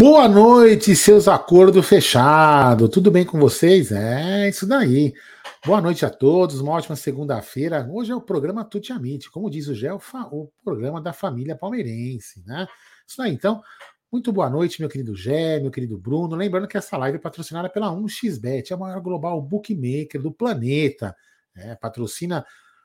[0.00, 2.88] Boa noite, seus acordos fechados.
[2.88, 3.92] Tudo bem com vocês?
[3.92, 5.12] É isso daí.
[5.62, 7.86] Boa noite a todos, uma ótima segunda-feira.
[7.92, 12.42] Hoje é o programa Tuti Amite, como diz o Gé, o programa da família palmeirense,
[12.46, 12.66] né?
[13.06, 13.60] Isso daí, então.
[14.10, 16.34] Muito boa noite, meu querido Gé, meu querido Bruno.
[16.34, 21.14] Lembrando que essa live é patrocinada pela 1xBet, a maior global bookmaker do planeta.
[21.54, 22.42] É, patrocina.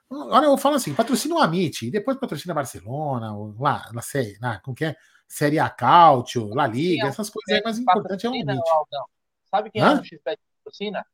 [0.10, 4.60] Olha, eu falo assim: patrocina o Amit, e depois patrocina Barcelona, lá, na série, na,
[4.60, 4.98] como que é?
[5.28, 8.62] Série A Cautio, La Liga, essas coisas aí, mas o importante é o Amit.
[9.50, 9.92] Sabe quem ah?
[9.92, 11.06] é o XBet patrocina?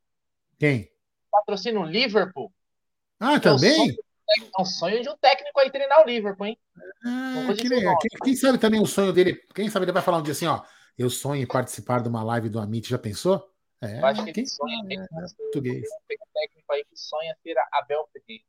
[0.59, 0.91] Quem?
[1.31, 2.51] Patrocina o Liverpool.
[3.19, 3.95] Ah, também?
[4.29, 6.57] É um sonho de um técnico aí treinar o Liverpool, hein?
[7.05, 7.97] Ah, que legal.
[7.99, 10.47] Quem, quem, sabe também o sonho dele, quem sabe ele vai falar um dia assim,
[10.47, 10.61] ó,
[10.97, 13.51] eu sonho em participar de uma live do Amit, já pensou?
[13.81, 15.07] É, eu acho que quem sonha é, é,
[15.37, 15.87] português.
[16.07, 18.43] Tem um técnico aí que sonha ser Abel Ferreira.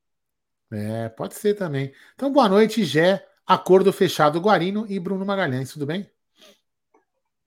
[0.72, 1.92] É, pode ser também.
[2.14, 3.26] Então, boa noite, Gé.
[3.46, 6.08] Acordo fechado Guarino e Bruno Magalhães, tudo bem?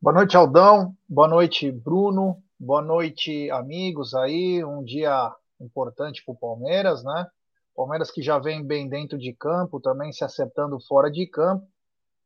[0.02, 0.94] Boa noite, Aldão.
[1.08, 2.44] Boa noite, Bruno.
[2.60, 4.64] Boa noite, amigos aí.
[4.64, 7.26] Um dia importante para o Palmeiras, né?
[7.74, 11.66] Palmeiras que já vem bem dentro de campo, também se acertando fora de campo.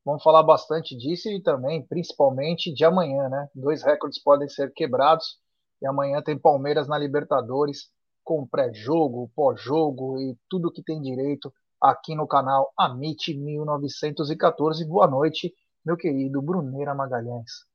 [0.03, 3.47] Vamos falar bastante disso e também, principalmente, de amanhã, né?
[3.53, 5.37] Dois recordes podem ser quebrados
[5.79, 7.91] e amanhã tem Palmeiras na Libertadores
[8.23, 14.85] com pré-jogo, pós-jogo e tudo que tem direito aqui no canal Amit 1914.
[14.85, 15.53] Boa noite,
[15.85, 17.65] meu querido Bruneira Magalhães.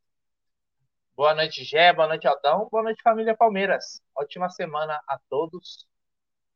[1.16, 1.92] Boa noite, Gé.
[1.92, 2.68] Boa noite, Aldão.
[2.70, 4.02] Boa noite, família Palmeiras.
[4.16, 5.86] Ótima semana a todos.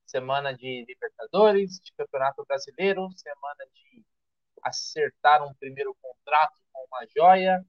[0.06, 4.04] Semana de Libertadores, de Campeonato Brasileiro, semana de
[4.62, 7.64] acertar um primeiro contrato com uma joia.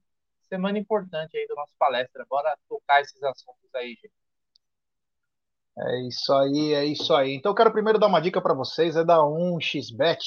[0.48, 2.26] Semana importante aí do nosso palestra.
[2.28, 4.14] Bora tocar esses assuntos aí, gente.
[5.82, 7.36] É isso aí, é isso aí.
[7.36, 10.20] Então eu quero primeiro dar uma dica para vocês, é da 1xBet,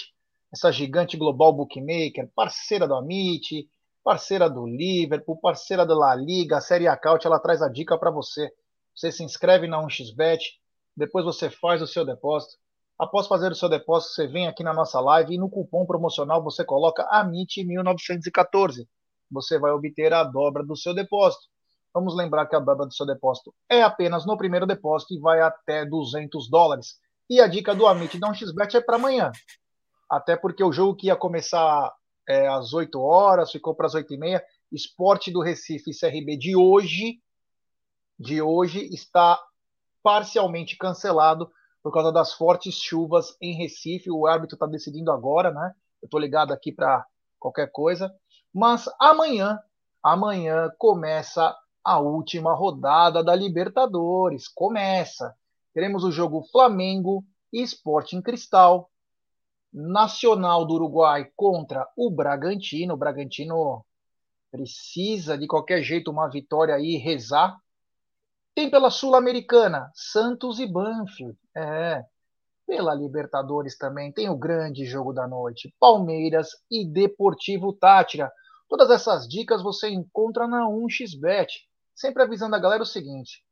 [0.53, 3.69] essa gigante global bookmaker, parceira do Amit,
[4.03, 8.11] parceira do Liverpool, parceira da La Liga, a Série Acaute, ela traz a dica para
[8.11, 8.51] você.
[8.95, 10.41] Você se inscreve na 1xBet,
[10.97, 12.55] depois você faz o seu depósito.
[12.99, 16.43] Após fazer o seu depósito, você vem aqui na nossa live e no cupom promocional
[16.43, 18.87] você coloca AMIT1914.
[19.31, 21.52] Você vai obter a dobra do seu depósito.
[21.95, 25.41] Vamos lembrar que a dobra do seu depósito é apenas no primeiro depósito e vai
[25.41, 26.99] até 200 dólares.
[27.29, 29.31] E a dica do Amit da 1xBet é para amanhã.
[30.11, 31.93] Até porque o jogo que ia começar
[32.29, 34.45] é, às 8 horas, ficou para as 8 e meia.
[34.71, 37.21] Esporte do Recife e CRB de hoje,
[38.19, 39.39] de hoje está
[40.03, 41.51] parcialmente cancelado
[41.83, 44.11] por causa das fortes chuvas em Recife.
[44.11, 45.75] O árbitro está decidindo agora, né?
[46.01, 47.05] Eu estou ligado aqui para
[47.39, 48.15] qualquer coisa.
[48.53, 49.59] Mas amanhã,
[50.03, 54.49] amanhã começa a última rodada da Libertadores.
[54.49, 55.35] Começa.
[55.75, 58.89] Teremos o jogo Flamengo e Sporting Cristal.
[59.73, 62.95] Nacional do Uruguai contra o Bragantino.
[62.95, 63.85] O Bragantino
[64.51, 67.57] precisa de qualquer jeito uma vitória aí rezar.
[68.55, 71.39] Tem pela Sul-Americana Santos e Banfield.
[71.57, 72.05] É.
[72.67, 78.31] Pela Libertadores também tem o grande jogo da noite, Palmeiras e Deportivo Tátira.
[78.69, 81.49] Todas essas dicas você encontra na 1xBet
[82.03, 83.45] sempre avisando a galera o seguinte: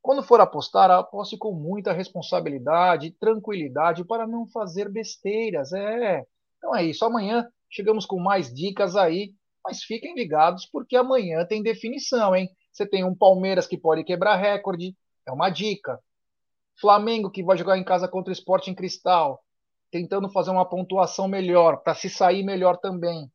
[0.00, 5.72] quando for apostar, aposte com muita responsabilidade, tranquilidade para não fazer besteiras.
[5.72, 6.24] É.
[6.56, 7.04] Então é isso.
[7.04, 12.48] Amanhã chegamos com mais dicas aí, mas fiquem ligados porque amanhã tem definição, hein?
[12.72, 14.96] Você tem um Palmeiras que pode quebrar recorde,
[15.26, 16.00] é uma dica.
[16.80, 19.40] Flamengo que vai jogar em casa contra o Sport em Cristal,
[19.92, 23.30] tentando fazer uma pontuação melhor, para se sair melhor também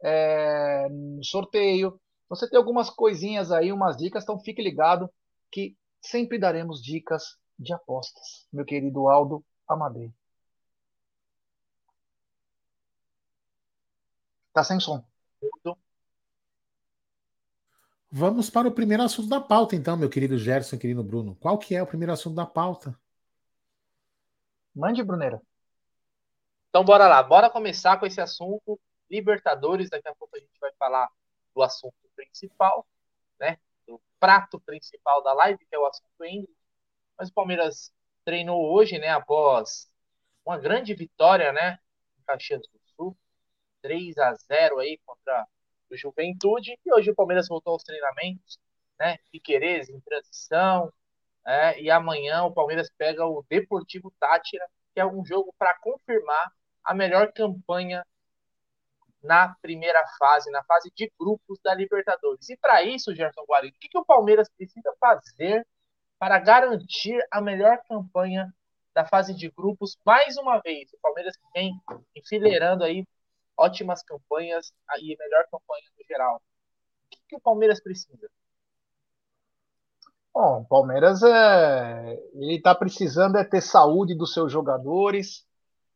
[0.00, 1.98] é, no sorteio.
[2.28, 5.10] Você tem algumas coisinhas aí, umas dicas, então fique ligado
[5.50, 10.12] que sempre daremos dicas de apostas, meu querido Aldo Amadei.
[14.52, 15.04] Tá sem som.
[18.10, 21.34] Vamos para o primeiro assunto da pauta, então, meu querido Gerson, querido Bruno.
[21.34, 22.96] Qual que é o primeiro assunto da pauta?
[24.72, 25.42] Mande, Brunera.
[26.68, 27.20] Então, bora lá.
[27.22, 28.80] Bora começar com esse assunto.
[29.10, 31.08] Libertadores, daqui a pouco a gente vai falar
[31.54, 32.86] do assunto principal,
[33.38, 33.58] né?
[33.86, 36.56] Do prato principal da live, que é o assunto Ingrid.
[37.16, 37.92] Mas o Palmeiras
[38.24, 39.08] treinou hoje, né?
[39.08, 39.90] Após
[40.44, 41.78] uma grande vitória, né?
[42.18, 43.16] Em Caxias do Sul.
[43.82, 45.46] 3 a 0 aí contra
[45.90, 46.78] o Juventude.
[46.84, 48.58] E hoje o Palmeiras voltou aos treinamentos,
[48.98, 49.18] né?
[49.30, 50.92] Piquerez em transição.
[51.46, 56.50] É, e amanhã o Palmeiras pega o Deportivo Tátira, que é um jogo para confirmar
[56.82, 58.04] a melhor campanha
[59.24, 62.48] na primeira fase, na fase de grupos da Libertadores.
[62.50, 65.66] E para isso, Gerson Guarino, o que, que o Palmeiras precisa fazer
[66.18, 68.54] para garantir a melhor campanha
[68.94, 70.92] da fase de grupos mais uma vez?
[70.92, 71.72] O Palmeiras vem
[72.14, 73.06] enfileirando aí
[73.56, 76.36] ótimas campanhas e melhor campanha no geral.
[76.36, 78.28] O que, que o Palmeiras precisa?
[80.34, 85.46] Bom, o Palmeiras é, ele está precisando é ter saúde dos seus jogadores,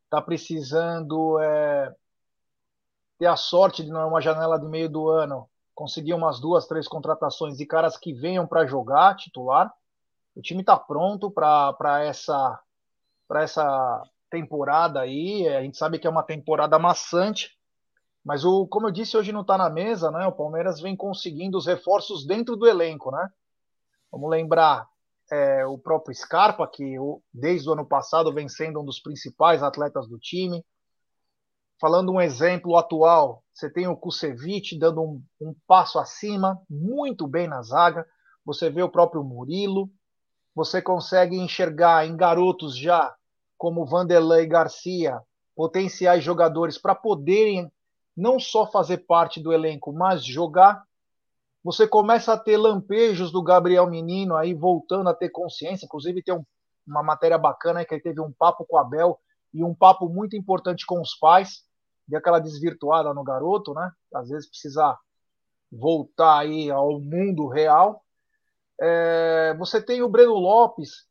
[0.05, 1.95] está precisando é,
[3.19, 7.57] ter a sorte de numa janela de meio do ano conseguir umas duas, três contratações
[7.57, 9.73] de caras que venham para jogar titular.
[10.35, 12.61] O time está pronto para essa
[13.29, 15.47] para essa temporada aí.
[15.49, 17.57] A gente sabe que é uma temporada maçante,
[18.25, 20.27] mas o, como eu disse, hoje não está na mesa, né?
[20.27, 23.29] O Palmeiras vem conseguindo os reforços dentro do elenco, né?
[24.11, 24.89] Vamos lembrar
[25.31, 26.97] é, o próprio Scarpa, que
[27.33, 30.65] desde o ano passado vem sendo um dos principais atletas do time.
[31.81, 37.47] Falando um exemplo atual, você tem o Kusevich dando um, um passo acima, muito bem
[37.47, 38.05] na zaga.
[38.45, 39.89] Você vê o próprio Murilo.
[40.57, 43.15] Você consegue enxergar em garotos já
[43.57, 45.21] como Vanderlei Garcia,
[45.55, 47.71] potenciais jogadores para poderem
[48.17, 50.83] não só fazer parte do elenco, mas jogar.
[51.63, 55.87] Você começa a ter lampejos do Gabriel Menino aí voltando a ter consciência.
[55.87, 56.45] Inclusive, tem um,
[56.85, 59.19] uma matéria bacana que ele teve um papo com o Abel
[59.55, 61.68] e um papo muito importante com os pais.
[62.09, 63.93] Deu aquela desvirtuada no garoto, né?
[64.15, 64.99] Às vezes precisa
[65.71, 68.03] voltar aí ao mundo real.
[68.81, 71.07] É, você tem o Breno Lopes,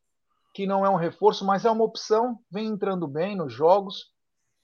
[0.53, 4.11] que não é um reforço, mas é uma opção, vem entrando bem nos jogos,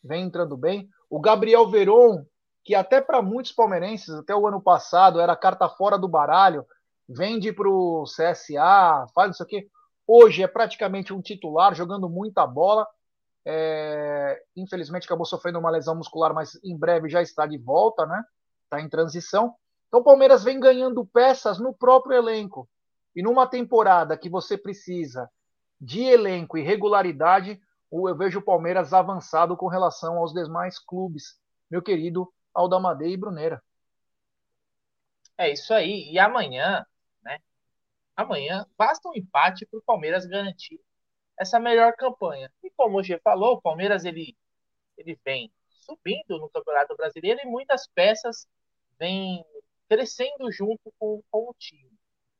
[0.03, 0.89] vem entrando bem.
[1.09, 2.25] O Gabriel Veron,
[2.63, 6.65] que até para muitos palmeirenses, até o ano passado, era carta fora do baralho,
[7.07, 9.69] vende para o CSA, faz isso aqui.
[10.07, 12.87] Hoje é praticamente um titular, jogando muita bola.
[13.45, 14.41] É...
[14.55, 18.23] Infelizmente acabou sofrendo uma lesão muscular, mas em breve já está de volta, né?
[18.63, 19.55] Está em transição.
[19.87, 22.67] Então o Palmeiras vem ganhando peças no próprio elenco.
[23.15, 25.29] E numa temporada que você precisa
[25.79, 31.39] de elenco e regularidade, eu vejo o Palmeiras avançado com relação aos demais clubes,
[31.69, 33.61] meu querido Aldamadei e Brunera.
[35.37, 36.11] É isso aí.
[36.11, 36.85] E amanhã,
[37.21, 37.39] né?
[38.15, 40.79] Amanhã basta um empate para o Palmeiras garantir
[41.37, 42.51] essa melhor campanha.
[42.63, 44.35] E como o G falou, o Palmeiras ele,
[44.97, 48.47] ele vem subindo no Campeonato Brasileiro e muitas peças
[48.97, 49.43] vêm
[49.89, 51.91] crescendo junto com, com o time.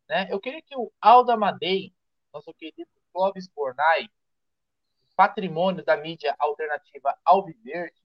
[0.08, 0.28] Né?
[0.32, 1.94] Eu queria que o Aldamadei,
[2.34, 4.08] nosso querido Clóvis Bornai,
[5.16, 8.02] patrimônio da mídia alternativa Alviverde,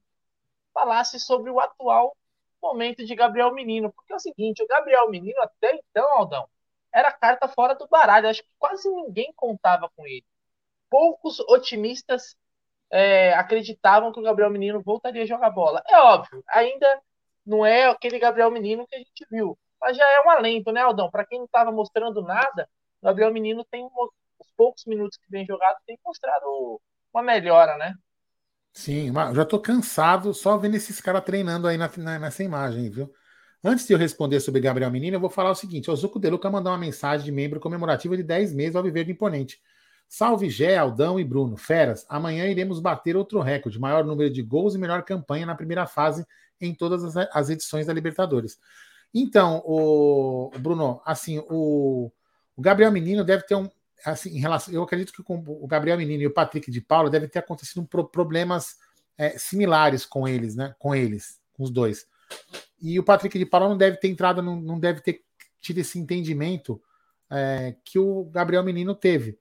[0.72, 2.16] falasse sobre o atual
[2.60, 3.92] momento de Gabriel Menino.
[3.92, 6.48] Porque é o seguinte, o Gabriel Menino até então, Aldão,
[6.92, 8.28] era carta fora do baralho.
[8.28, 10.24] Acho que quase ninguém contava com ele.
[10.90, 12.36] Poucos otimistas
[12.90, 15.82] é, acreditavam que o Gabriel Menino voltaria a jogar bola.
[15.86, 17.00] É óbvio, ainda
[17.44, 19.58] não é aquele Gabriel Menino que a gente viu.
[19.80, 21.10] Mas já é um alento, né, Aldão?
[21.10, 22.68] Para quem não estava mostrando nada,
[23.00, 26.80] o Gabriel Menino tem os poucos minutos que vem jogado tem mostrado
[27.12, 27.94] uma melhora, né?
[28.72, 33.10] Sim, já tô cansado só vendo esses caras treinando aí na, na, nessa imagem, viu?
[33.62, 36.50] Antes de eu responder sobre Gabriel Menino, eu vou falar o seguinte: o Zuco Deluca
[36.50, 39.60] mandou uma mensagem de membro comemorativa de 10 meses ao viver do Imponente.
[40.08, 41.56] Salve Gé, Aldão e Bruno.
[41.56, 45.86] Feras, amanhã iremos bater outro recorde, maior número de gols e melhor campanha na primeira
[45.86, 46.26] fase
[46.60, 48.58] em todas as, edições da Libertadores.
[49.14, 52.10] Então, o, Bruno, assim, o,
[52.56, 53.68] o Gabriel Menino deve ter um,
[54.04, 57.10] assim, em relação, eu acredito que com o Gabriel Menino e o Patrick de Paula
[57.10, 58.76] deve ter acontecido problemas
[59.16, 60.74] é, similares com eles, né?
[60.78, 62.06] Com eles, com os dois.
[62.80, 65.22] E o Patrick de Paula não deve ter entrado, não, não deve ter
[65.60, 66.80] tido esse entendimento
[67.30, 69.38] é, que o Gabriel Menino teve.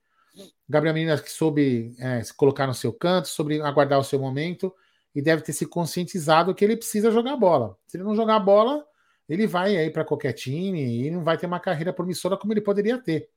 [0.67, 4.73] Gabriel Menino que soube é, se colocar no seu canto, sobre aguardar o seu momento
[5.15, 7.77] e deve ter se conscientizado que ele precisa jogar bola.
[7.87, 8.85] Se ele não jogar bola,
[9.27, 12.61] ele vai aí para qualquer time e não vai ter uma carreira promissora como ele
[12.61, 13.29] poderia ter.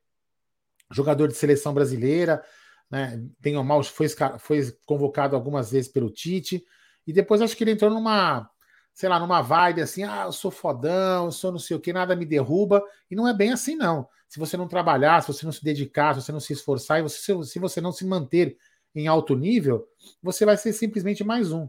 [0.90, 2.42] jogador de seleção brasileira,
[2.90, 3.22] né?
[3.38, 6.64] Bem ou mal, foi, foi convocado algumas vezes pelo Tite,
[7.06, 8.50] e depois acho que ele entrou numa,
[8.92, 11.92] sei lá, numa vibe assim, ah, eu sou fodão, eu sou não sei o que,
[11.92, 14.08] nada me derruba, e não é bem assim, não.
[14.30, 17.02] Se você não trabalhar, se você não se dedicar, se você não se esforçar, e
[17.02, 18.56] você, se você não se manter
[18.94, 19.88] em alto nível,
[20.22, 21.68] você vai ser simplesmente mais um.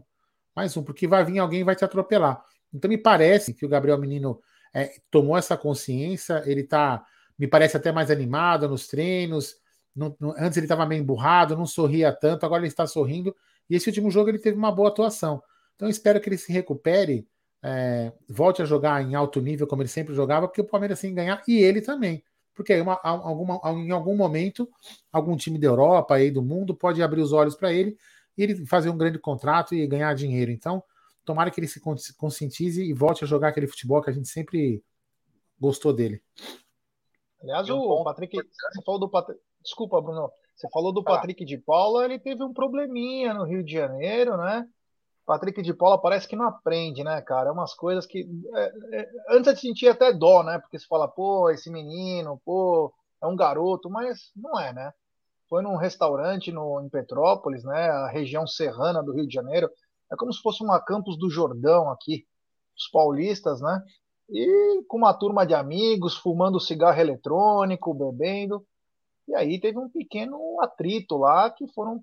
[0.54, 2.40] Mais um, porque vai vir alguém e vai te atropelar.
[2.72, 4.40] Então me parece que o Gabriel Menino
[4.72, 7.04] é, tomou essa consciência, ele tá,
[7.36, 9.56] me parece até mais animado nos treinos.
[9.92, 13.34] No, no, antes ele estava meio emburrado, não sorria tanto, agora ele está sorrindo.
[13.68, 15.42] E esse último jogo ele teve uma boa atuação.
[15.74, 17.26] Então espero que ele se recupere,
[17.60, 21.10] é, volte a jogar em alto nível como ele sempre jogava, porque o Palmeiras tem
[21.10, 22.22] que ganhar e ele também.
[22.54, 24.68] Porque uma, alguma, em algum momento,
[25.10, 27.96] algum time da Europa e do mundo pode abrir os olhos para ele
[28.36, 30.50] e ele fazer um grande contrato e ganhar dinheiro.
[30.50, 30.82] Então,
[31.24, 31.80] tomara que ele se
[32.16, 34.82] conscientize e volte a jogar aquele futebol que a gente sempre
[35.58, 36.22] gostou dele.
[37.42, 42.04] Aliás, o Patrick, você falou do Patrick, desculpa, Bruno, você falou do Patrick de Paula,
[42.04, 44.68] ele teve um probleminha no Rio de Janeiro, né?
[45.24, 47.48] Patrick de Paula parece que não aprende, né, cara?
[47.48, 48.28] É umas coisas que.
[48.54, 50.58] É, é, antes gente sentia até dó, né?
[50.58, 54.92] Porque se fala, pô, esse menino, pô, é um garoto, mas não é, né?
[55.48, 57.90] Foi num restaurante no, em Petrópolis, né?
[57.90, 59.70] A região serrana do Rio de Janeiro.
[60.10, 62.26] É como se fosse uma Campos do Jordão aqui,
[62.76, 63.82] os paulistas, né?
[64.28, 68.64] E com uma turma de amigos, fumando cigarro eletrônico, bebendo.
[69.28, 72.02] E aí teve um pequeno atrito lá que foram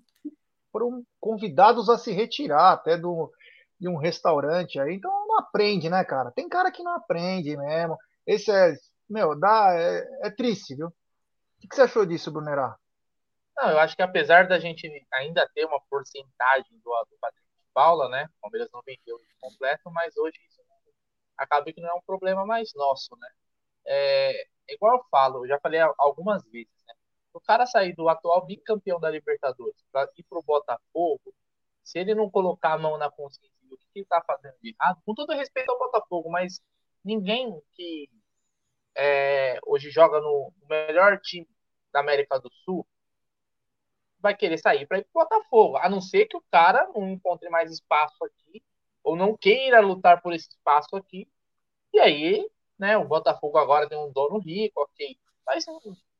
[0.72, 3.32] foram convidados a se retirar até do,
[3.78, 4.94] de um restaurante aí.
[4.94, 6.30] Então não aprende, né, cara?
[6.32, 7.96] Tem cara que não aprende mesmo.
[8.26, 8.74] Esse é,
[9.08, 10.88] meu, dá, é, é triste, viu?
[10.88, 12.76] O que você achou disso, Brunerá?
[13.56, 17.66] Não, eu acho que apesar da gente ainda ter uma porcentagem do, do Patrick de
[17.74, 18.26] Paula, né?
[18.38, 20.60] O Palmeiras não vendeu completo, mas hoje isso
[21.36, 23.28] acaba que não é um problema mais nosso, né?
[23.86, 26.94] É, igual eu falo, eu já falei algumas vezes, né?
[27.32, 31.34] O cara sair do atual bicampeão da Libertadores para ir para o Botafogo,
[31.82, 35.00] se ele não colocar a mão na consciência do que ele está fazendo de errado,
[35.04, 36.60] com todo respeito ao Botafogo, mas
[37.04, 38.08] ninguém que
[38.94, 41.48] é, hoje joga no melhor time
[41.92, 42.86] da América do Sul
[44.20, 47.08] vai querer sair para ir para o Botafogo, a não ser que o cara não
[47.08, 48.62] encontre mais espaço aqui
[49.02, 51.28] ou não queira lutar por esse espaço aqui.
[51.92, 55.18] E aí, né, o Botafogo agora tem um dono rico, ok.
[55.46, 55.64] Mas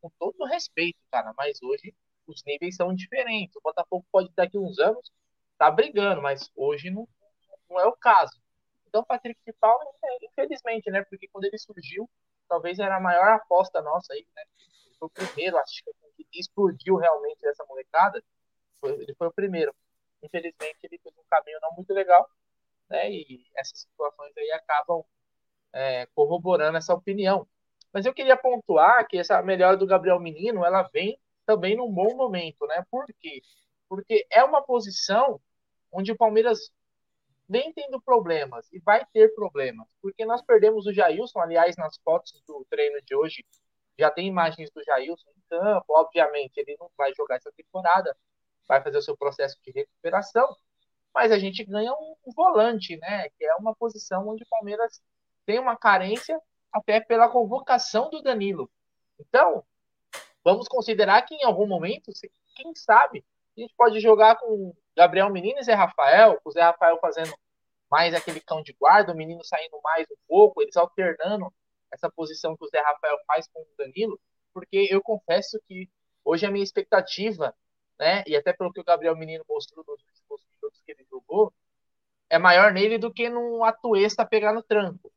[0.01, 1.95] com todo respeito, cara, mas hoje
[2.27, 3.57] os níveis são diferentes.
[3.57, 5.11] O Botafogo pode daqui uns anos
[5.59, 7.07] tá brigando, mas hoje não,
[7.69, 8.33] não é o caso.
[8.89, 11.05] Então, Patrick de Paula, é, infelizmente, né?
[11.05, 12.09] Porque quando ele surgiu,
[12.49, 14.43] talvez era a maior aposta nossa aí, né?
[14.59, 15.91] Ele foi o primeiro, acho que
[16.33, 18.23] explodiu realmente essa molecada.
[18.81, 19.75] Foi, ele foi o primeiro.
[20.23, 22.29] Infelizmente, ele fez um caminho não muito legal,
[22.89, 23.11] né?
[23.11, 25.05] E essas situações aí acabam
[25.73, 27.47] é, corroborando essa opinião.
[27.93, 32.15] Mas eu queria pontuar que essa melhora do Gabriel Menino, ela vem também num bom
[32.17, 32.85] momento, né?
[32.91, 33.43] Por quê?
[33.89, 35.41] Porque é uma posição
[35.93, 36.71] onde o Palmeiras
[37.49, 42.41] vem tendo problemas e vai ter problemas, porque nós perdemos o Jailson, aliás, nas fotos
[42.47, 43.45] do treino de hoje,
[43.99, 48.17] já tem imagens do Jailson em campo, obviamente ele não vai jogar essa temporada,
[48.69, 50.49] vai fazer o seu processo de recuperação,
[51.13, 55.03] mas a gente ganha um volante, né, que é uma posição onde o Palmeiras
[55.45, 56.41] tem uma carência
[56.73, 58.71] até pela convocação do Danilo.
[59.19, 59.65] Então,
[60.45, 62.11] vamos considerar que em algum momento,
[62.55, 63.25] quem sabe,
[63.57, 67.35] a gente pode jogar com Gabriel Menino e Zé Rafael, o Zé Rafael fazendo
[67.91, 71.53] mais aquele cão de guarda, o menino saindo mais um pouco, eles alternando
[71.91, 74.19] essa posição que o Zé Rafael faz com o Danilo,
[74.55, 75.91] porque eu confesso que
[76.25, 77.55] hoje a minha expectativa,
[77.99, 81.53] né, e até pelo que o Gabriel Menino mostrou nos últimos minutos que ele jogou,
[82.29, 85.13] é maior nele do que num Atuesta pegar no tranco.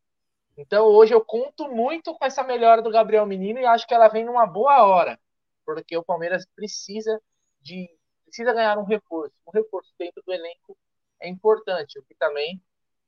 [0.57, 4.07] Então hoje eu conto muito com essa melhora do Gabriel Menino e acho que ela
[4.07, 5.19] vem numa boa hora,
[5.65, 7.19] porque o Palmeiras precisa
[7.61, 7.89] de
[8.25, 9.33] precisa ganhar um reforço.
[9.47, 10.77] Um reforço dentro do elenco
[11.19, 12.61] é importante, o que também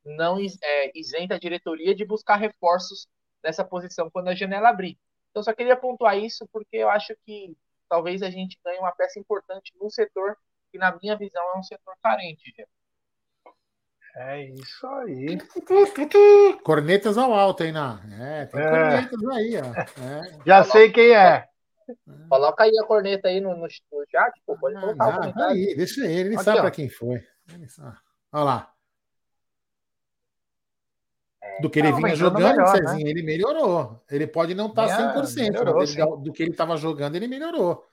[0.03, 3.07] não é, isenta a diretoria de buscar reforços
[3.43, 4.97] nessa posição quando a janela abrir.
[5.31, 7.55] Então só queria pontuar isso porque eu acho que
[7.89, 10.37] talvez a gente ganhe uma peça importante no setor
[10.71, 12.69] que na minha visão é um setor carente, gente.
[14.17, 15.37] É isso aí.
[16.63, 17.99] Cornetas ao alto, hein, Ná?
[18.17, 18.69] É, tem é.
[18.69, 20.01] cornetas aí, ó.
[20.01, 20.39] É.
[20.47, 21.45] Já sei quem é.
[22.29, 26.03] Coloca aí a corneta aí no, no, chat, pô, pode colocar ah, tá aí, deixa
[26.03, 27.21] ele, ele Aqui, sabe para quem foi.
[28.31, 28.73] Olha lá.
[31.43, 33.09] É, do que ele não, vinha jogando, melhor, Cezinho, né?
[33.11, 34.03] ele melhorou.
[34.09, 37.27] Ele pode não estar tá 100%, melhorou, mas ele, do que ele estava jogando, ele
[37.27, 37.85] melhorou.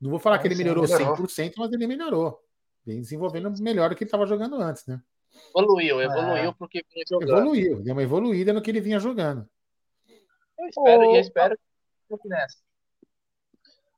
[0.00, 2.40] Não vou falar é, que ele melhorou, melhorou 100%, mas ele melhorou.
[2.86, 5.02] Vem desenvolvendo melhor do que ele estava jogando antes, né?
[5.56, 6.54] Evoluiu, evoluiu é.
[6.54, 7.38] porque vinha jogando.
[7.38, 9.48] Evoluiu, deu uma evoluída no que ele vinha jogando.
[10.58, 11.12] Eu espero, oh.
[11.12, 11.58] e eu espero
[12.22, 12.56] que nessa.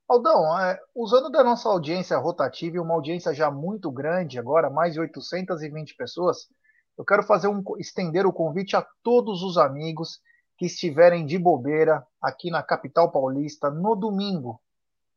[0.08, 4.92] Aldão, é, usando da nossa audiência rotativa e uma audiência já muito grande agora, mais
[4.92, 6.48] de 820 pessoas,
[6.96, 10.20] eu quero fazer um estender o convite a todos os amigos
[10.56, 14.60] que estiverem de bobeira aqui na capital paulista no domingo.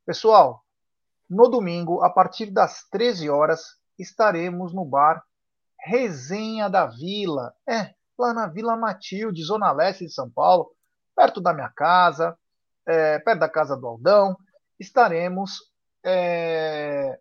[0.06, 0.64] Pessoal,
[1.30, 5.24] no domingo, a partir das 13 horas, estaremos no bar
[5.82, 7.54] Resenha da Vila.
[7.68, 10.72] É, lá na Vila Matilde, Zona Leste de São Paulo,
[11.16, 12.38] perto da minha casa,
[12.86, 14.36] é, perto da casa do Aldão
[14.80, 15.60] estaremos
[16.04, 17.20] é,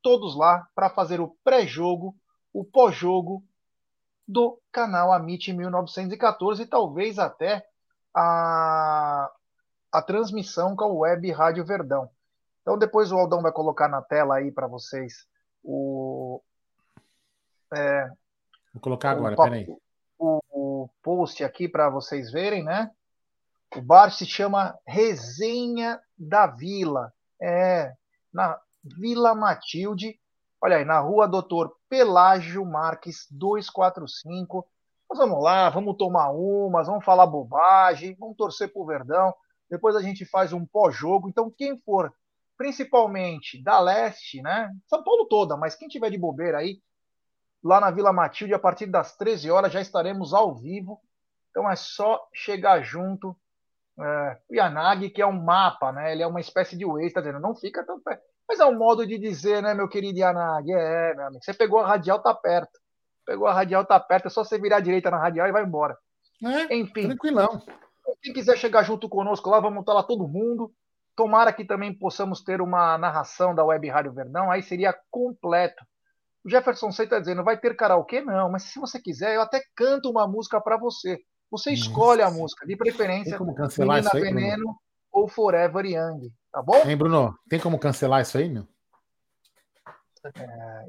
[0.00, 2.14] todos lá para fazer o pré-jogo,
[2.52, 3.42] o pós-jogo
[4.26, 7.66] do canal Amit 1914 e talvez até
[8.14, 9.30] a,
[9.92, 12.08] a transmissão com a web Rádio Verdão.
[12.62, 15.26] Então depois o Aldão vai colocar na tela aí para vocês
[15.62, 16.09] o.
[17.74, 18.10] É,
[18.72, 19.66] Vou colocar agora, o, peraí.
[20.18, 22.90] O, o post aqui para vocês verem, né?
[23.76, 27.12] O bar se chama Resenha da Vila.
[27.40, 27.92] É,
[28.32, 30.18] na Vila Matilde.
[30.62, 34.66] Olha aí, na rua Doutor Pelágio Marques 245.
[35.08, 39.34] Nós vamos lá, vamos tomar umas, vamos falar bobagem, vamos torcer pro Verdão.
[39.68, 41.28] Depois a gente faz um pós-jogo.
[41.28, 42.12] Então, quem for,
[42.56, 44.70] principalmente da leste, né?
[44.86, 46.80] São Paulo toda, mas quem tiver de bobeira aí,
[47.62, 51.00] lá na Vila Matilde, a partir das 13 horas já estaremos ao vivo.
[51.50, 53.36] Então é só chegar junto,
[53.98, 56.12] é, o Yanagi, que é um mapa, né?
[56.12, 58.22] Ele é uma espécie de Waze, tá dizendo, não fica tão perto.
[58.48, 60.72] Mas é um modo de dizer, né, meu querido Yanagi?
[60.72, 62.78] É, meu amigo, você pegou a radial, tá perto.
[63.26, 65.62] Pegou a radial, tá perto, é só você virar a direita na radial e vai
[65.64, 65.96] embora.
[66.42, 67.06] É, Enfim.
[67.08, 67.62] Tranquilão.
[68.22, 70.72] Quem quiser chegar junto conosco lá, vamos estar lá todo mundo.
[71.14, 75.84] Tomara que também possamos ter uma narração da Web Rádio Verdão, aí seria completo.
[76.44, 78.22] O Jefferson Sei está dizendo, vai ter karaokê?
[78.22, 81.18] Não, mas se você quiser, eu até canto uma música para você.
[81.50, 82.34] Você escolhe Nossa.
[82.34, 84.78] a música, de preferência como cancelar Menina isso aí, Veneno Bruno?
[85.12, 86.82] ou Forever Young, tá bom?
[86.86, 87.34] Hein, Bruno?
[87.48, 88.66] Tem como cancelar isso aí, meu?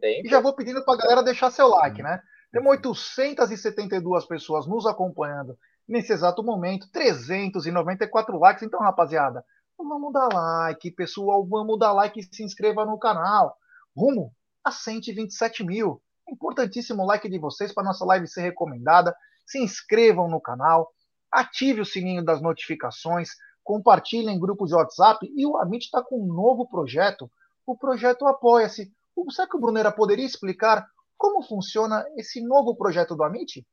[0.03, 2.21] É, e já vou pedindo para a galera deixar seu like, né?
[2.51, 8.63] Temos 872 pessoas nos acompanhando nesse exato momento, 394 likes.
[8.63, 9.43] Então, rapaziada,
[9.77, 13.57] vamos dar like, pessoal, vamos dar like e se inscreva no canal.
[13.95, 16.01] Rumo a 127 mil.
[16.27, 20.93] Importantíssimo o like de vocês para nossa live ser recomendada se inscrevam no canal,
[21.31, 23.31] ative o sininho das notificações,
[23.63, 27.29] compartilhem em grupos de WhatsApp e o Amit está com um novo projeto,
[27.65, 28.91] o projeto Apoia-se.
[29.29, 33.65] Será que o Brunera poderia explicar como funciona esse novo projeto do Amit?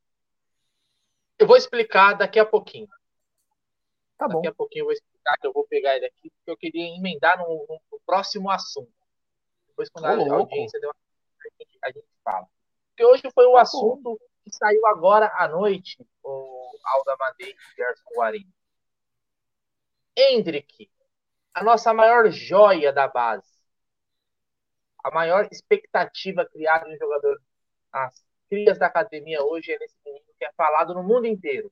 [1.39, 2.87] Eu vou explicar daqui a pouquinho.
[4.17, 4.35] Tá bom.
[4.35, 6.95] Daqui a pouquinho eu vou explicar, que eu vou pegar ele aqui, porque eu queria
[6.95, 8.91] emendar no, no próximo assunto.
[9.79, 10.95] Depois, quando a, audiência deu uma...
[10.95, 12.47] a, gente, a gente fala.
[12.89, 18.09] Porque hoje foi o assunto que saiu agora à noite, o Alda Madei e Gerson
[18.13, 18.53] Guarini.
[20.17, 20.91] Hendrick,
[21.53, 23.47] a nossa maior joia da base.
[25.01, 27.41] A maior expectativa criada em jogador.
[27.89, 31.71] As crias da academia hoje é nesse menino que é falado no mundo inteiro.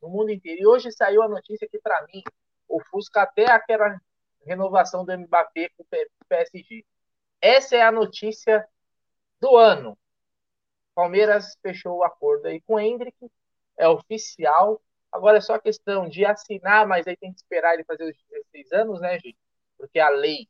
[0.00, 0.62] No mundo inteiro.
[0.62, 2.22] E hoje saiu a notícia que, para mim,
[2.68, 4.00] ofusca até aquela
[4.46, 5.86] renovação do Mbappé com o
[6.28, 6.84] PSG.
[7.40, 8.66] Essa é a notícia
[9.40, 9.96] do ano.
[10.94, 13.16] Palmeiras fechou o acordo aí com o Hendrick,
[13.76, 14.80] é oficial.
[15.10, 18.16] Agora é só questão de assinar, mas aí tem que esperar ele fazer os
[18.52, 19.38] 16 anos, né, gente?
[19.78, 20.48] Porque a lei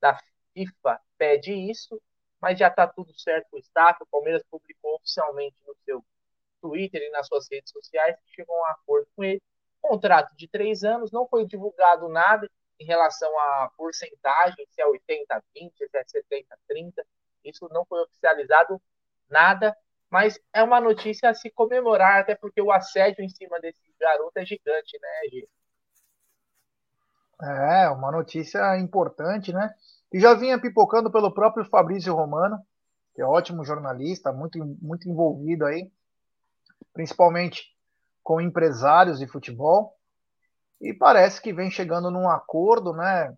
[0.00, 0.18] da
[0.52, 2.00] FIFA pede isso,
[2.40, 4.02] mas já está tudo certo com o staff.
[4.02, 6.04] O Palmeiras publicou oficialmente no seu
[6.60, 9.40] Twitter e nas suas redes sociais que chegou a um acordo com ele.
[9.80, 15.72] Contrato de três anos, não foi divulgado nada em relação à porcentagem, se é 80-20,
[15.76, 16.04] se é
[16.70, 17.04] 70-30.
[17.44, 18.80] Isso não foi oficializado
[19.28, 19.76] nada,
[20.10, 24.38] mas é uma notícia a se comemorar, até porque o assédio em cima desse garoto
[24.38, 25.48] é gigante, né, Gi?
[27.42, 29.74] É, uma notícia importante, né?
[30.12, 32.58] E já vinha pipocando pelo próprio Fabrício Romano,
[33.14, 35.90] que é ótimo jornalista, muito, muito envolvido aí,
[36.92, 37.74] principalmente
[38.22, 39.96] com empresários de futebol.
[40.82, 43.32] E parece que vem chegando num acordo, né?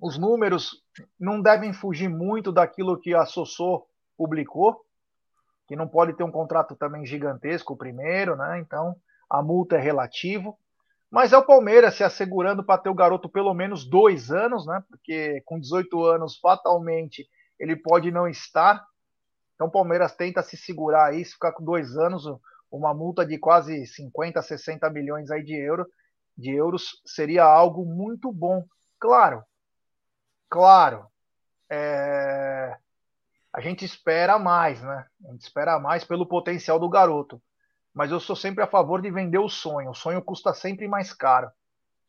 [0.00, 0.82] Os números
[1.18, 4.84] não devem fugir muito daquilo que a Sossô publicou,
[5.68, 8.58] que não pode ter um contrato também gigantesco primeiro, né?
[8.58, 8.96] Então
[9.30, 10.58] a multa é relativo.
[11.08, 14.82] Mas é o Palmeiras se assegurando para ter o garoto pelo menos dois anos, né?
[14.88, 17.28] Porque com 18 anos, fatalmente,
[17.60, 18.84] ele pode não estar.
[19.54, 22.24] Então o Palmeiras tenta se segurar aí, se ficar com dois anos,
[22.68, 25.86] uma multa de quase 50, 60 milhões aí de, euro,
[26.36, 28.64] de euros seria algo muito bom.
[28.98, 29.44] Claro,
[30.48, 31.06] claro,
[31.70, 32.76] é,
[33.52, 35.06] a gente espera mais, né?
[35.28, 37.40] A gente espera mais pelo potencial do garoto.
[37.92, 39.90] Mas eu sou sempre a favor de vender o sonho.
[39.90, 41.50] O sonho custa sempre mais caro.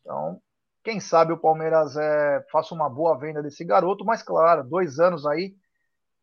[0.02, 0.42] Então,
[0.84, 5.26] Quem sabe o Palmeiras é, faça uma boa venda desse garoto, mas claro, dois anos
[5.26, 5.56] aí,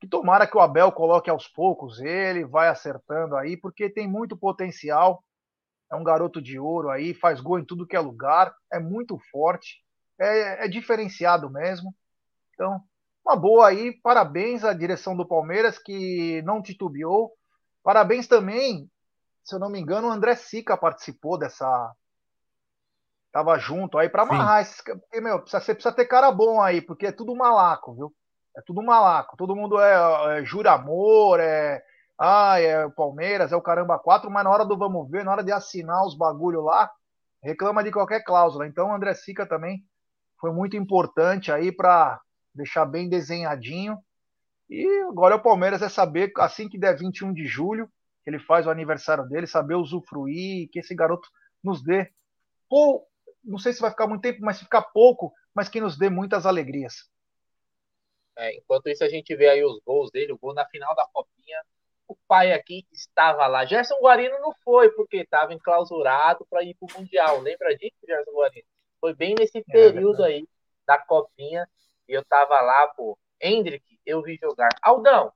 [0.01, 4.37] que tomara que o Abel coloque aos poucos ele, vai acertando aí, porque tem muito
[4.37, 5.25] potencial.
[5.93, 9.19] É um garoto de ouro aí, faz gol em tudo que é lugar, é muito
[9.31, 9.85] forte,
[10.19, 11.95] é, é diferenciado mesmo.
[12.55, 12.81] Então,
[13.25, 17.33] uma boa aí, parabéns à direção do Palmeiras que não titubeou.
[17.83, 18.91] Parabéns também,
[19.45, 21.93] se eu não me engano, o André Sica participou dessa.
[23.31, 24.81] Tava junto aí para amarrar esses.
[24.81, 28.15] Porque, meu, você precisa ter cara bom aí, porque é tudo malaco, viu?
[28.57, 29.37] É tudo malaco.
[29.37, 31.83] Todo mundo é, é jura amor, é.
[32.19, 35.33] Ah, é o Palmeiras, é o caramba 4, mas na hora do vamos ver, na
[35.33, 36.91] hora de assinar os bagulho lá,
[37.43, 38.67] reclama de qualquer cláusula.
[38.67, 39.85] Então o André Sica também
[40.39, 42.21] foi muito importante aí para
[42.55, 43.99] deixar bem desenhadinho.
[44.69, 47.91] E agora o Palmeiras é saber, assim que der 21 de julho,
[48.23, 51.29] que ele faz o aniversário dele, saber usufruir, que esse garoto
[51.63, 52.11] nos dê.
[52.69, 53.07] Ou,
[53.45, 56.09] não sei se vai ficar muito tempo, mas se ficar pouco, mas que nos dê
[56.09, 57.11] muitas alegrias.
[58.37, 61.07] É, enquanto isso, a gente vê aí os gols dele, o gol na final da
[61.13, 61.59] Copinha.
[62.13, 63.65] O pai aqui estava lá.
[63.65, 67.41] Gerson Guarino não foi, porque estava enclausurado para ir para o Mundial.
[67.41, 68.67] Lembra disso, Gerson Guarino?
[69.01, 70.49] Foi bem nesse é período é aí
[70.87, 71.67] da Copinha
[72.07, 73.19] e eu tava lá, pô.
[73.41, 74.69] Hendrick, eu vi jogar.
[74.83, 75.33] Aldão,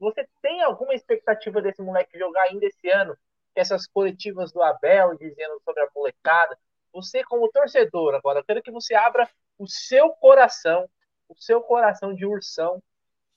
[0.00, 3.16] você tem alguma expectativa desse moleque jogar ainda esse ano?
[3.54, 6.58] Essas coletivas do Abel dizendo sobre a molecada.
[6.92, 10.90] Você, como torcedor, agora, eu quero que você abra o seu coração,
[11.28, 12.82] o seu coração de ursão.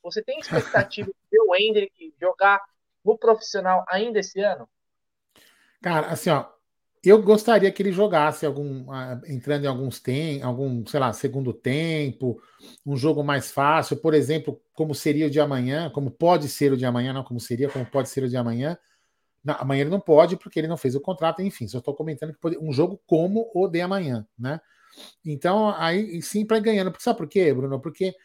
[0.02, 0.40] Você tem
[0.82, 2.62] expectativa ver o Hendrick jogar
[3.04, 4.70] no profissional ainda esse ano?
[5.82, 6.46] Cara, assim, ó,
[7.04, 8.86] eu gostaria que ele jogasse algum,
[9.28, 12.42] entrando em alguns tem, algum, sei lá, segundo tempo,
[12.86, 16.78] um jogo mais fácil, por exemplo, como seria o de amanhã, como pode ser o
[16.78, 18.78] de amanhã, não como seria, como pode ser o de amanhã.
[19.44, 22.32] Não, amanhã ele não pode porque ele não fez o contrato, enfim, só estou comentando
[22.32, 24.62] que pode, um jogo como o de amanhã, né?
[25.26, 26.94] Então, aí sim para ganhando.
[27.00, 27.82] Sabe por quê, Bruno?
[27.82, 28.16] Porque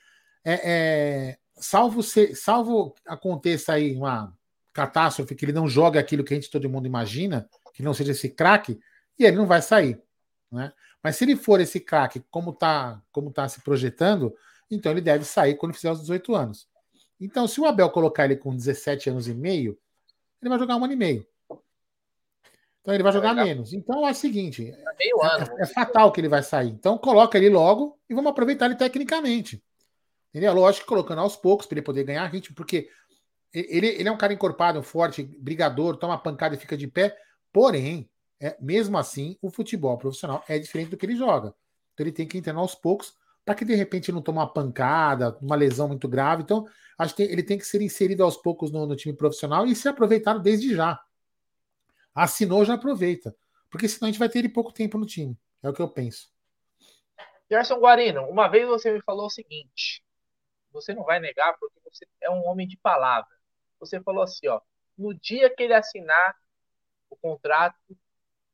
[0.44, 4.32] é, é, salvo, se, salvo aconteça aí uma
[4.72, 8.12] catástrofe que ele não joga aquilo que a gente todo mundo imagina, que não seja
[8.12, 8.78] esse craque,
[9.18, 10.00] e ele não vai sair.
[10.50, 10.72] Né?
[11.02, 14.34] Mas se ele for esse craque, como está como tá se projetando,
[14.70, 16.68] então ele deve sair quando fizer os 18 anos.
[17.20, 19.76] Então, se o Abel colocar ele com 17 anos e meio,
[20.40, 21.26] ele vai jogar um ano e meio.
[22.88, 23.74] Então ele vai jogar menos.
[23.74, 26.70] Então é o seguinte: é, é, é, fatal que ele vai sair.
[26.70, 29.62] Então coloca ele logo e vamos aproveitar ele tecnicamente.
[30.30, 30.52] Entendeu?
[30.54, 32.88] Lógico que colocando aos poucos para ele poder ganhar ritmo, porque
[33.52, 37.16] ele, ele é um cara encorpado, forte, brigador, toma pancada e fica de pé.
[37.52, 38.08] Porém,
[38.40, 41.54] é, mesmo assim, o futebol profissional é diferente do que ele joga.
[41.94, 43.14] Então ele tem que entrar aos poucos
[43.44, 46.42] para que de repente não tome uma pancada, uma lesão muito grave.
[46.42, 46.66] Então,
[46.98, 49.88] acho que ele tem que ser inserido aos poucos no, no time profissional e ser
[49.88, 51.00] aproveitado desde já.
[52.14, 53.34] Assinou, já aproveita.
[53.70, 55.36] Porque senão a gente vai ter ele pouco tempo no time.
[55.62, 56.28] É o que eu penso.
[57.50, 60.02] Gerson Guarino, uma vez você me falou o seguinte:
[60.72, 63.28] você não vai negar porque você é um homem de palavra.
[63.80, 64.60] Você falou assim, ó,
[64.96, 66.36] no dia que ele assinar
[67.10, 67.76] o contrato.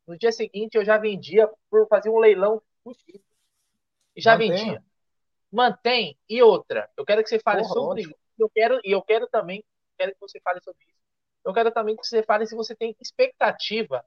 [0.07, 2.63] No dia seguinte eu já vendia por fazer um leilão.
[4.15, 4.51] E já Mantém.
[4.51, 4.85] vendia.
[5.51, 6.19] Mantém.
[6.29, 8.15] E outra, eu quero que você fale Porra, sobre isso.
[8.39, 9.65] Eu quero, e eu quero também,
[9.97, 10.95] quero que você fale sobre isso.
[11.45, 14.05] Eu quero também que você fale se você tem expectativa,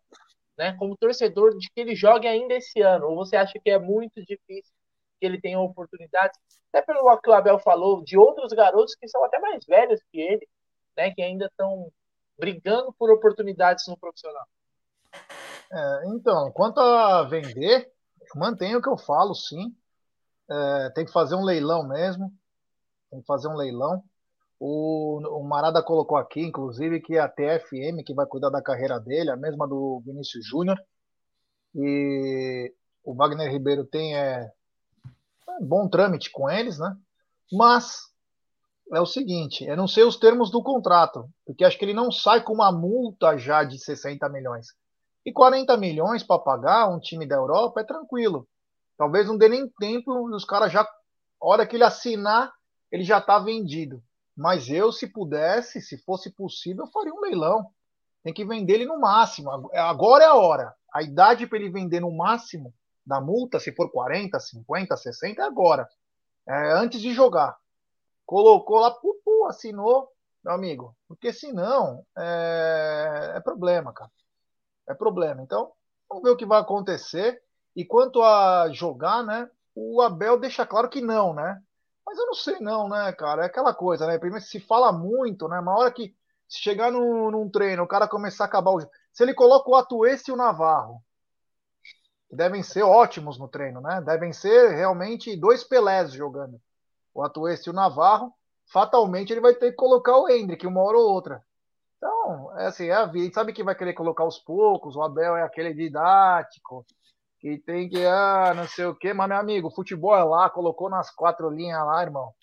[0.58, 3.08] né, como torcedor, de que ele jogue ainda esse ano.
[3.08, 4.74] Ou você acha que é muito difícil
[5.20, 6.40] que ele tenha oportunidades,
[6.72, 10.20] até pelo que o Abel falou, de outros garotos que são até mais velhos que
[10.20, 10.48] ele,
[10.96, 11.92] né, que ainda estão
[12.38, 14.46] brigando por oportunidades no profissional.
[15.72, 17.92] É, então, quanto a vender,
[18.36, 19.76] mantenho o que eu falo, sim.
[20.50, 22.32] É, tem que fazer um leilão mesmo.
[23.10, 24.04] Tem que fazer um leilão.
[24.60, 29.00] O, o Marada colocou aqui, inclusive, que é a TFM que vai cuidar da carreira
[29.00, 30.78] dele, a mesma do Vinícius Júnior.
[31.76, 34.52] E o Wagner Ribeiro tem é,
[35.60, 36.96] bom trâmite com eles, né?
[37.52, 38.08] Mas
[38.94, 42.12] é o seguinte: eu não sei os termos do contrato, porque acho que ele não
[42.12, 44.68] sai com uma multa já de 60 milhões.
[45.26, 48.48] E 40 milhões para pagar um time da Europa é tranquilo.
[48.98, 50.88] Talvez não dê nem tempo, os caras já,
[51.40, 52.52] hora que ele assinar,
[52.92, 54.02] ele já está vendido.
[54.36, 57.70] Mas eu, se pudesse, se fosse possível, eu faria um leilão.
[58.24, 59.50] Tem que vender ele no máximo.
[59.74, 60.74] Agora é a hora.
[60.94, 62.74] A idade para ele vender no máximo
[63.08, 65.90] da multa, se for 40, 50, 60, é agora.
[66.48, 67.58] É antes de jogar
[68.28, 70.12] colocou lá, pupu, assinou,
[70.44, 70.96] meu amigo.
[71.08, 74.12] Porque senão é, é problema, cara.
[74.88, 75.42] É problema.
[75.42, 75.72] Então,
[76.10, 77.42] vamos ver o que vai acontecer.
[77.76, 79.50] E quanto a jogar, né?
[79.74, 81.62] O Abel deixa claro que não, né?
[82.06, 83.44] Mas eu não sei não, né, cara?
[83.44, 84.18] É aquela coisa, né?
[84.18, 85.60] Primeiro se fala muito, né?
[85.60, 86.14] Uma hora que
[86.50, 90.32] chegar num, num treino, o cara começar a acabar o Se ele coloca o Atuesta
[90.32, 91.02] e o Navarro,
[92.30, 94.02] que devem ser ótimos no treino, né?
[94.02, 96.60] Devem ser realmente dois Pelés jogando.
[97.14, 98.34] O Atuesta e o Navarro.
[98.72, 101.42] Fatalmente ele vai ter que colocar o Hendrick uma hora ou outra.
[101.98, 103.34] Então, é assim, é a vida.
[103.34, 104.96] Sabe que vai querer colocar aos poucos.
[104.96, 106.86] O Abel é aquele didático
[107.40, 109.14] que tem que, ah, não sei o quê.
[109.14, 112.34] Mas, meu amigo, futebol é lá, colocou nas quatro linhas lá, irmão.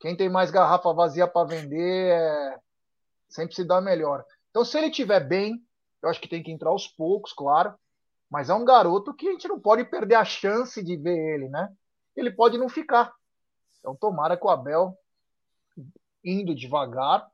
[0.00, 2.58] Quem tem mais garrafa vazia para vender é...
[3.28, 4.24] sempre se dá melhor.
[4.50, 5.62] Então, se ele tiver bem,
[6.02, 7.74] eu acho que tem que entrar aos poucos, claro.
[8.30, 11.48] Mas é um garoto que a gente não pode perder a chance de ver ele,
[11.48, 11.72] né?
[12.16, 13.12] Ele pode não ficar.
[13.78, 14.96] Então, tomara que o Abel,
[16.24, 17.26] indo devagar,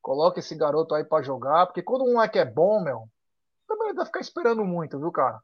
[0.00, 1.66] coloque esse garoto aí para jogar.
[1.66, 3.08] Porque quando um moleque é bom, meu,
[3.66, 5.40] também não vai ficar esperando muito, viu, cara?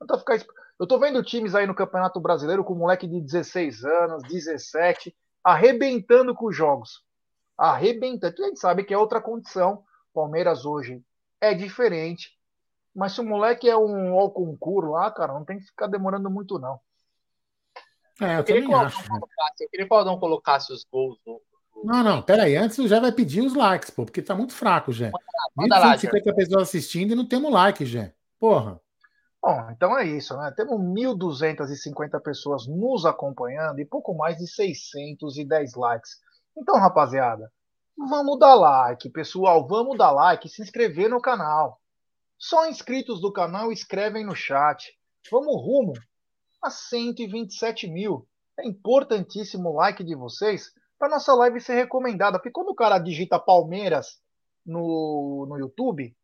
[0.00, 0.38] Não tá ficar...
[0.78, 6.34] Eu tô vendo times aí no Campeonato Brasileiro com moleque de 16 anos, 17 arrebentando
[6.34, 7.02] com os jogos.
[7.56, 8.34] Arrebentando.
[8.42, 9.82] A gente sabe que é outra condição.
[10.12, 11.02] Palmeiras hoje
[11.40, 12.37] é diferente.
[12.94, 16.30] Mas se o moleque é um ao concurso lá, cara, não tem que ficar demorando
[16.30, 16.80] muito, não.
[18.20, 19.08] É, eu, eu queria que o Aldão né?
[19.08, 21.40] colocasse, eu queria que o Aldão colocasse os gols do,
[21.84, 22.56] Não, não, peraí.
[22.56, 25.12] Antes o Jé vai pedir os likes, pô, porque tá muito fraco, Jé.
[25.54, 28.12] Manda lá, 150 pessoas assistindo e não temos like, Jé.
[28.40, 28.80] Porra.
[29.40, 30.52] Bom, então é isso, né?
[30.56, 36.18] Temos 1.250 pessoas nos acompanhando e pouco mais de 610 likes.
[36.56, 37.50] Então, rapaziada,
[37.96, 41.80] vamos dar like, pessoal, vamos dar like e se inscrever no canal.
[42.38, 44.96] Só inscritos do canal escrevem no chat.
[45.30, 45.92] Vamos rumo
[46.62, 48.28] a 127 mil.
[48.56, 52.38] É importantíssimo o like de vocês para nossa live ser recomendada.
[52.38, 54.20] Porque quando o cara digita Palmeiras
[54.64, 56.16] no, no YouTube,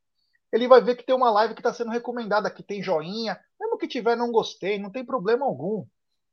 [0.52, 3.76] ele vai ver que tem uma live que está sendo recomendada, que tem joinha, mesmo
[3.76, 5.84] que tiver não gostei, não tem problema algum.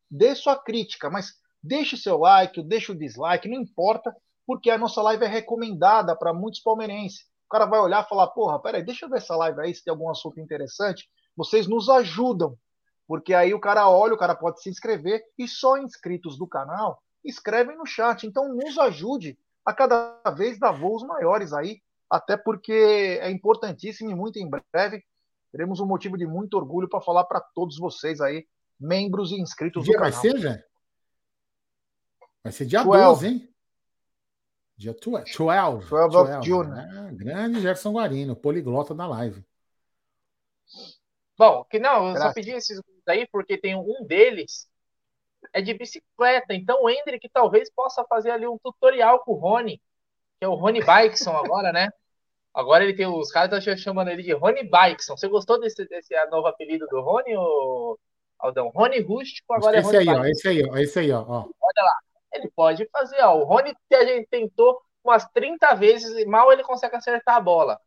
[0.09, 4.15] Dê sua crítica, mas deixe seu like, deixe o dislike, não importa,
[4.45, 7.30] porque a nossa live é recomendada para muitos palmeirenses.
[7.51, 9.83] O cara vai olhar e falar, porra, peraí, deixa eu ver essa live aí, se
[9.83, 11.09] tem algum assunto interessante.
[11.35, 12.57] Vocês nos ajudam,
[13.05, 17.03] porque aí o cara olha, o cara pode se inscrever, e só inscritos do canal
[17.25, 18.25] escrevem no chat.
[18.25, 24.15] Então nos ajude a cada vez dar voos maiores aí até porque é importantíssimo e
[24.15, 25.03] muito em breve
[25.51, 28.47] teremos um motivo de muito orgulho para falar para todos vocês aí,
[28.79, 30.09] membros e inscritos dia do canal.
[30.13, 30.63] Vai ser, já?
[32.41, 33.50] Vai ser dia 12, 12 hein?
[34.81, 35.37] Dia 12.
[35.37, 36.69] 12, 12 of June.
[36.71, 37.09] Né?
[37.13, 39.45] Grande Gerson Guarino, poliglota da live.
[41.37, 42.29] Bom, que não, eu Graças.
[42.29, 44.67] só pedi esses aí porque tem um deles
[45.53, 46.55] é de bicicleta.
[46.55, 49.79] Então o Hendrick talvez possa fazer ali um tutorial com o Rony,
[50.39, 51.89] que é o Rony Bikeson agora, né?
[52.51, 55.15] Agora ele tem os caras estão chamando ele de Rony Bikeson.
[55.15, 57.99] Você gostou desse, desse novo apelido do Rony, ou
[58.39, 58.69] Aldão?
[58.69, 61.21] Rony Rústico, agora esse é Rony aí, ó, Esse aí, ó, esse aí, ó.
[61.21, 62.10] Olha lá.
[62.33, 63.37] Ele pode fazer, ó.
[63.37, 67.79] O Rony a gente tentou umas 30 vezes e mal ele consegue acertar a bola.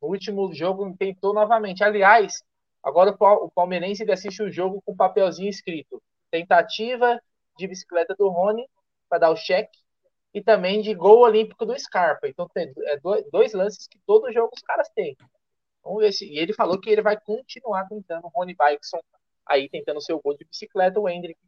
[0.00, 1.84] No último jogo tentou novamente.
[1.84, 2.42] Aliás,
[2.82, 6.02] agora o palmeirense assiste o jogo com papelzinho escrito.
[6.30, 7.20] Tentativa
[7.56, 8.68] de bicicleta do Rony
[9.08, 9.78] para dar o cheque
[10.32, 12.26] e também de gol olímpico do Scarpa.
[12.26, 12.98] Então tem é,
[13.30, 15.16] dois lances que todo jogo os caras têm.
[15.82, 16.26] Vamos ver se.
[16.26, 18.26] E ele falou que ele vai continuar tentando.
[18.26, 19.00] O Rony Bikeson
[19.46, 20.98] aí tentando seu gol de bicicleta.
[20.98, 21.38] O Hendrick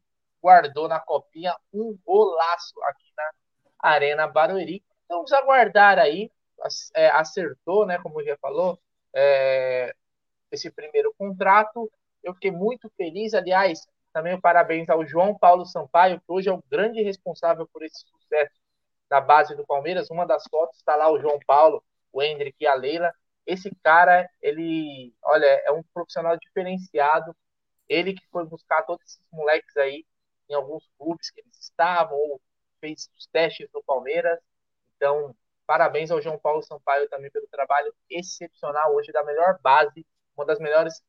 [0.47, 3.33] guardou na copinha um golaço aqui na
[3.81, 4.81] Arena Barueri.
[5.05, 6.31] Então vamos aguardar aí.
[6.95, 7.99] É, acertou, né?
[7.99, 8.79] Como já falou,
[9.13, 9.93] é,
[10.53, 11.91] esse primeiro contrato.
[12.23, 13.35] Eu fiquei muito feliz.
[13.35, 13.81] Aliás,
[14.13, 18.55] também parabéns ao João Paulo Sampaio, que hoje é o grande responsável por esse sucesso
[19.11, 20.11] da base do Palmeiras.
[20.11, 21.83] Uma das fotos está lá o João Paulo,
[22.13, 23.13] o Hendrick e a Leila.
[23.45, 27.37] Esse cara, ele, olha, é um profissional diferenciado.
[27.89, 30.05] Ele que foi buscar todos esses moleques aí
[30.49, 32.41] em alguns clubes que eles estavam, ou
[32.81, 34.39] fez os testes no Palmeiras.
[34.97, 35.35] Então,
[35.67, 40.07] parabéns ao João Paulo Sampaio também pelo trabalho excepcional hoje da melhor base,
[40.37, 41.03] uma das melhores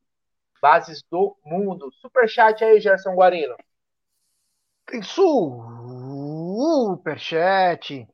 [0.60, 1.92] bases do mundo.
[1.92, 3.56] Superchat aí, Gerson Guarino.
[4.86, 5.02] Tem
[7.02, 8.08] superchat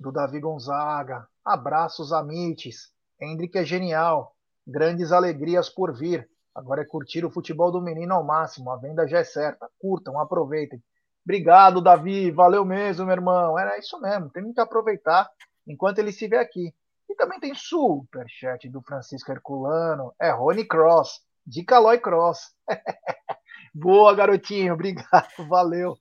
[0.00, 1.28] do Davi Gonzaga.
[1.44, 2.92] Abraços, amites.
[3.20, 4.34] Hendrick é genial.
[4.66, 6.28] Grandes alegrias por vir.
[6.54, 8.70] Agora é curtir o futebol do menino ao máximo.
[8.70, 9.68] A venda já é certa.
[9.78, 10.82] Curtam, aproveitem.
[11.24, 12.30] Obrigado, Davi.
[12.30, 13.58] Valeu mesmo, meu irmão.
[13.58, 14.30] Era isso mesmo.
[14.30, 15.30] Tem que aproveitar
[15.66, 16.74] enquanto ele estiver aqui.
[17.08, 20.14] E também tem superchat do Francisco Herculano.
[20.20, 22.54] É Rony Cross, de Calói Cross.
[23.74, 24.74] Boa, garotinho.
[24.74, 25.28] Obrigado.
[25.48, 25.96] Valeu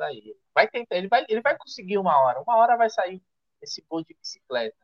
[0.00, 0.36] isso aí.
[0.54, 2.40] Vai tentar, ele vai, ele vai conseguir uma hora.
[2.40, 3.22] Uma hora vai sair
[3.60, 4.76] esse gol de bicicleta.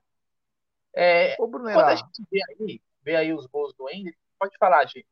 [0.95, 4.85] É, Ô, quando a gente vê aí, vê aí os gols do Hendrick, pode falar,
[4.85, 5.07] gente.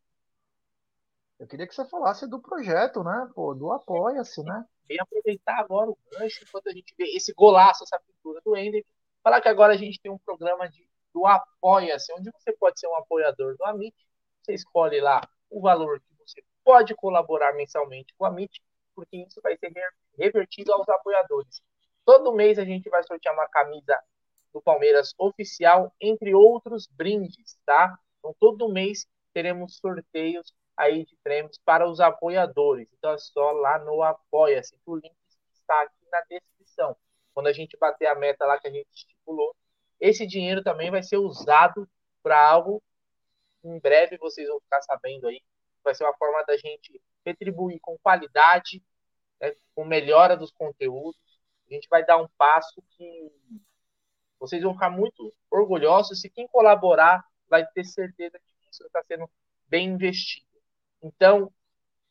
[1.39, 3.31] Eu queria que você falasse do projeto, né?
[3.35, 4.65] Pô, do Apoia-se, né?
[4.89, 8.87] Vem aproveitar agora o gancho enquanto a gente vê esse golaço, essa pintura do Hendrick.
[9.23, 12.89] Falar que agora a gente tem um programa de, do Apoia-se, onde você pode ser
[12.89, 13.97] um apoiador do Amit.
[14.43, 18.61] Você escolhe lá o valor que você pode colaborar mensalmente com a MIT,
[18.95, 19.73] porque isso vai ser
[20.19, 21.63] revertido aos apoiadores.
[22.05, 23.99] Todo mês a gente vai sortear uma camisa
[24.55, 27.99] do Palmeiras oficial, entre outros brindes, tá?
[28.19, 32.89] Então, todo mês teremos sorteios aí de prêmios para os apoiadores.
[32.97, 35.13] Então, é só lá no Apoia-se, o link
[35.53, 36.97] está aqui na descrição.
[37.35, 39.55] Quando a gente bater a meta lá que a gente estipulou,
[40.01, 41.89] esse dinheiro também vai ser usado
[42.23, 42.81] para algo.
[43.65, 45.43] Em breve vocês vão ficar sabendo aí.
[45.83, 48.83] Vai ser uma forma da gente retribuir com qualidade,
[49.41, 51.19] né, com melhora dos conteúdos.
[51.69, 53.33] A gente vai dar um passo que
[54.47, 59.29] vocês vão ficar muito orgulhosos se quem colaborar vai ter certeza que isso está sendo
[59.67, 60.47] bem investido.
[61.03, 61.53] Então,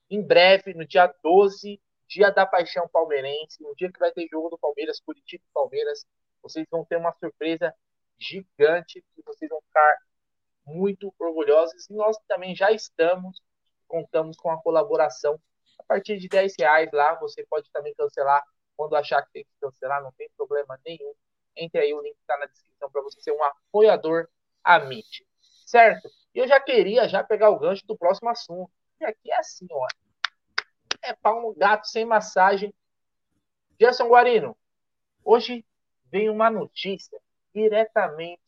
[0.09, 4.49] em breve, no dia 12, dia da paixão palmeirense, no dia que vai ter jogo
[4.49, 6.05] do Palmeiras, Curitiba e Palmeiras,
[6.41, 7.73] vocês vão ter uma surpresa
[8.19, 9.97] gigante que vocês vão ficar
[10.65, 13.39] muito orgulhosos e nós também já estamos,
[13.87, 15.39] contamos com a colaboração
[15.79, 18.43] a partir de 10 reais lá, você pode também cancelar
[18.75, 21.13] quando achar que tem que cancelar, não tem problema nenhum.
[21.55, 24.27] Entre aí, o link está na descrição para você ser um apoiador
[24.63, 25.25] Amit.
[25.65, 26.09] Certo?
[26.33, 28.71] E eu já queria já pegar o gancho do próximo assunto.
[28.99, 29.87] E aqui é assim, ó.
[31.01, 32.73] É para um gato sem massagem.
[33.79, 34.57] Gerson Guarino,
[35.23, 35.65] hoje
[36.05, 37.19] vem uma notícia
[37.53, 38.41] diretamente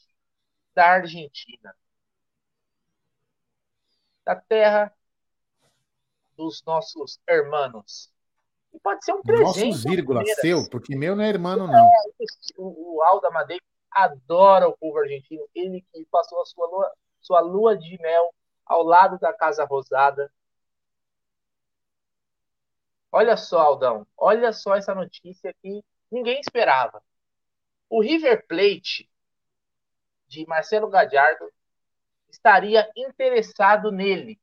[0.73, 1.75] da Argentina.
[4.23, 4.95] Da terra
[6.35, 8.11] dos nossos hermanos.
[8.75, 9.65] E pode ser um presente.
[9.67, 11.73] Nossos, vírgula, seu, porque meu não é não.
[11.73, 11.89] É,
[12.57, 15.47] o, o Alda Madeira adora o povo argentino.
[15.55, 18.35] Ele que passou a sua lua, sua lua de mel
[18.65, 20.29] ao lado da Casa Rosada.
[23.09, 27.01] Olha só, Aldão, olha só essa notícia que ninguém esperava.
[27.89, 29.09] O River Plate
[30.27, 31.49] de Marcelo Gadiardo
[32.29, 34.37] estaria interessado nele,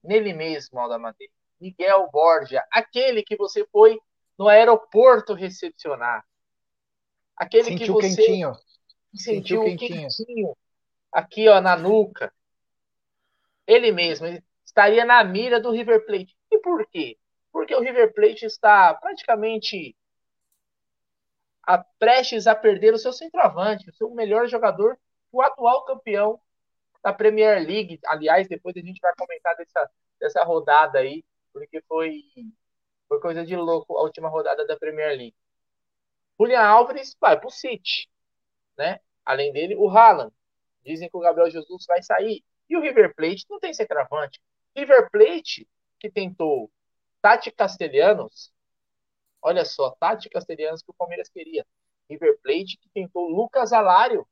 [0.00, 1.32] nele mesmo, Alda Madeira.
[1.60, 3.98] Miguel Borja, aquele que você foi
[4.38, 6.24] no aeroporto recepcionar.
[7.36, 8.54] Aquele sentiu que você quentinho.
[9.14, 10.08] sentiu, sentiu quentinho.
[10.08, 10.56] quentinho.
[11.12, 12.32] Aqui, ó, na nuca.
[13.66, 16.36] Ele mesmo ele estaria na mira do River Plate.
[16.50, 17.18] E por quê?
[17.52, 19.96] Porque o River Plate está praticamente
[21.66, 24.98] a, prestes a perder o seu centroavante, o seu melhor jogador,
[25.32, 26.40] o atual campeão
[27.02, 27.98] da Premier League.
[28.06, 32.22] Aliás, depois a gente vai comentar dessa, dessa rodada aí, porque foi,
[33.08, 35.36] foi coisa de louco a última rodada da Premier League.
[36.38, 38.08] Julian Álvares vai para o City,
[38.76, 39.00] né?
[39.24, 40.32] Além dele, o Haaland.
[40.84, 42.44] Dizem que o Gabriel Jesus vai sair.
[42.68, 44.40] E o River Plate não tem centroavante.
[44.76, 46.70] River Plate, que tentou
[47.20, 48.52] Tati Castelhanos,
[49.42, 51.66] olha só, Tati Castelhanos que o Palmeiras queria.
[52.08, 54.26] River Plate, que tentou Lucas Alário,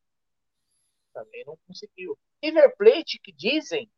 [1.12, 2.18] também não conseguiu.
[2.42, 3.90] River Plate, que dizem,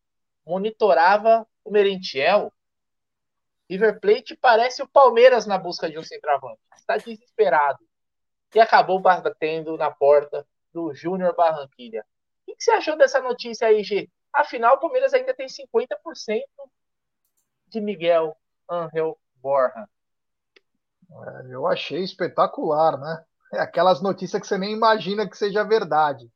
[0.46, 2.52] monitorava o Merentiel.
[3.68, 6.60] River Plate parece o Palmeiras na busca de um centroavante.
[6.76, 7.78] Está desesperado.
[8.54, 12.04] E acabou batendo na porta do Júnior Barranquilha.
[12.46, 14.08] O que você achou dessa notícia aí, G?
[14.32, 16.42] Afinal, o Palmeiras ainda tem 50%
[17.68, 18.34] de Miguel
[18.70, 19.86] Angel Borja.
[21.10, 23.24] É, eu achei espetacular, né?
[23.52, 26.30] É aquelas notícias que você nem imagina que seja verdade.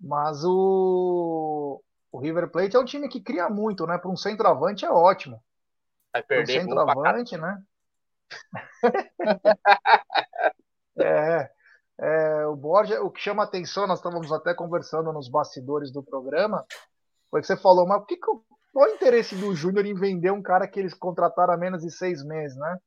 [0.00, 3.96] Mas o, o River Plate é um time que cria muito, né?
[3.98, 5.42] Para um centroavante é ótimo.
[6.12, 7.62] Vai perder um centroavante, né?
[10.98, 11.50] é,
[11.98, 16.64] é, o Borja, o que chama atenção, nós estávamos até conversando nos bastidores do programa,
[17.30, 18.44] foi que você falou, mas o que, qual
[18.74, 22.24] o interesse do Júnior em vender um cara que eles contrataram há menos de seis
[22.24, 22.78] meses, né?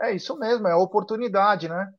[0.00, 1.92] É isso mesmo, é a oportunidade, né?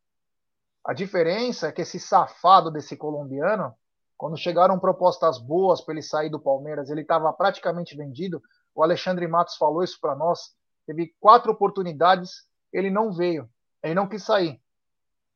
[0.86, 3.74] A diferença é que esse safado desse colombiano,
[4.18, 8.42] quando chegaram propostas boas para ele sair do Palmeiras, ele estava praticamente vendido.
[8.76, 10.54] O Alexandre Matos falou isso para nós.
[10.86, 13.50] Teve quatro oportunidades, ele não veio,
[13.82, 14.62] ele não quis sair.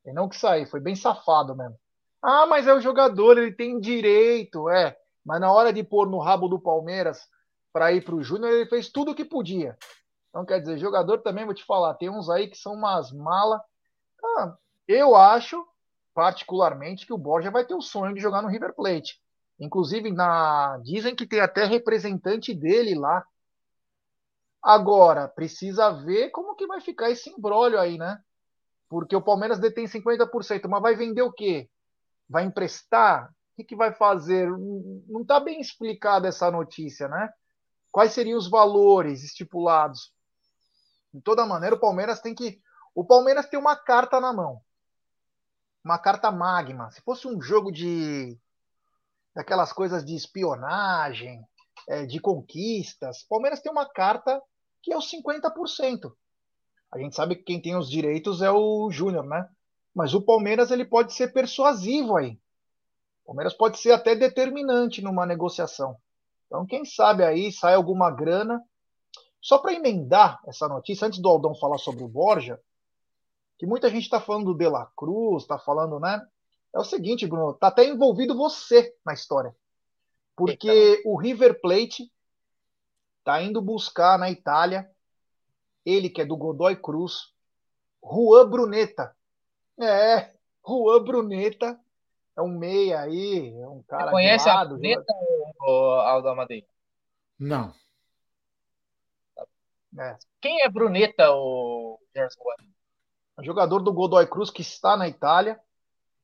[0.06, 1.78] Ele não quis sair, foi bem safado mesmo.
[2.22, 4.98] Ah, mas é o jogador, ele tem direito, é.
[5.26, 7.28] Mas na hora de pôr no rabo do Palmeiras
[7.72, 9.78] para ir para o Júnior, ele fez tudo o que podia.
[10.30, 13.62] Então, quer dizer, jogador também, vou te falar, tem uns aí que são umas malas.
[14.24, 14.56] Ah,
[14.88, 15.66] eu acho
[16.14, 19.22] particularmente que o Borja vai ter o sonho de jogar no River Plate.
[19.60, 20.80] Inclusive, na...
[20.84, 23.26] dizem que tem até representante dele lá.
[24.62, 28.20] Agora, precisa ver como que vai ficar esse embrólio aí, né?
[28.90, 31.70] Porque o Palmeiras detém 50%, mas vai vender o quê?
[32.30, 33.30] Vai emprestar?
[33.30, 34.50] O que, que vai fazer?
[34.50, 37.30] Não está bem explicada essa notícia, né?
[37.92, 40.14] Quais seriam os valores estipulados?
[41.14, 42.62] De toda maneira, o Palmeiras tem que.
[42.94, 44.62] O Palmeiras tem uma carta na mão
[45.88, 46.92] uma carta magma.
[46.92, 48.38] Se fosse um jogo de
[49.34, 51.48] daquelas coisas de espionagem,
[51.88, 53.24] é, de conquistas.
[53.24, 54.42] Palmeiras tem uma carta
[54.82, 56.14] que é os 50%.
[56.92, 59.48] A gente sabe que quem tem os direitos é o Júnior, né?
[59.94, 62.40] Mas o Palmeiras ele pode ser persuasivo aí.
[63.24, 65.98] O Palmeiras pode ser até determinante numa negociação.
[66.46, 68.64] Então, quem sabe aí sai alguma grana.
[69.42, 72.60] Só para emendar essa notícia, antes do Aldão falar sobre o Borja,
[73.58, 76.22] que muita gente está falando do De La Cruz, está falando, né?
[76.74, 79.56] É o seguinte, Bruno, tá até envolvido você na história.
[80.38, 82.14] Porque o River Plate
[83.24, 84.88] tá indo buscar na Itália,
[85.84, 87.34] ele que é do Godoy Cruz,
[88.04, 89.18] Juan Bruneta.
[89.80, 90.32] É,
[90.66, 91.80] Juan Bruneta
[92.36, 94.06] é um meia aí, é um cara.
[94.06, 95.14] Você conhece lado, a Bruneta
[95.60, 96.68] ou Aldo Amadei?
[97.40, 97.74] Não.
[99.98, 100.18] É.
[100.40, 102.44] Quem é Bruneta, o Gerson
[103.42, 105.60] Jogador do Godoy Cruz que está na Itália.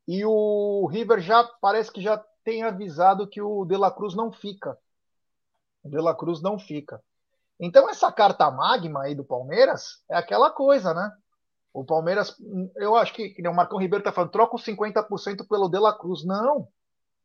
[0.08, 4.32] E o River já parece que já tem avisado que o De La Cruz não
[4.32, 4.78] fica.
[5.84, 7.02] O De La Cruz não fica.
[7.60, 11.12] Então essa carta magma aí do Palmeiras é aquela coisa, né?
[11.74, 12.36] O Palmeiras,
[12.76, 15.98] eu acho que, que o Marcão Ribeiro tá falando, troca os 50% pelo De La
[15.98, 16.24] Cruz.
[16.24, 16.68] Não,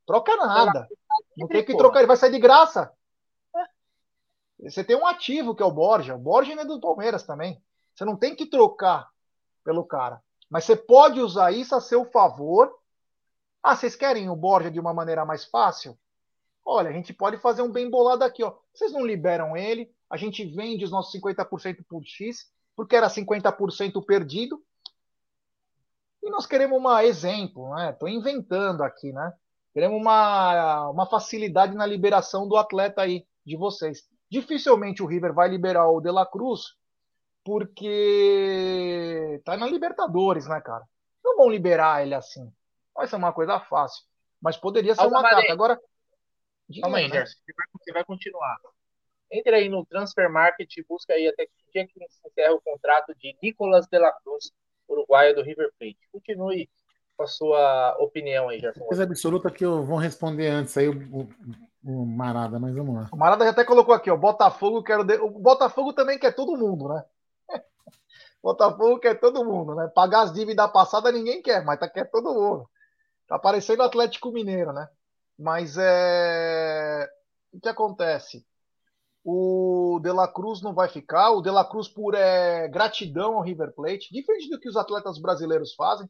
[0.07, 0.89] troca nada.
[1.37, 2.91] Não tem que trocar, ele vai sair de graça.
[4.61, 6.15] Você tem um ativo que é o Borja.
[6.15, 7.63] O Borja é do Palmeiras também.
[7.95, 9.09] Você não tem que trocar
[9.63, 10.21] pelo cara.
[10.51, 12.75] Mas você pode usar isso a seu favor.
[13.69, 15.95] Ah, vocês querem o Borja de uma maneira mais fácil?
[16.65, 18.57] Olha, a gente pode fazer um bem bolado aqui, ó.
[18.73, 24.03] Vocês não liberam ele, a gente vende os nossos 50% por X, porque era 50%
[24.07, 24.59] perdido.
[26.23, 27.91] E nós queremos um exemplo, né?
[27.91, 29.35] Estou inventando aqui, né?
[29.75, 34.09] Queremos uma, uma facilidade na liberação do atleta aí, de vocês.
[34.31, 36.75] Dificilmente o River vai liberar o De La Cruz
[37.45, 40.87] porque tá na Libertadores, né, cara?
[41.23, 42.51] Não vão liberar ele assim.
[42.99, 44.05] Vai ser uma coisa fácil.
[44.43, 45.53] Mas poderia ser uma carta.
[45.53, 45.81] Agora.
[46.81, 47.15] Calma aí, né?
[47.15, 47.39] Gerson.
[47.79, 48.59] Você vai continuar.
[49.31, 52.61] Entre aí no Transfer Market e busca aí até que dia que se encerra o
[52.61, 54.51] contrato de Nicolas de la Cruz,
[54.89, 56.09] uruguaio do River Plate.
[56.11, 56.69] Continue
[57.17, 58.85] com a sua opinião aí, Gerson.
[58.85, 61.29] Coisa absoluta que eu vou responder antes aí o, o,
[61.85, 63.09] o, Marada, mas vamos lá.
[63.13, 65.15] O Marada já até colocou aqui, ó, Botafogo quero de...
[65.19, 67.05] o Botafogo também quer todo mundo, né?
[68.43, 69.89] Botafogo quer todo mundo, né?
[69.95, 72.69] Pagar as dívidas passadas ninguém quer, mas tá, quer todo mundo.
[73.29, 74.89] Tá parecendo Atlético Mineiro, né?
[75.39, 77.07] Mas é.
[77.53, 78.45] O que acontece?
[79.23, 81.31] O De La Cruz não vai ficar.
[81.33, 85.19] O De La Cruz, por é, gratidão ao River Plate, diferente do que os atletas
[85.19, 86.09] brasileiros fazem,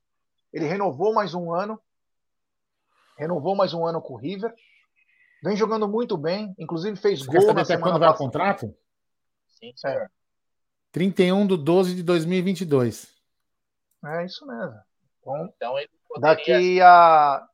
[0.52, 1.80] ele renovou mais um ano.
[3.18, 4.54] Renovou mais um ano com o River.
[5.42, 6.54] Vem jogando muito bem.
[6.56, 8.72] Inclusive fez Você gol na semana quando vai o contrato?
[9.48, 10.02] Sim, senhor.
[10.02, 10.08] É.
[10.92, 13.12] 31 de 12 de 2022.
[14.04, 14.80] É isso mesmo.
[15.20, 15.97] Então, então poderia...
[16.20, 17.46] daqui a,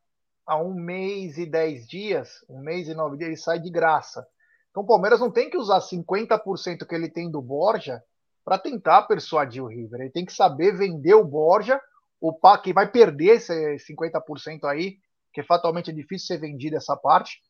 [0.46, 4.26] a um mês e dez dias, um mês e nove dias, ele sai de graça.
[4.70, 8.02] Então o Palmeiras não tem que usar 50% que ele tem do Borja
[8.44, 10.00] para tentar persuadir o River.
[10.00, 11.80] Ele tem que saber vender o Borja,
[12.20, 14.98] o pá, que vai perder esse 50% aí,
[15.32, 17.42] que fatalmente é difícil ser vendido essa parte.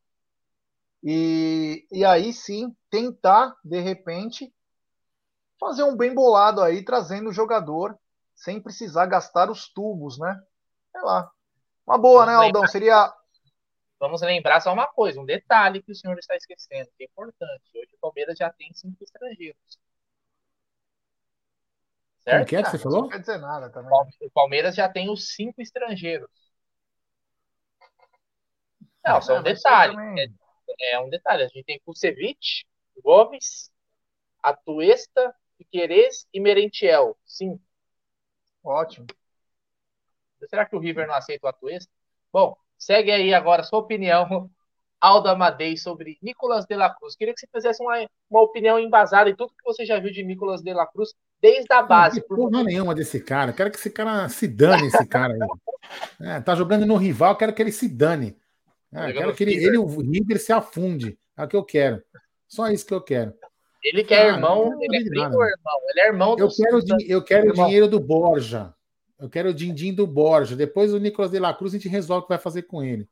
[1.02, 4.52] E, e aí sim tentar, de repente,
[5.60, 7.98] fazer um bem bolado aí, trazendo o jogador
[8.34, 10.40] sem precisar gastar os tubos, né?
[10.94, 11.28] Sei lá.
[11.84, 12.62] Uma boa, Vamos né, Aldão?
[12.62, 12.68] Lembrar...
[12.68, 13.14] Seria.
[13.98, 17.64] Vamos lembrar só uma coisa, um detalhe que o senhor está esquecendo, que é importante.
[17.74, 19.78] Hoje o Palmeiras já tem cinco estrangeiros.
[22.20, 22.36] Certo?
[22.36, 23.02] Como que é que você ah, falou?
[23.02, 23.90] Não quer dizer nada também.
[24.20, 26.30] O Palmeiras já tem os cinco estrangeiros.
[29.04, 29.96] Não, só um detalhe.
[30.78, 31.44] É, é, um detalhe.
[31.44, 32.66] A gente tem Kusevich,
[33.02, 33.70] Gomes,
[34.42, 37.16] Atuesta, Piquerez e Merentiel.
[37.24, 37.60] Sim.
[38.62, 39.06] Ótimo.
[40.48, 41.90] Será que o River não aceita o Atuesta?
[42.32, 44.50] Bom, segue aí agora a sua opinião,
[45.00, 47.14] Aldo Amadei, sobre Nicolas de la Cruz.
[47.14, 50.24] Queria que você fizesse uma, uma opinião embasada em tudo que você já viu de
[50.24, 52.24] Nicolas de la Cruz, desde a base.
[52.30, 53.52] Não porra nenhuma desse cara.
[53.52, 55.38] Quero que esse cara se dane, esse cara aí.
[56.18, 58.38] É, tá jogando no rival, quero que ele se dane.
[58.90, 61.18] É, quero que ele, ele, o River se afunde.
[61.36, 62.02] É o que eu quero.
[62.48, 63.34] Só isso que eu quero.
[63.82, 67.22] Ele quer é irmão, ele é primo irmão, ele é irmão do Eu quero, eu
[67.22, 68.72] quero o dinheiro do Borja.
[69.24, 70.54] Eu quero o din-din do Borja.
[70.54, 73.08] Depois o Nicolas de la Cruz a gente resolve o que vai fazer com ele.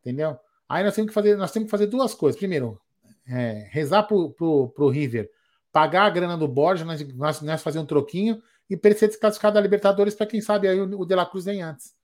[0.00, 0.36] Entendeu?
[0.68, 2.36] Aí nós temos que fazer, nós temos que fazer duas coisas.
[2.36, 2.80] Primeiro,
[3.24, 5.30] é, rezar pro, pro, pro River,
[5.70, 9.06] pagar a grana do Borja, nós, nós, nós fazer um troquinho e para ele ser
[9.06, 11.94] desclassificado da Libertadores para quem sabe aí o, o de la Cruz vem antes.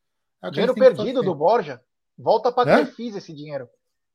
[0.41, 1.81] É dinheiro perdido do Borja.
[2.17, 3.69] Volta para quem fiz esse dinheiro.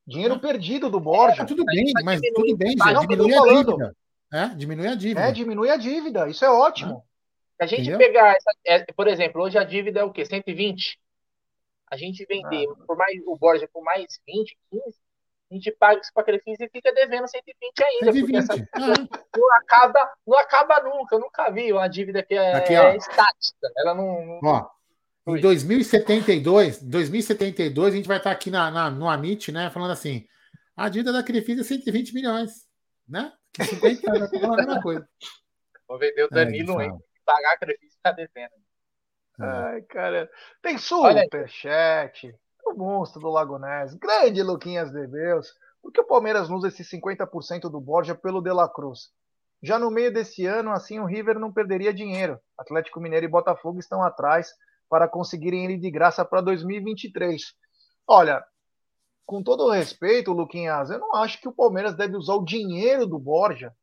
[0.07, 1.41] Dinheiro perdido do Borja.
[1.41, 3.95] É, tudo bem, mas tudo bem, já diminui a dívida.
[4.31, 5.19] É, diminui a dívida.
[5.19, 6.29] É, diminui a dívida.
[6.29, 7.03] Isso é ótimo.
[7.59, 7.63] É.
[7.63, 7.97] a gente Entendeu?
[7.97, 10.25] pegar, essa, é, por exemplo, hoje a dívida é o quê?
[10.25, 10.99] 120?
[11.89, 12.85] A gente vender ah.
[12.85, 14.83] por mais, o Borja por mais 20, 15,
[15.51, 18.11] a gente paga isso para a Crefisa e fica devendo 120 ainda.
[18.11, 18.21] 120.
[18.21, 19.17] Porque essa ah.
[19.37, 23.71] não, acaba, não acaba nunca, eu nunca vi uma dívida que é, Aqui, é estática.
[23.77, 24.39] Ela não.
[24.43, 24.67] Ó,
[25.27, 29.69] em 2072, 2072, a gente vai estar aqui na, na, no Amit, né?
[29.69, 30.27] Falando assim:
[30.75, 32.67] a dívida da Crefisa é 120 milhões,
[33.07, 33.31] né?
[33.53, 35.07] Que 50 anos, é a mesma coisa.
[35.87, 36.99] Vou vender o Danilo, é, hein?
[37.25, 38.53] Pagar a Crefisa está devendo.
[39.39, 40.29] Ai, cara.
[40.61, 42.33] Tem superchat.
[42.65, 43.93] O monstro do Lagonés.
[43.95, 45.53] Grande Luquinhas de Deus.
[45.81, 49.11] Por que o Palmeiras usa esse 50% do Borja pelo De La Cruz?
[49.61, 52.39] Já no meio desse ano, assim o River não perderia dinheiro.
[52.57, 54.53] Atlético Mineiro e Botafogo estão atrás
[54.89, 57.53] para conseguirem ele de graça para 2023.
[58.07, 58.43] Olha,
[59.25, 63.07] com todo o respeito, Luquinhas, eu não acho que o Palmeiras deve usar o dinheiro
[63.07, 63.73] do Borja.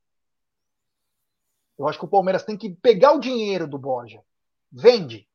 [1.82, 4.22] Eu acho que o Palmeiras tem que pegar o dinheiro do Borja.
[4.70, 5.28] Vende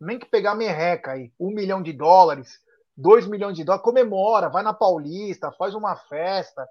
[0.00, 2.60] nem que pegar merreca aí, um milhão de dólares,
[2.96, 6.68] dois milhões de dólares, comemora, vai na Paulista, faz uma festa.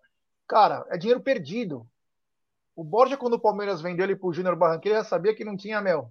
[0.48, 1.86] Cara, é dinheiro perdido.
[2.74, 5.82] O Borja, quando o Palmeiras vendeu ele pro Júnior Barranquilla, já sabia que não tinha,
[5.82, 6.10] meu.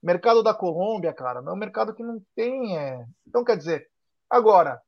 [0.00, 2.78] Mercado da Colômbia, cara, é um mercado que não tem.
[2.78, 3.04] É...
[3.26, 3.88] Então, quer dizer,
[4.30, 4.80] agora,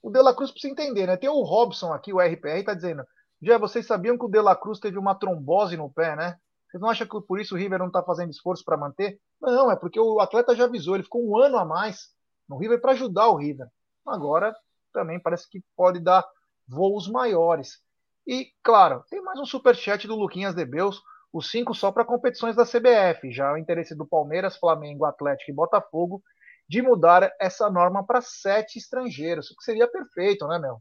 [0.00, 1.16] o De La Cruz precisa entender, né?
[1.16, 3.04] Tem o Robson aqui, o RPR, tá dizendo.
[3.42, 6.36] Já vocês sabiam que o De La Cruz teve uma trombose no pé, né?
[6.68, 9.20] Vocês não acham que por isso o River não está fazendo esforço para manter?
[9.40, 12.10] Não, é porque o atleta já avisou, ele ficou um ano a mais
[12.48, 13.66] no River para ajudar o River.
[14.06, 14.54] Agora
[14.92, 16.24] também parece que pode dar
[16.68, 17.80] voos maiores.
[18.26, 22.54] E, claro, tem mais um superchat do Luquinhas de Beus, os cinco só para competições
[22.54, 23.32] da CBF.
[23.32, 26.22] Já o interesse do Palmeiras, Flamengo, Atlético e Botafogo
[26.68, 30.80] de mudar essa norma para sete estrangeiros, o que seria perfeito, né, meu?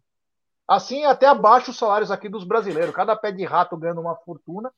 [0.72, 2.96] Assim, até abaixo os salários aqui dos brasileiros.
[2.96, 4.74] Cada pé de rato ganhando uma fortuna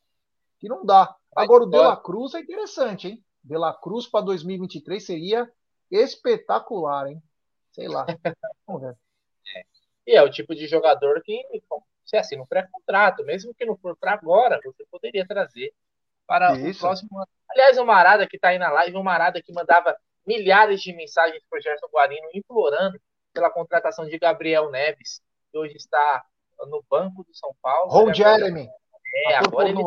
[0.58, 1.16] que não dá.
[1.36, 3.24] Agora, o De La Cruz é interessante, hein?
[3.44, 5.48] De La Cruz para 2023 seria
[5.92, 7.22] espetacular, hein?
[7.72, 8.08] Sei lá.
[8.66, 8.98] Vamos ver.
[9.56, 9.64] É.
[10.08, 11.44] E é o tipo de jogador que
[12.04, 15.72] você assina um pré-contrato, mesmo que não for para agora, você poderia trazer
[16.26, 16.80] para Isso.
[16.80, 17.30] o próximo ano.
[17.52, 21.44] Aliás, o Marada que está aí na live, o Marada que mandava milhares de mensagens
[21.48, 23.00] para o Gerson Guarino implorando
[23.32, 25.22] pela contratação de Gabriel Neves,
[25.54, 26.26] que hoje está
[26.68, 27.92] no banco do São Paulo.
[27.92, 28.68] Ron Jeremy.
[29.28, 29.80] É, agora ele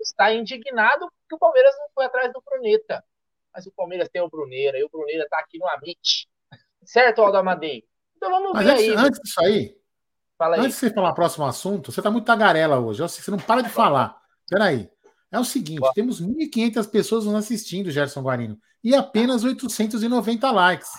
[0.00, 3.04] está indignado porque o Palmeiras não foi atrás do Bruneta.
[3.52, 6.28] Mas o Palmeiras tem o Bruneira e o Bruneira está aqui no Amit.
[6.84, 7.84] Certo, Aldo Amadei?
[8.16, 8.94] Então vamos Mas ver antes, aí.
[8.96, 9.78] Antes disso aí,
[10.38, 10.60] Fala aí.
[10.60, 13.02] Antes de você falar o próximo assunto, você está muito tagarela hoje.
[13.02, 14.16] Você não para de falar.
[14.48, 14.88] Peraí.
[15.32, 15.92] É o seguinte: Boa.
[15.92, 20.90] temos 1.500 pessoas nos assistindo, Gerson Guarino, e apenas 890 likes.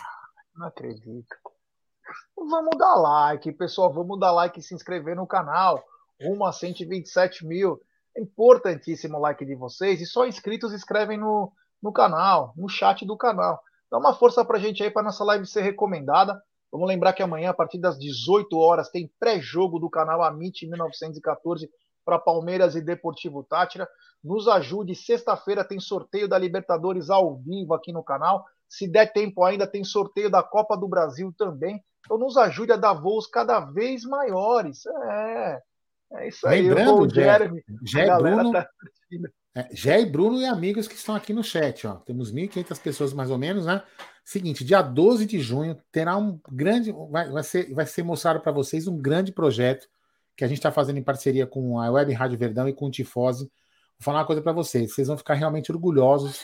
[0.54, 1.36] Não acredito.
[2.48, 3.92] Vamos dar like, pessoal.
[3.92, 5.84] Vamos dar like e se inscrever no canal
[6.22, 7.80] rumo a 127 mil.
[8.16, 10.02] É importantíssimo o like de vocês.
[10.02, 13.62] E só inscritos escrevem no, no canal, no chat do canal.
[13.90, 16.42] Dá uma força pra gente aí para nossa live ser recomendada.
[16.72, 21.70] Vamos lembrar que amanhã, a partir das 18 horas, tem pré-jogo do canal Amit 1914
[22.06, 23.88] para Palmeiras e Deportivo Tátira.
[24.24, 24.94] Nos ajude.
[24.94, 28.46] Sexta-feira tem sorteio da Libertadores ao vivo aqui no canal.
[28.68, 31.84] Se der tempo ainda, tem sorteio da Copa do Brasil também.
[32.10, 34.84] Então nos ajude a dar voos cada vez maiores.
[34.88, 35.60] É.
[36.14, 36.64] É isso aí.
[36.64, 38.68] Lembrando, o Jeremy, Jé, Bruno, tá...
[39.56, 41.86] é, Jé e Bruno e amigos que estão aqui no chat.
[41.86, 41.98] Ó.
[41.98, 43.84] Temos 1.500 pessoas mais ou menos, né?
[44.26, 46.92] Seguinte, dia 12 de junho terá um grande.
[47.12, 49.88] Vai, vai, ser, vai ser mostrado para vocês um grande projeto
[50.36, 52.92] que a gente está fazendo em parceria com a Web Rádio Verdão e com o
[52.92, 53.44] Tifose.
[53.44, 53.52] Vou
[54.06, 54.96] falar uma coisa para vocês.
[54.96, 56.44] Vocês vão ficar realmente orgulhosos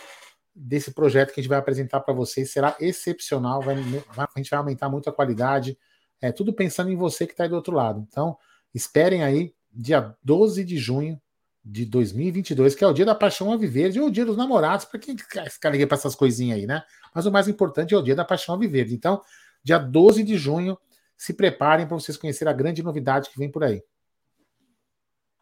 [0.55, 2.51] desse projeto que a gente vai apresentar para vocês.
[2.51, 3.61] Será excepcional.
[3.61, 5.77] Vai, a gente vai aumentar muito a qualidade.
[6.21, 8.05] É tudo pensando em você que está aí do outro lado.
[8.07, 8.37] Então,
[8.75, 11.19] Esperem aí, dia 12 de junho
[11.63, 14.83] de 2022, que é o dia da paixão a viver, ou o dia dos namorados,
[14.83, 16.83] para quem ficar ligado para essas coisinhas aí, né?
[17.13, 18.91] Mas o mais importante é o dia da paixão a viver.
[18.91, 19.21] Então,
[19.63, 20.77] dia 12 de junho,
[21.15, 23.81] se preparem para vocês conhecerem a grande novidade que vem por aí.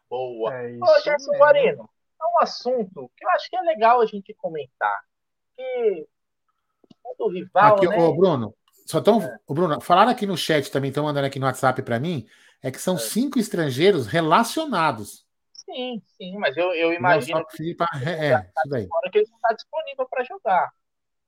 [0.08, 0.54] Boa.
[0.54, 1.93] É Ô, Gerson Guarino, é
[2.34, 5.00] um assunto que eu acho que é legal a gente comentar.
[5.56, 6.06] Que
[7.18, 7.76] o rival.
[7.76, 7.98] Aqui, né?
[7.98, 8.54] ô, Bruno,
[8.86, 9.38] só tão, é.
[9.46, 12.26] ô, Bruno, falaram aqui no chat também, estão mandando aqui no WhatsApp para mim,
[12.62, 12.98] é que são é.
[12.98, 15.24] cinco estrangeiros relacionados.
[15.52, 17.88] Sim, sim, mas eu, eu imagino que, pra...
[18.04, 18.42] é, é,
[19.10, 20.70] que ele não está disponível para jogar.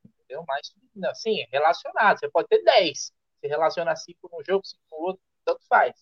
[0.04, 0.44] Entendeu?
[0.46, 0.74] Mas,
[1.18, 2.18] sim, relacionado.
[2.18, 3.12] Você pode ter 10.
[3.40, 5.94] Você relaciona cinco num jogo, cinco no outro, tanto faz.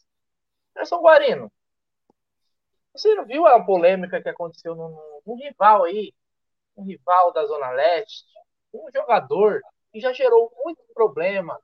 [0.74, 1.52] Anderson Guarino,
[2.94, 6.14] você não viu a polêmica que aconteceu num, num rival aí,
[6.76, 8.24] um rival da Zona Leste,
[8.72, 9.60] um jogador
[9.92, 11.60] que já gerou muito problema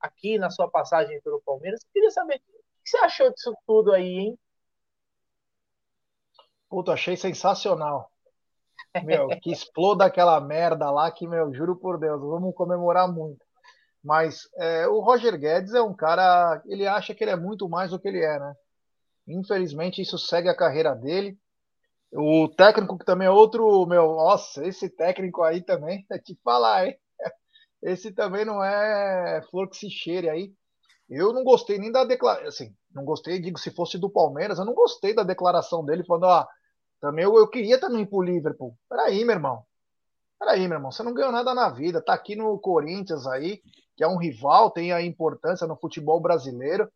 [0.00, 1.80] aqui na sua passagem pelo Palmeiras.
[1.82, 2.44] Eu queria saber que
[2.84, 4.38] você achou disso tudo aí, hein?
[6.68, 8.10] Puta, achei sensacional.
[9.04, 13.42] Meu, que exploda aquela merda lá que, meu, juro por Deus, vamos comemorar muito.
[14.04, 17.90] Mas é, o Roger Guedes é um cara, ele acha que ele é muito mais
[17.90, 18.54] do que ele é, né?
[19.26, 21.38] Infelizmente isso segue a carreira dele.
[22.12, 26.86] O técnico que também é outro, meu, nossa, esse técnico aí também, é te falar,
[26.86, 26.98] hein?
[27.82, 30.52] Esse também não é flor que se cheire aí.
[31.08, 34.64] Eu não gostei nem da declaração, assim, não gostei, digo, se fosse do Palmeiras, eu
[34.64, 36.46] não gostei da declaração dele falando, ó,
[37.00, 38.76] também eu, eu queria também ir pro Liverpool.
[38.88, 39.64] Peraí, meu irmão.
[40.38, 43.60] Peraí, meu irmão, você não ganhou nada na vida, tá aqui no Corinthians aí,
[43.96, 46.90] que é um rival, tem a importância no futebol brasileiro.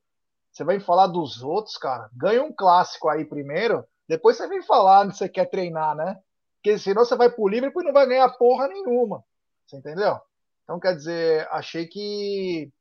[0.56, 2.08] Você vai falar dos outros, cara.
[2.14, 6.18] Ganha um clássico aí primeiro, depois você vem falar onde você quer treinar, né?
[6.54, 9.22] Porque senão você vai pro Liverpool e não vai ganhar porra nenhuma.
[9.66, 10.18] Você entendeu?
[10.64, 12.72] Então, quer dizer, achei que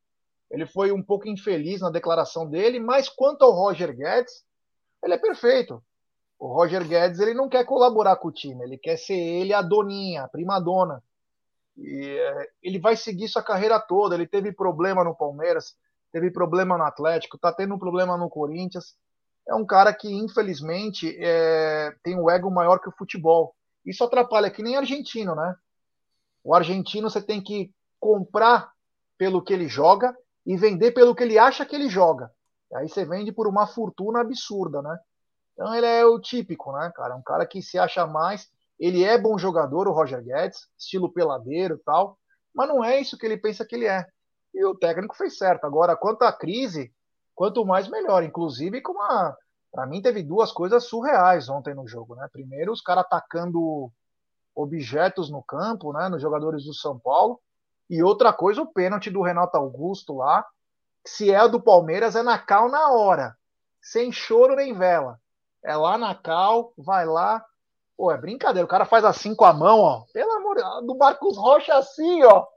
[0.49, 4.45] ele foi um pouco infeliz na declaração dele, mas quanto ao Roger Guedes,
[5.03, 5.83] ele é perfeito.
[6.39, 9.61] O Roger Guedes ele não quer colaborar com o time, ele quer ser ele a
[9.61, 11.03] doninha, a prima dona.
[11.75, 14.15] E é, ele vai seguir sua carreira toda.
[14.15, 15.75] Ele teve problema no Palmeiras,
[16.15, 18.95] teve problema no Atlético, tá tendo um problema no Corinthians.
[19.45, 23.53] É um cara que, infelizmente, é, tem um ego maior que o futebol.
[23.85, 25.53] Isso atrapalha, que nem argentino, né?
[26.41, 28.71] O argentino você tem que comprar
[29.17, 32.31] pelo que ele joga e vender pelo que ele acha que ele joga.
[32.73, 34.97] Aí você vende por uma fortuna absurda, né?
[35.51, 37.13] Então ele é o típico, né, cara?
[37.13, 38.49] Um cara que se acha mais.
[38.79, 42.17] Ele é bom jogador, o Roger Guedes, estilo peladeiro tal,
[42.53, 44.07] mas não é isso que ele pensa que ele é.
[44.55, 45.65] E o técnico fez certo.
[45.65, 46.93] Agora, quanto à crise,
[47.35, 48.23] quanto mais melhor.
[48.23, 49.37] Inclusive, com uma.
[49.69, 52.29] Para mim, teve duas coisas surreais ontem no jogo, né?
[52.31, 53.91] Primeiro, os caras atacando
[54.55, 56.07] objetos no campo, né?
[56.07, 57.41] Nos jogadores do São Paulo.
[57.89, 60.45] E outra coisa, o pênalti do Renato Augusto lá.
[61.05, 63.35] Se é do Palmeiras, é na cal na hora.
[63.81, 65.19] Sem choro nem vela.
[65.61, 67.45] É lá na cal, vai lá.
[67.97, 68.65] Pô, é brincadeira.
[68.65, 70.05] O cara faz assim com a mão, ó.
[70.13, 72.47] Pelo amor do Marcos Rocha assim, ó.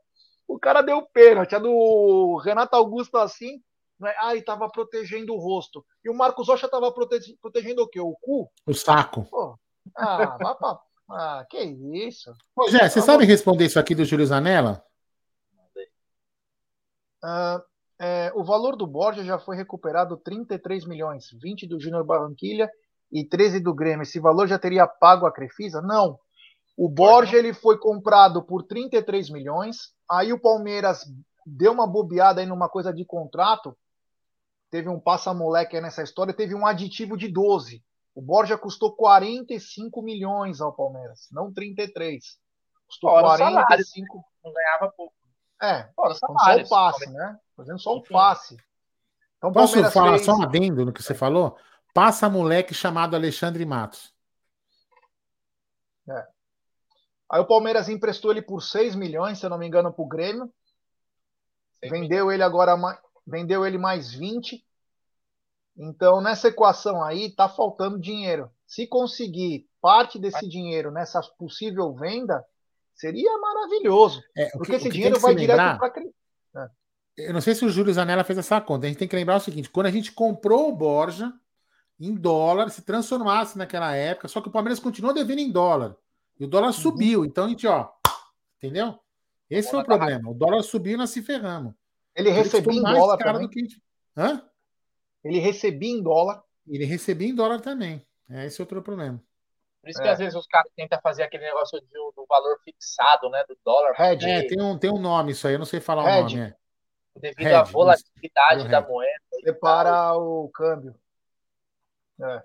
[0.49, 1.55] O cara deu pênalti.
[1.55, 3.63] A do Renato Augusto assim.
[4.01, 4.15] Né?
[4.19, 5.85] Ah, e tava protegendo o rosto.
[6.03, 7.37] E o Marcos Rocha tava prote...
[7.41, 8.01] protegendo o quê?
[8.01, 8.51] O cu?
[8.67, 9.25] O saco.
[9.25, 9.59] Pô,
[9.97, 10.81] ah, vá pra...
[11.11, 12.33] Ah, que isso.
[12.55, 14.85] Ô, Jé, você sabe responder isso aqui do Júlio Zanella?
[17.25, 17.63] Uh,
[17.99, 22.71] é, o valor do Borja já foi recuperado 33 milhões, 20 do Júnior Barranquilha
[23.11, 25.81] e 13 do Grêmio, esse valor já teria pago a Crefisa?
[25.81, 26.19] Não.
[26.79, 31.05] O Borja ele foi comprado por 33 milhões, aí o Palmeiras
[31.45, 33.77] deu uma bobeada aí numa coisa de contrato,
[34.71, 37.85] teve um passa-moleque nessa história, teve um aditivo de 12.
[38.15, 42.39] O Borja custou 45 milhões ao Palmeiras, não 33.
[42.87, 44.25] Custou Fora 45.
[44.45, 45.13] Não ganhava pouco.
[45.61, 47.41] É, Fora só o passe, né?
[47.57, 48.57] Fazendo só um passe.
[49.37, 50.25] Então, Posso falar fez...
[50.25, 51.59] só um adendo no que você falou?
[51.93, 54.15] Passa moleque chamado Alexandre Matos.
[56.09, 56.38] É.
[57.31, 60.09] Aí o Palmeiras emprestou ele por 6 milhões, se eu não me engano, para o
[60.09, 60.51] Grêmio.
[61.83, 62.75] Vendeu ele agora,
[63.27, 64.65] vendeu ele mais 20.
[65.77, 68.51] Então, nessa equação aí, tá faltando dinheiro.
[68.67, 72.45] Se conseguir parte desse dinheiro nessa possível venda,
[72.95, 74.23] seria maravilhoso.
[74.37, 76.03] É, porque que, esse dinheiro vai direto para.
[76.57, 77.29] É.
[77.29, 78.87] Eu não sei se o Júlio Zanella fez essa conta.
[78.87, 81.33] A gente tem que lembrar o seguinte: quando a gente comprou o Borja,
[82.01, 85.97] em dólar, se transformasse naquela época, só que o Palmeiras continuou devendo em dólar.
[86.39, 86.73] E o dólar uhum.
[86.73, 87.25] subiu.
[87.25, 87.89] Então a gente, ó,
[88.57, 88.99] entendeu?
[89.51, 90.31] Esse foi o problema.
[90.31, 91.75] O dólar subiu e nós se ferramos.
[92.15, 93.49] Ele recebia em dólar também.
[93.49, 93.67] Que...
[94.17, 94.43] Hã?
[95.25, 96.43] Ele recebia em dólar.
[96.67, 98.05] Ele recebia em dólar também.
[98.29, 99.23] É esse outro problema.
[99.81, 100.03] Por isso é.
[100.03, 103.43] que às vezes os caras tentam fazer aquele negócio do, do valor fixado, né?
[103.49, 103.99] Do dólar.
[103.99, 104.29] Hedge.
[104.29, 106.37] É, tem um, tem um nome isso aí, eu não sei falar Hedge.
[106.37, 106.51] o nome.
[106.51, 107.21] É.
[107.21, 109.23] Devido Hedge, à volatilidade da moeda.
[109.43, 110.95] Separa o câmbio.
[112.21, 112.43] É.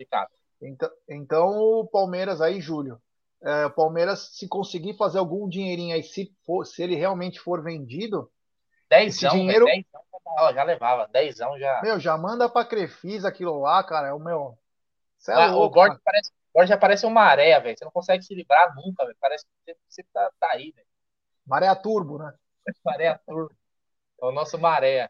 [0.61, 3.01] Então, então, o Palmeiras aí, Júlio,
[3.43, 7.61] é, o Palmeiras, se conseguir fazer algum dinheirinho aí, se, for, se ele realmente for
[7.61, 8.31] vendido,
[8.89, 9.65] esse dinheiro.
[10.53, 11.81] já levava, dezão já.
[11.81, 14.09] Meu, já manda pra Crefisa aquilo lá, cara.
[14.09, 14.57] É o meu.
[15.27, 17.77] É ah, louco, o Borja parece, Borja parece uma maré, velho.
[17.77, 19.17] Você não consegue se livrar nunca, velho.
[19.19, 20.87] Parece que você tá, tá aí, velho.
[21.45, 22.33] Maré turbo, né?
[22.85, 23.53] maré turbo.
[24.21, 25.09] É o nosso maré.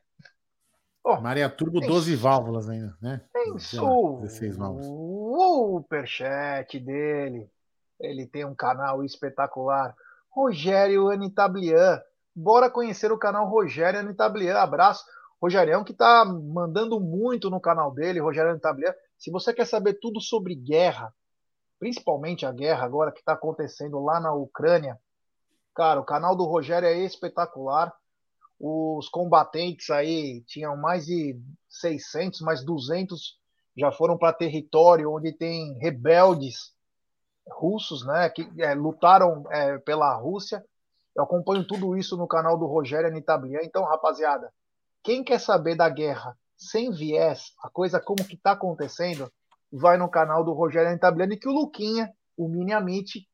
[1.05, 3.21] Oh, Maria Turbo, 12 válvulas ainda, né?
[3.33, 4.87] Pensou 16 válvulas.
[4.89, 7.51] O superchat dele.
[7.99, 9.95] Ele tem um canal espetacular.
[10.29, 12.01] Rogério Anitablian.
[12.35, 14.57] Bora conhecer o canal Rogério Anitablian.
[14.57, 15.05] Abraço.
[15.41, 18.93] Rogério que tá mandando muito no canal dele, Rogério Anitablian.
[19.17, 21.13] Se você quer saber tudo sobre guerra,
[21.79, 24.97] principalmente a guerra agora que está acontecendo lá na Ucrânia,
[25.75, 27.93] cara, o canal do Rogério é espetacular
[28.65, 31.37] os combatentes aí tinham mais de
[31.69, 33.37] 600, mais 200
[33.75, 36.72] já foram para território onde tem rebeldes
[37.49, 40.63] russos, né, que é, lutaram é, pela Rússia
[41.15, 43.59] Eu acompanho tudo isso no canal do Rogério Anitablian.
[43.63, 44.51] Então, rapaziada,
[45.03, 49.31] quem quer saber da guerra sem viés, a coisa como que tá acontecendo,
[49.71, 53.27] vai no canal do Rogério Anitablian e que o Luquinha, o Mini Amit,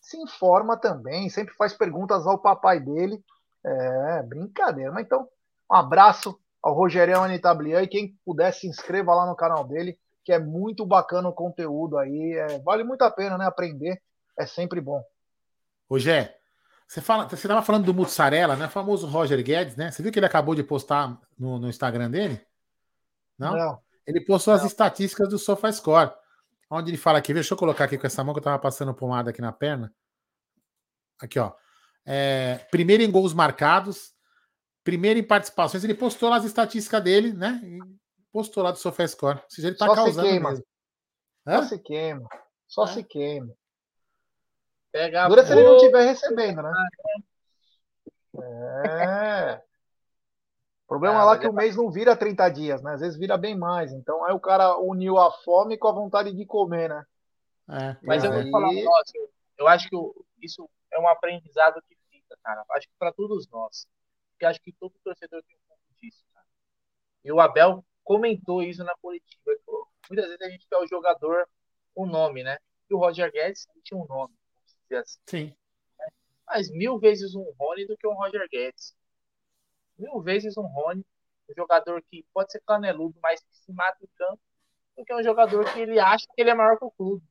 [0.00, 3.22] se informa também, sempre faz perguntas ao papai dele.
[3.64, 4.90] É, brincadeira.
[4.90, 5.28] Mas então,
[5.70, 10.32] um abraço ao Rogério Anitablian e quem puder se inscreva lá no canal dele, que
[10.32, 12.34] é muito bacana o conteúdo aí.
[12.34, 13.46] É, vale muito a pena, né?
[13.46, 14.00] Aprender
[14.38, 15.02] é sempre bom.
[15.88, 16.30] Rogério,
[16.86, 18.66] você fala, você estava falando do Mussarela, né?
[18.66, 19.90] O famoso Roger Guedes, né?
[19.90, 22.44] Você viu que ele acabou de postar no, no Instagram dele?
[23.38, 23.56] Não?
[23.56, 23.80] Não.
[24.06, 24.60] Ele postou Não.
[24.60, 26.12] as estatísticas do SofaScore,
[26.68, 28.92] onde ele fala aqui, deixa eu colocar aqui com essa mão que eu estava passando
[28.92, 29.94] pomada aqui na perna.
[31.20, 31.52] Aqui, ó.
[32.04, 34.12] É, primeiro em gols marcados,
[34.82, 35.84] primeiro em participações.
[35.84, 37.60] Ele postou lá as estatísticas dele, né?
[38.32, 39.42] Postou lá do SofaScore.
[39.48, 40.54] Seja, ele está causando se queima.
[41.44, 42.28] Só se queima.
[42.68, 42.86] Só é.
[42.86, 43.54] se queima.
[44.92, 46.72] Pega Dura se ele não estiver recebendo, né?
[48.42, 49.62] É.
[50.84, 52.94] O problema ah, lá é que o mês não vira 30 dias, né?
[52.94, 53.92] Às vezes vira bem mais.
[53.92, 57.04] Então aí o cara uniu a fome com a vontade de comer, né?
[57.68, 59.30] É, mas eu vou falar um negócio.
[59.56, 59.96] Eu acho que
[60.42, 62.64] isso é um aprendizado que fica, cara.
[62.70, 63.86] Acho que para todos nós.
[64.32, 66.46] Porque acho que todo torcedor tem um pouco disso, cara.
[67.24, 69.40] E o Abel comentou isso na coletiva.
[70.10, 71.48] Muitas vezes a gente quer o jogador
[71.94, 72.58] o nome, né?
[72.90, 74.34] E o Roger Guedes tinha um nome
[74.96, 75.20] assim.
[75.26, 75.56] Sim.
[76.44, 78.96] Mas mil vezes um Rony do que um Roger Guedes.
[79.96, 81.06] Mil vezes um Rony,
[81.48, 84.40] um jogador que pode ser caneludo, mas que se mata em campo,
[84.96, 87.24] do que um jogador que ele acha que ele é maior que o clube.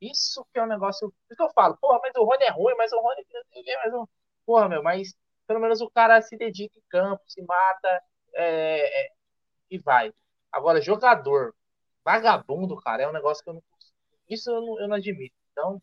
[0.00, 1.10] Isso que é um negócio.
[1.10, 3.22] Por isso que eu falo, porra, mas o Rony é ruim, mas o Rony
[3.66, 4.06] é mais um.
[4.46, 5.14] Porra, meu, mas
[5.46, 8.02] pelo menos o cara se dedica em campo, se mata
[8.34, 9.15] é, é,
[9.70, 10.12] e vai.
[10.52, 11.54] Agora, jogador
[12.04, 13.62] vagabundo, cara, é um negócio que eu não.
[14.28, 15.34] Isso eu não, eu não admito.
[15.52, 15.80] Então,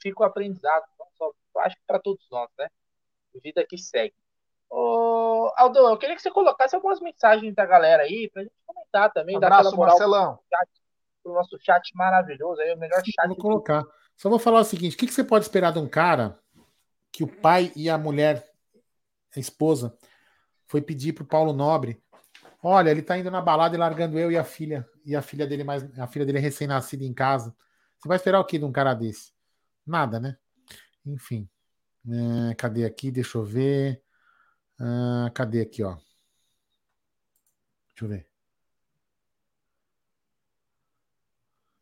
[0.00, 0.84] fica o aprendizado,
[1.16, 2.68] só, acho que para todos nós, né?
[3.42, 4.14] Vida que segue.
[4.70, 9.12] Ô, Aldo, eu queria que você colocasse algumas mensagens da galera aí, pra gente comentar
[9.12, 9.36] também.
[9.36, 10.38] Um abraço, moral Marcelão.
[11.22, 13.26] Pro, nosso chat maravilhoso, aí, o melhor chat.
[13.28, 13.84] Vou colocar.
[14.16, 16.38] Só vou falar o seguinte: o que, que você pode esperar de um cara
[17.12, 18.50] que o pai e a mulher,
[19.34, 19.96] a esposa,
[20.66, 22.02] foi pedir pro Paulo Nobre.
[22.62, 25.46] Olha, ele tá indo na balada e largando eu e a filha, e a filha
[25.46, 27.54] dele mais, a filha dele recém-nascida em casa.
[27.98, 29.32] Você vai esperar o que de um cara desse?
[29.86, 30.36] Nada, né?
[31.06, 31.48] Enfim.
[32.50, 33.10] É, cadê aqui?
[33.10, 34.02] Deixa eu ver.
[34.80, 35.94] Ah, cadê aqui, ó?
[37.94, 38.28] Deixa eu ver.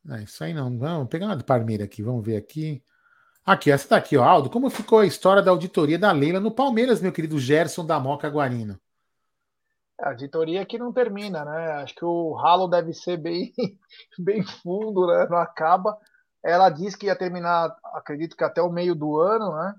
[0.08, 0.78] É isso aí não.
[0.78, 2.02] Vamos pegar uma de Parmeira aqui.
[2.02, 2.82] Vamos ver aqui.
[3.44, 4.24] Aqui, essa daqui, ó.
[4.24, 8.00] Aldo, como ficou a história da auditoria da Leila no Palmeiras, meu querido Gerson da
[8.00, 8.80] Moca Guarino?
[9.98, 11.72] A auditoria que não termina, né?
[11.82, 13.52] Acho que o ralo deve ser bem,
[14.18, 15.26] bem fundo, né?
[15.28, 15.98] Não acaba.
[16.44, 19.74] Ela disse que ia terminar, acredito que até o meio do ano, né?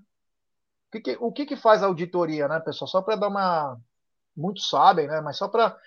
[0.88, 2.88] O que, que o que, que faz a auditoria, né, pessoal?
[2.88, 3.80] Só para dar uma.
[4.36, 5.22] Muitos sabem, né?
[5.22, 5.78] Mas só para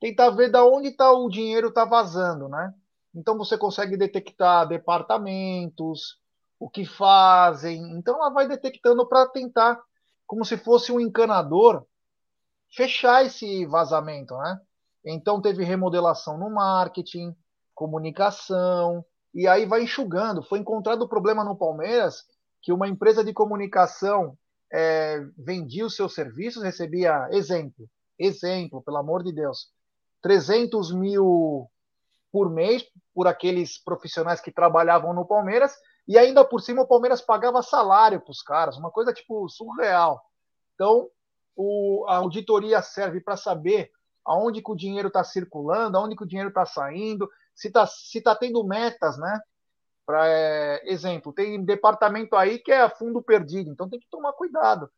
[0.00, 2.74] tentar ver da onde tá o dinheiro tá vazando, né?
[3.14, 6.18] Então você consegue detectar departamentos,
[6.58, 7.80] o que fazem.
[7.96, 9.80] Então ela vai detectando para tentar,
[10.26, 11.86] como se fosse um encanador,
[12.76, 14.60] fechar esse vazamento, né?
[15.04, 17.34] Então teve remodelação no marketing,
[17.74, 19.04] comunicação,
[19.34, 20.42] e aí vai enxugando.
[20.42, 22.24] Foi encontrado o problema no Palmeiras
[22.62, 24.38] que uma empresa de comunicação
[24.72, 29.68] é, vendia os seus serviços, recebia, exemplo, exemplo, pelo amor de Deus,
[30.22, 31.70] 300 mil
[32.32, 35.76] por mês por aqueles profissionais que trabalhavam no Palmeiras,
[36.08, 40.20] e ainda por cima o Palmeiras pagava salário para os caras, uma coisa tipo surreal.
[40.74, 41.08] Então,
[41.56, 43.90] o, a auditoria serve para saber
[44.24, 48.20] aonde que o dinheiro está circulando, aonde que o dinheiro está saindo, se está se
[48.20, 49.40] tá tendo metas, né?
[50.06, 54.90] Pra, é, exemplo, tem departamento aí que é fundo perdido, então tem que tomar cuidado.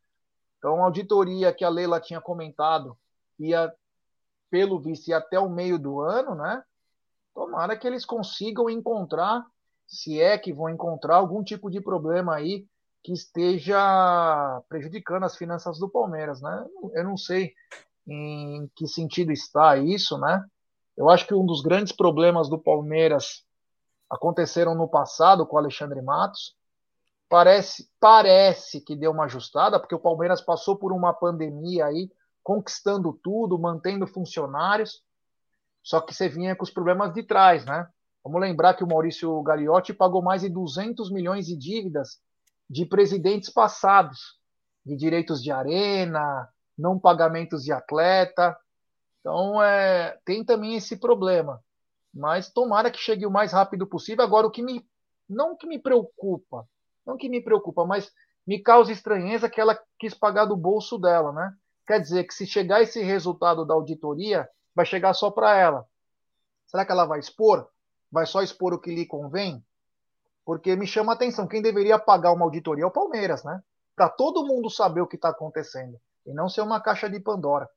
[0.57, 2.97] Então, a auditoria que a Leila tinha comentado
[3.39, 3.71] ia,
[4.49, 6.63] pelo visto, ia até o meio do ano, né?
[7.33, 9.45] Tomara que eles consigam encontrar,
[9.85, 12.67] se é que vão encontrar algum tipo de problema aí
[13.07, 16.65] que esteja prejudicando as finanças do Palmeiras, né?
[16.93, 17.53] Eu não sei
[18.05, 20.43] em que sentido está isso, né?
[20.97, 23.45] Eu acho que um dos grandes problemas do Palmeiras
[24.09, 26.53] aconteceram no passado com o Alexandre Matos.
[27.29, 32.11] Parece, parece que deu uma ajustada, porque o Palmeiras passou por uma pandemia aí,
[32.43, 35.01] conquistando tudo, mantendo funcionários.
[35.81, 37.87] Só que você vinha com os problemas de trás, né?
[38.21, 42.19] Vamos lembrar que o Maurício Gagliotti pagou mais de 200 milhões de dívidas
[42.69, 44.37] de presidentes passados,
[44.85, 46.47] de direitos de arena,
[46.77, 48.57] não pagamentos de atleta.
[49.19, 51.63] Então, é, tem também esse problema.
[52.13, 54.23] Mas tomara que chegue o mais rápido possível.
[54.23, 54.85] Agora, o que me.
[55.29, 56.65] Não que me preocupa,
[57.05, 58.09] não que me preocupa, mas
[58.45, 61.53] me causa estranheza que ela quis pagar do bolso dela, né?
[61.85, 65.85] Quer dizer que se chegar esse resultado da auditoria, vai chegar só para ela.
[66.65, 67.67] Será que ela vai expor?
[68.09, 69.61] Vai só expor o que lhe convém?
[70.47, 73.61] Porque me chama a atenção, quem deveria pagar uma auditoria é o Palmeiras, né?
[73.93, 77.67] Para todo mundo saber o que está acontecendo e não ser uma caixa de Pandora.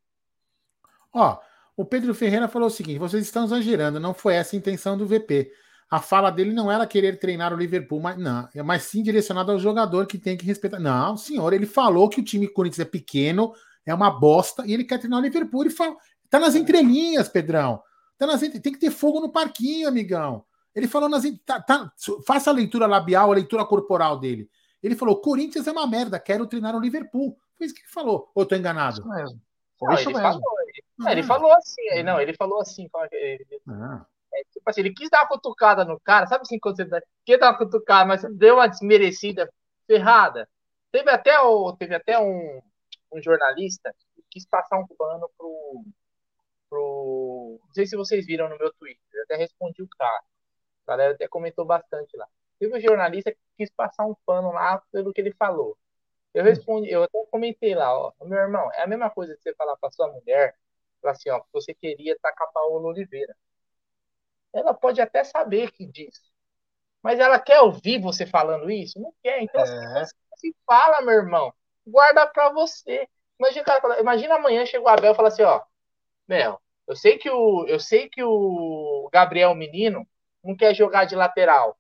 [1.12, 1.36] Ó,
[1.76, 5.04] o Pedro Ferreira falou o seguinte: vocês estão exagerando, não foi essa a intenção do
[5.04, 5.50] VP.
[5.90, 9.58] A fala dele não era querer treinar o Liverpool, mas não, mas sim direcionado ao
[9.58, 10.78] jogador que tem que respeitar.
[10.78, 13.52] Não, senhor, ele falou que o time Corinthians é pequeno,
[13.84, 15.62] é uma bosta, e ele quer treinar o Liverpool.
[15.62, 15.96] Ele fala,
[16.30, 17.82] tá nas entrelinhas, Pedrão.
[18.16, 20.44] Tá nas, tem que ter fogo no parquinho, amigão.
[20.74, 21.24] Ele falou nas.
[21.44, 21.92] Tá, tá,
[22.26, 24.48] faça a leitura labial, a leitura corporal dele.
[24.82, 27.36] Ele falou: Corinthians é uma merda, quero treinar o Liverpool.
[27.56, 28.30] Foi isso que ele falou.
[28.34, 29.00] Ou tô enganado?
[29.00, 29.40] Isso mesmo.
[29.82, 30.22] Não, isso ele mesmo.
[30.22, 31.12] Falou, ele, ah.
[31.12, 32.88] ele, falou assim, não, ele falou assim.
[33.12, 34.06] Ele, ah.
[34.32, 37.02] é, tipo assim, ele quis dar uma cutucada no cara, sabe assim, quando você dá,
[37.24, 39.50] quer dar uma cutucada, mas deu uma desmerecida
[39.86, 40.48] ferrada.
[40.92, 42.60] Teve até, o, teve até um,
[43.12, 45.84] um jornalista que quis passar um pano pro,
[46.68, 47.60] pro.
[47.66, 50.22] Não sei se vocês viram no meu Twitter, eu até respondi o cara.
[50.90, 52.26] A galera até comentou bastante lá.
[52.58, 55.78] Teve um jornalista que quis passar um pano lá pelo que ele falou.
[56.34, 59.54] Eu respondi, eu até comentei lá, ó, meu irmão, é a mesma coisa que você
[59.54, 60.56] falar para sua mulher,
[61.00, 63.36] falar assim, ó, você queria tacar Paola Oliveira.
[64.52, 66.20] Ela pode até saber que diz,
[67.02, 69.00] mas ela quer ouvir você falando isso?
[69.00, 69.42] Não quer.
[69.42, 70.04] Então, é.
[70.36, 71.54] se fala, meu irmão,
[71.86, 73.08] guarda para você.
[73.38, 75.62] Imagina, cara, imagina amanhã chega o Abel e fala assim, ó,
[76.28, 80.06] Mel, eu sei que o eu sei que o Gabriel Menino
[80.42, 81.76] não quer jogar de lateral.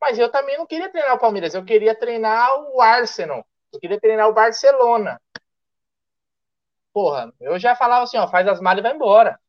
[0.00, 4.00] Mas eu também não queria treinar o Palmeiras, eu queria treinar o Arsenal, eu queria
[4.00, 5.20] treinar o Barcelona.
[6.92, 9.40] Porra, eu já falava assim, ó, faz as malas e vai embora.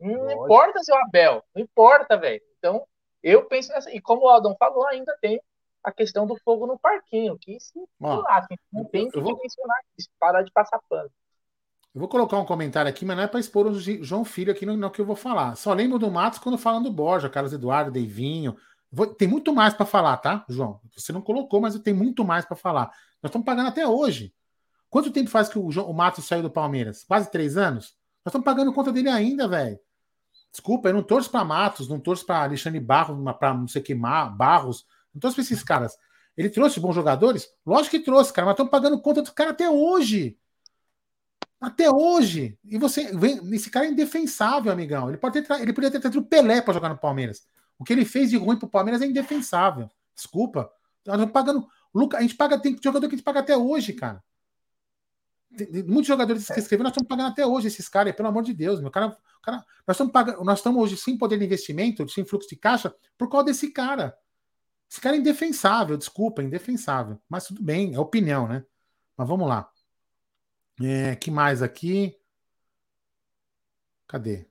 [0.00, 0.44] Não Lógico.
[0.44, 2.42] importa seu Abel, não importa, velho.
[2.58, 2.86] Então,
[3.22, 3.90] eu penso nessa.
[3.94, 5.40] E como o Aldon falou, ainda tem
[5.84, 9.38] a questão do fogo no parquinho, que se lá, não tem que vou...
[9.40, 11.10] mencionar isso, parar de passar pano.
[11.94, 14.64] Eu vou colocar um comentário aqui, mas não é para expor o João Filho aqui
[14.64, 15.56] no, no, que eu vou falar.
[15.56, 18.56] Só lembro do Matos quando falando do Borja, Carlos Eduardo, Deivinho,
[18.92, 20.78] Vou, tem muito mais para falar, tá, João?
[20.94, 22.88] Você não colocou, mas tem muito mais para falar.
[23.22, 24.34] Nós estamos pagando até hoje.
[24.90, 27.02] Quanto tempo faz que o, o Matos saiu do Palmeiras?
[27.02, 27.96] Quase três anos?
[28.22, 29.80] Nós estamos pagando conta dele ainda, velho.
[30.50, 33.94] Desculpa, eu não torço para Matos, não torço para Alexandre Barros, para não sei que
[33.94, 34.84] Barros,
[35.14, 35.96] não torço para esses caras.
[36.36, 37.48] Ele trouxe bons jogadores?
[37.64, 40.36] Lógico que trouxe, cara, mas estamos pagando conta do cara até hoje.
[41.62, 42.58] Até hoje.
[42.64, 45.08] E você vem, esse cara é indefensável, amigão.
[45.08, 47.46] Ele pode ter, ele poderia ter trazido o Pelé para jogar no Palmeiras.
[47.78, 49.88] O que ele fez de ruim pro Palmeiras é indefensável.
[50.12, 50.68] Desculpa.
[51.06, 51.68] Nós estamos pagando.
[51.94, 54.20] Luca, a gente paga, tem jogador que a gente paga até hoje, cara.
[55.56, 58.54] Tem, muitos jogadores que escreveram, nós estamos pagando até hoje esses caras, pelo amor de
[58.54, 62.24] Deus, meu cara, cara nós estamos pagando, nós estamos hoje sem poder de investimento, sem
[62.24, 64.16] fluxo de caixa, por causa desse cara.
[64.90, 67.20] Esse cara é indefensável, desculpa, indefensável.
[67.28, 68.64] Mas tudo bem, é opinião, né?
[69.16, 69.71] Mas vamos lá.
[70.80, 72.16] É, que mais aqui?
[74.06, 74.46] Cadê?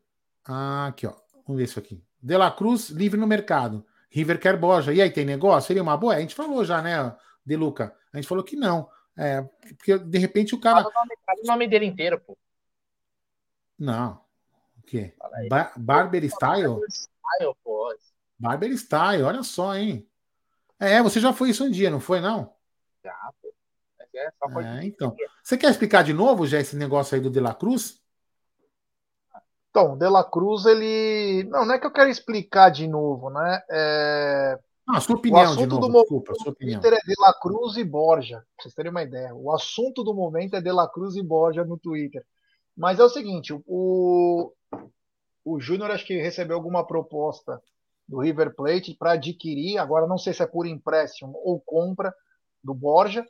[0.45, 1.13] Ah, aqui, ó.
[1.45, 2.03] Vamos ver isso aqui.
[2.21, 3.85] De La Cruz livre no mercado.
[4.09, 4.93] River quer Borja.
[4.93, 5.67] E aí, tem negócio?
[5.67, 6.15] Seria uma boa?
[6.15, 7.15] A gente falou já, né,
[7.45, 7.95] De Luca?
[8.11, 8.89] A gente falou que não.
[9.17, 9.41] É,
[9.75, 10.83] porque de repente o cara.
[10.83, 12.37] Fala o nome, fala o nome dele inteiro, pô.
[13.77, 14.23] Não.
[14.77, 15.13] O quê?
[15.49, 16.67] Ba Barber Style?
[16.67, 17.95] Barber Style, pô.
[18.37, 20.07] Barber Style, olha só, hein?
[20.79, 22.55] É, você já foi isso um dia, não foi, não?
[23.03, 23.31] Já,
[24.39, 24.61] pô.
[24.61, 25.15] É, é, então.
[25.43, 27.99] Você quer explicar de novo já esse negócio aí do De La Cruz?
[29.69, 31.47] Então, De La Cruz, ele.
[31.49, 33.61] Não, não é que eu quero explicar de novo, né?
[33.69, 34.59] É...
[34.87, 36.81] Ah, sua opinião de novo, do desculpa, sua opinião.
[36.81, 39.33] Twitter é De La Cruz e Borja, pra vocês terem uma ideia.
[39.33, 42.25] O assunto do momento é De La Cruz e Borja no Twitter.
[42.75, 44.51] Mas é o seguinte, o,
[45.45, 47.61] o Júnior acho que recebeu alguma proposta
[48.07, 52.13] do River Plate para adquirir, agora não sei se é por empréstimo ou compra
[52.63, 53.25] do Borja.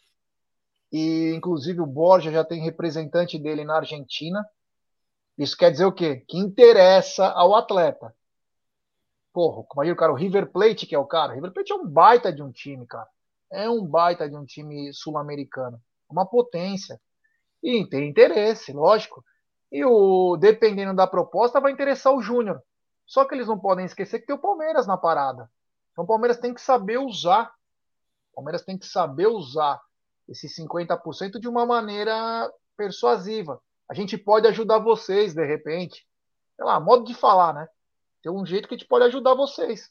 [0.92, 4.46] E inclusive o Borja já tem representante dele na Argentina,
[5.38, 6.24] isso quer dizer o quê?
[6.28, 8.14] Que interessa ao atleta.
[9.34, 11.32] Porra, imagina o cara, o River Plate, que é o cara.
[11.32, 13.08] O River Plate é um baita de um time, cara.
[13.50, 15.82] É um baita de um time sul-americano.
[16.10, 17.00] Uma potência.
[17.64, 19.24] E tem interesse, lógico.
[19.72, 22.62] E o dependendo da proposta, vai interessar o Júnior.
[23.06, 25.50] Só que eles não podem esquecer que tem o Palmeiras na parada.
[25.92, 27.54] Então o Palmeiras tem que saber usar.
[28.32, 29.82] O Palmeiras tem que saber usar
[30.32, 33.62] esses 50% de uma maneira persuasiva.
[33.90, 36.08] A gente pode ajudar vocês, de repente.
[36.56, 37.68] Sei lá, modo de falar, né?
[38.24, 39.90] Tem um jeito que a gente pode ajudar vocês.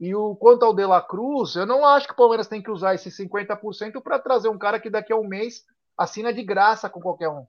[0.00, 2.70] E o quanto ao De La Cruz, eu não acho que o Palmeiras tem que
[2.70, 5.64] usar esses 50% para trazer um cara que daqui a um mês
[5.96, 7.46] assina de graça com qualquer um.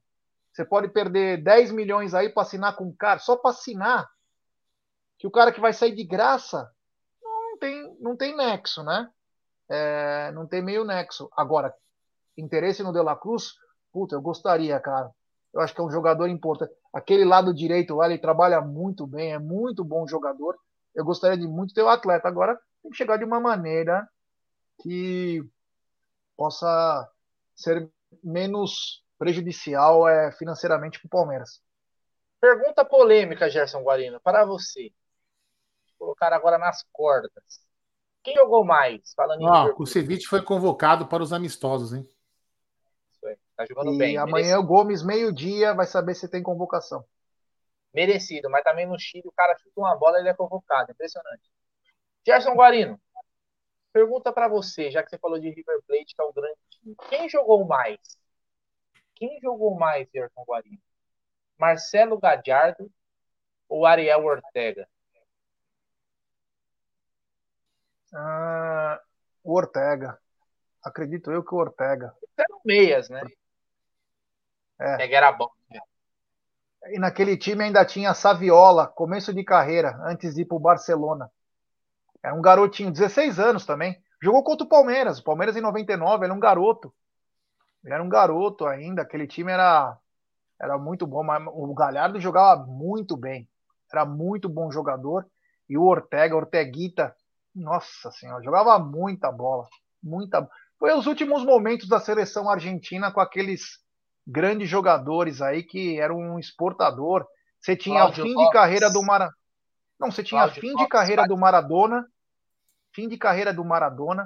[0.51, 4.07] Você pode perder 10 milhões aí para assinar com um cara, só para assinar.
[5.17, 6.71] Que o cara que vai sair de graça
[7.23, 9.09] não tem, não tem nexo, né?
[9.69, 11.29] É, não tem meio nexo.
[11.35, 11.73] Agora,
[12.37, 13.53] interesse no De La Cruz,
[13.91, 15.11] puta, eu gostaria, cara.
[15.53, 16.73] Eu acho que é um jogador importante.
[16.91, 20.57] Aquele lado direito lá, ele trabalha muito bem, é muito bom jogador.
[20.95, 22.27] Eu gostaria de muito ter o atleta.
[22.27, 24.07] Agora, tem que chegar de uma maneira
[24.81, 25.43] que
[26.35, 27.09] possa
[27.55, 27.89] ser
[28.23, 31.61] menos prejudicial é, financeiramente para o Palmeiras.
[32.41, 34.91] Pergunta polêmica, Gerson Guarino, para você.
[35.99, 37.31] Vou colocar agora nas cordas.
[38.23, 39.13] Quem jogou mais?
[39.15, 42.07] Falando em ah, o Kusevich foi convocado para os amistosos, hein?
[43.11, 43.37] Isso aí.
[43.55, 44.17] Tá jogando e bem.
[44.17, 44.59] amanhã merecido.
[44.59, 47.03] o Gomes, meio-dia, vai saber se tem convocação.
[47.93, 50.91] Merecido, mas também no Chile o cara chuta uma bola e ele é convocado.
[50.91, 51.43] Impressionante.
[52.25, 52.99] Gerson Guarino,
[53.91, 56.95] pergunta para você, já que você falou de River Plate, que é o grande time.
[57.09, 57.99] Quem jogou mais?
[59.13, 60.81] Quem jogou mais, Gerson Guarino?
[61.57, 62.89] Marcelo Gadiardo
[63.67, 64.87] ou Ariel Ortega?
[68.13, 69.01] Ah,
[69.43, 70.17] o Ortega.
[70.83, 72.13] Acredito eu que o Ortega.
[72.37, 73.21] Eram meias, né?
[74.79, 74.91] É.
[74.91, 75.49] Ortega era bom.
[75.69, 75.79] Né?
[76.87, 81.31] E naquele time ainda tinha Saviola, começo de carreira, antes de ir para o Barcelona.
[82.21, 84.01] Era um garotinho, 16 anos também.
[84.21, 85.19] Jogou contra o Palmeiras.
[85.19, 86.93] O Palmeiras em 99, ele era um garoto.
[87.83, 89.01] Ele era um garoto ainda.
[89.01, 89.97] Aquele time era,
[90.61, 91.23] era muito bom.
[91.23, 93.49] Mas o Galhardo jogava muito bem.
[93.91, 95.25] Era muito bom jogador.
[95.69, 97.13] E o Ortega, Orteguita,
[97.55, 99.67] nossa senhora, jogava muita bola.
[100.01, 100.47] Muita.
[100.79, 103.79] Foi os últimos momentos da seleção argentina com aqueles
[104.25, 107.25] grandes jogadores aí que eram um exportador.
[107.59, 109.31] Você tinha Cláudio fim de carreira do Mara.
[109.99, 112.05] Não, você tinha Cláudio fim de carreira do Maradona,
[112.93, 114.25] fim de carreira do Maradona.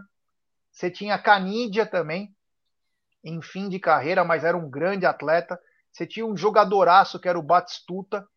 [0.71, 2.35] Você tinha Canídia também,
[3.23, 5.59] em fim de carreira, mas era um grande atleta.
[5.91, 8.27] Você tinha um jogadoraço que era o Batistuta.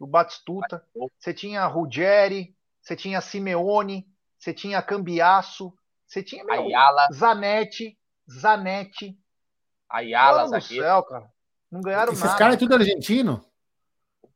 [0.00, 0.84] O Batistuta.
[1.18, 2.54] Você tinha Ruggeri,
[2.84, 4.06] você tinha Simeone,
[4.38, 5.72] você tinha Cambiaço,
[6.06, 7.08] você tinha meu, Ayala.
[7.12, 7.98] Zanetti,
[8.30, 9.18] Zanetti.
[9.88, 11.32] Ayala, Mano céu, cara.
[11.70, 12.32] Não ganharam Esses nada.
[12.32, 13.42] Esses caras é tudo argentino?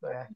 [0.02, 0.26] É.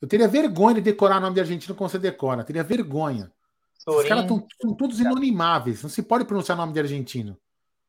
[0.00, 2.42] Eu teria vergonha de decorar o nome de argentino como você decora.
[2.42, 3.32] Eu teria vergonha.
[3.78, 4.02] Sorin.
[4.02, 5.82] Os caras estão todos inanimáveis.
[5.82, 7.36] Não se pode pronunciar nome de argentino.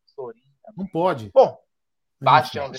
[0.06, 0.42] Sorin.
[0.78, 1.30] Não pode.
[1.34, 1.60] Bom,
[2.22, 2.72] Bastião.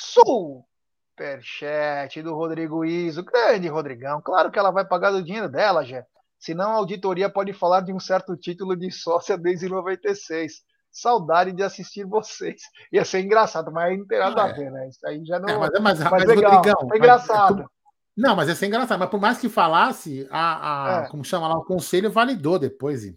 [1.14, 3.22] Superchat do Rodrigo Iso.
[3.22, 4.22] Grande Rodrigão.
[4.22, 6.06] Claro que ela vai pagar do dinheiro dela, Jé.
[6.40, 10.62] Senão a auditoria pode falar de um certo título de sócia desde 96.
[10.90, 12.62] Saudade de assistir vocês.
[12.90, 14.88] Ia ser engraçado, mas aí não tem nada a ver, né?
[14.88, 15.48] Isso aí já não.
[15.48, 17.70] É, mas, mas, mas, mas legal, Rodrigão, é engraçado.
[18.16, 18.98] Não, mas ia ser engraçado.
[18.98, 21.08] Mas por mais que falasse, a, a é.
[21.08, 23.04] como chama lá, o conselho validou depois.
[23.04, 23.14] É.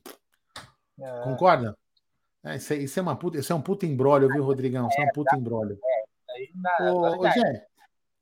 [1.24, 1.76] Concorda?
[2.46, 4.88] É, isso, isso, é uma puta, isso é um puta embrólio, viu, Rodrigão?
[4.90, 5.80] Isso é um puta embrólio.
[6.82, 7.66] É, ô, ô, Zé,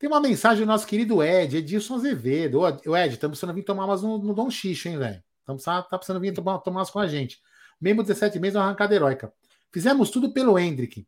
[0.02, 2.58] tem uma mensagem do nosso querido Ed, Edilson Azevedo.
[2.58, 5.22] Ô, Ed, estamos precisando vir tomar umas no, no Dom Xixo, hein, velho?
[5.38, 7.40] Estamos tá precisando vir tomar, tomar umas com a gente.
[7.80, 9.32] Mesmo 17 meses, uma arrancada heróica.
[9.70, 11.06] Fizemos tudo pelo Hendrick.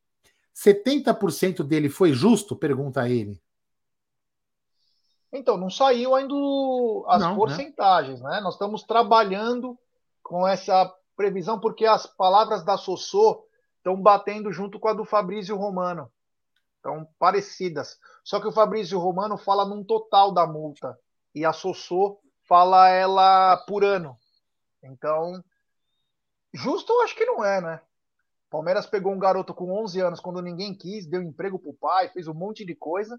[0.54, 2.54] 70% dele foi justo?
[2.54, 3.42] Pergunta ele.
[5.32, 6.32] Então, não saiu ainda
[7.08, 7.34] as não, né?
[7.34, 8.30] porcentagens, né?
[8.30, 8.40] né?
[8.42, 9.76] Nós estamos trabalhando
[10.22, 13.44] com essa previsão, porque as palavras da Sossô
[13.78, 16.08] estão batendo junto com a do Fabrício Romano.
[16.84, 17.98] Estão parecidas.
[18.22, 20.98] Só que o Fabrício Romano fala num total da multa.
[21.34, 24.18] E a Sossô fala ela por ano.
[24.82, 25.42] Então,
[26.52, 27.80] justo eu acho que não é, né?
[28.50, 32.28] Palmeiras pegou um garoto com 11 anos quando ninguém quis, deu emprego pro pai, fez
[32.28, 33.18] um monte de coisa.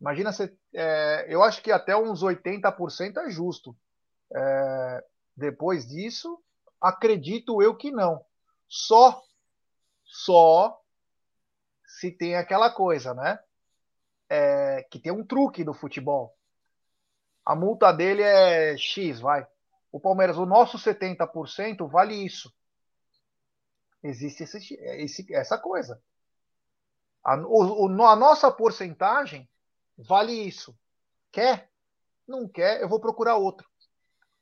[0.00, 0.56] Imagina você.
[0.74, 3.76] É, eu acho que até uns 80% é justo.
[4.34, 5.04] É,
[5.36, 6.42] depois disso,
[6.80, 8.24] acredito eu que não.
[8.66, 9.22] Só,
[10.02, 10.81] só
[11.98, 13.38] se tem aquela coisa, né?
[14.28, 16.34] É, que tem um truque no futebol.
[17.44, 19.46] A multa dele é X, vai.
[19.90, 22.52] O Palmeiras, o nosso 70% vale isso.
[24.02, 26.02] Existe esse, esse, essa coisa.
[27.22, 29.48] A, o, a nossa porcentagem
[29.96, 30.76] vale isso.
[31.30, 31.70] Quer?
[32.26, 33.68] Não quer, eu vou procurar outro.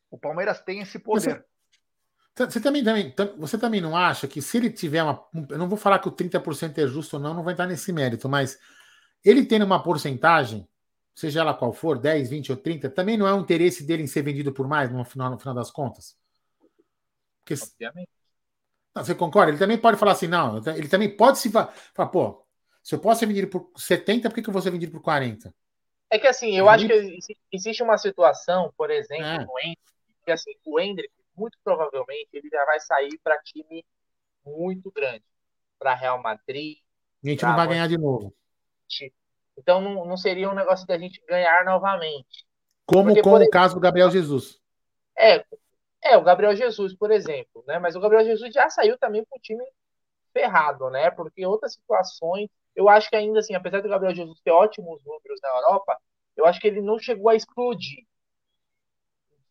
[0.09, 1.45] O Palmeiras tem esse poder.
[2.37, 5.23] Você, também, também, você também não acha que se ele tiver uma.
[5.49, 7.93] Eu não vou falar que o 30% é justo ou não, não vai estar nesse
[7.93, 8.59] mérito, mas
[9.25, 10.67] ele tendo uma porcentagem,
[11.15, 14.07] seja ela qual for, 10, 20 ou 30, também não é um interesse dele em
[14.07, 16.17] ser vendido por mais no final, no final das contas?
[17.41, 18.09] Porque, Obviamente.
[18.95, 19.53] Não, você concorda?
[19.53, 21.73] Ele também pode falar assim, não, ele também pode se falar,
[22.11, 22.45] pô,
[22.83, 25.03] se eu posso ser vendido por 70, por que, que eu vou ser vendido por
[25.03, 25.55] 40?
[26.11, 27.19] É que assim, eu acho que
[27.53, 29.45] existe uma situação, por exemplo, é.
[29.45, 29.93] no Hendrick,
[30.25, 33.85] que assim, o Hendrick, muito provavelmente, ele já vai sair para time
[34.45, 35.25] muito grande.
[35.79, 36.79] Para Real Madrid.
[37.25, 38.35] A gente não vai ganhar de novo.
[39.57, 42.47] Então não, não seria um negócio da gente ganhar novamente.
[42.87, 44.61] Como Porque, com o caso do Gabriel Jesus.
[45.17, 45.45] É,
[46.03, 47.79] É, o Gabriel Jesus, por exemplo, né?
[47.79, 49.65] Mas o Gabriel Jesus já saiu também com o time
[50.33, 51.11] ferrado, né?
[51.11, 55.39] Porque outras situações, eu acho que ainda assim, apesar do Gabriel Jesus ter ótimos números
[55.43, 55.99] na Europa,
[56.37, 58.07] eu acho que ele não chegou a explodir.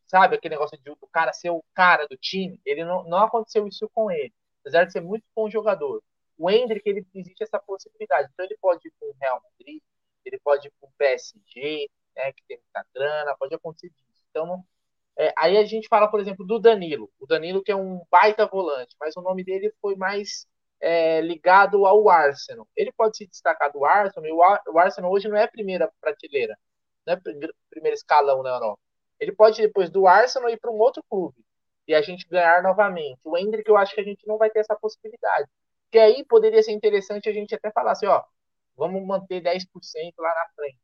[0.10, 3.68] Sabe, aquele negócio de o cara ser o cara do time, ele não, não aconteceu
[3.68, 4.34] isso com ele.
[4.62, 6.03] Apesar de ser muito bom jogador.
[6.38, 8.30] O Hendrick, ele existe essa possibilidade.
[8.34, 9.82] Então ele pode ir para o Real Madrid,
[10.26, 14.26] ele pode ir para o PSG, né, que tem muita grana, pode acontecer disso.
[14.32, 14.66] Então,
[15.18, 17.12] é, aí a gente fala, por exemplo, do Danilo.
[17.20, 20.47] O Danilo que é um baita volante, mas o nome dele foi mais
[20.82, 22.68] é, ligado ao Arsenal.
[22.76, 24.34] Ele pode se destacar do Arsenal, e
[24.72, 26.57] o Arsenal hoje não é a primeira prateleira,
[27.05, 27.22] não é
[27.70, 28.88] primeiro escalão na Europa.
[29.20, 31.36] Ele pode, depois do Arsenal, ir para um outro clube
[31.88, 33.20] e a gente ganhar novamente.
[33.24, 35.49] O Hendrick, eu acho que a gente não vai ter essa possibilidade.
[35.91, 38.24] Que aí poderia ser interessante a gente até falar assim, ó,
[38.78, 40.80] vamos manter 10% lá na frente.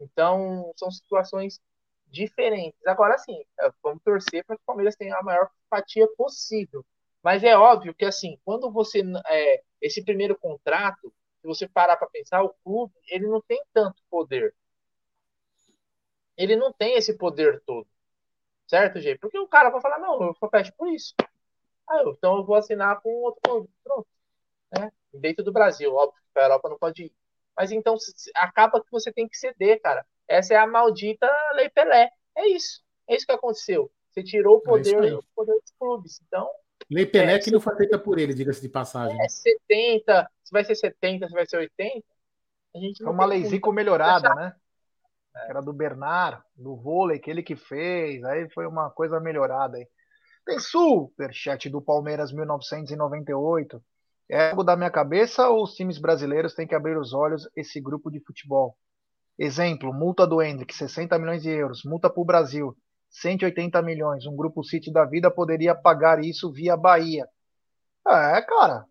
[0.00, 1.60] Então, são situações
[2.06, 2.78] diferentes.
[2.86, 6.84] Agora sim, é, vamos torcer para que o Palmeiras tenha a maior fatia possível.
[7.22, 12.08] Mas é óbvio que assim, quando você é, esse primeiro contrato, se você parar para
[12.08, 14.54] pensar, o clube ele não tem tanto poder.
[16.40, 17.86] Ele não tem esse poder todo,
[18.66, 19.18] certo, gente?
[19.18, 21.14] Porque o cara vai falar não, eu fecho por isso.
[21.86, 24.08] Ah, então eu vou assinar com outro clube, pronto,
[24.74, 24.90] né?
[25.12, 27.12] Dentro do Brasil, óbvio que a Europa não pode ir.
[27.54, 27.94] Mas então
[28.36, 30.06] acaba que você tem que ceder, cara.
[30.26, 32.10] Essa é a maldita Lei Pelé.
[32.34, 32.80] É isso.
[33.06, 33.90] É isso que aconteceu.
[34.10, 36.22] Você tirou o é poder, é o poder dos clubes.
[36.26, 36.48] Então.
[36.88, 39.20] Lei Pelé é, que não foi feita por ele, diga-se de passagem.
[39.20, 42.02] É 70, se vai ser 70, se vai ser 80.
[42.74, 44.54] A gente é uma leizico melhorada, né?
[45.36, 45.50] É.
[45.50, 48.22] Era do Bernard, do vôlei, que ele que fez.
[48.24, 49.86] Aí foi uma coisa melhorada aí.
[50.44, 53.82] Tem superchat do Palmeiras 1998.
[54.28, 57.80] É algo da minha cabeça ou os times brasileiros têm que abrir os olhos esse
[57.80, 58.76] grupo de futebol?
[59.38, 61.82] Exemplo, multa do Hendrick, 60 milhões de euros.
[61.84, 62.76] Multa para o Brasil,
[63.10, 64.26] 180 milhões.
[64.26, 67.28] Um grupo City da vida poderia pagar isso via Bahia.
[68.06, 68.84] É, cara.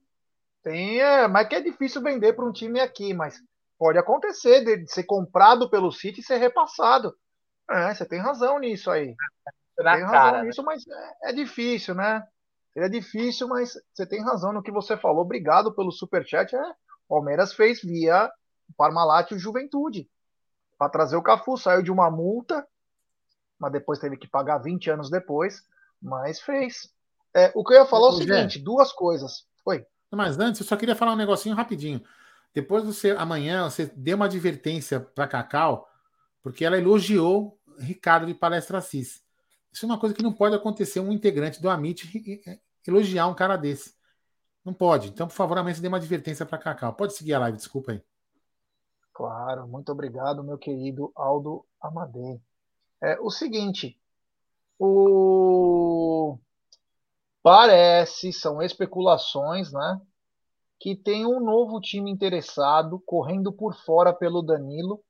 [0.63, 3.39] Tem, é, mas que é difícil vender para um time aqui, mas
[3.80, 7.15] pode acontecer de ser comprado pelo City e ser repassado.
[7.71, 9.15] É, você tem razão nisso aí.
[9.77, 10.43] Na tem cara, razão né?
[10.43, 12.27] nisso, mas é, é difícil, né?
[12.75, 15.21] É difícil, mas você tem razão no que você falou.
[15.21, 16.53] Obrigado pelo superchat.
[16.53, 16.61] É,
[17.07, 18.30] Palmeiras fez via
[18.77, 20.09] Parmalat e Juventude
[20.77, 21.57] para trazer o Cafu.
[21.57, 22.67] Saiu de uma multa,
[23.57, 25.65] mas depois teve que pagar 20 anos depois,
[26.01, 26.93] mas fez.
[27.34, 29.47] É, o que eu ia falar é o seguinte: duas coisas.
[29.65, 29.86] Oi.
[30.11, 32.03] Mas antes, eu só queria falar um negocinho rapidinho.
[32.54, 35.88] Depois você, amanhã, você deu uma advertência para Cacau,
[36.41, 39.24] porque ela elogiou Ricardo de Palestra Assis.
[39.72, 42.10] Isso é uma coisa que não pode acontecer um integrante do Amit
[42.88, 43.93] elogiar um cara desse.
[44.66, 45.10] Não pode.
[45.10, 46.93] Então, por favor, amanhã você dê uma advertência para Cacau.
[46.93, 48.04] Pode seguir a live, desculpa aí.
[49.14, 52.41] Claro, muito obrigado, meu querido Aldo Amadei.
[53.02, 54.00] É o seguinte,
[54.78, 56.38] o
[57.42, 60.01] parece, são especulações, né,
[60.80, 65.04] que tem um novo time interessado correndo por fora pelo Danilo.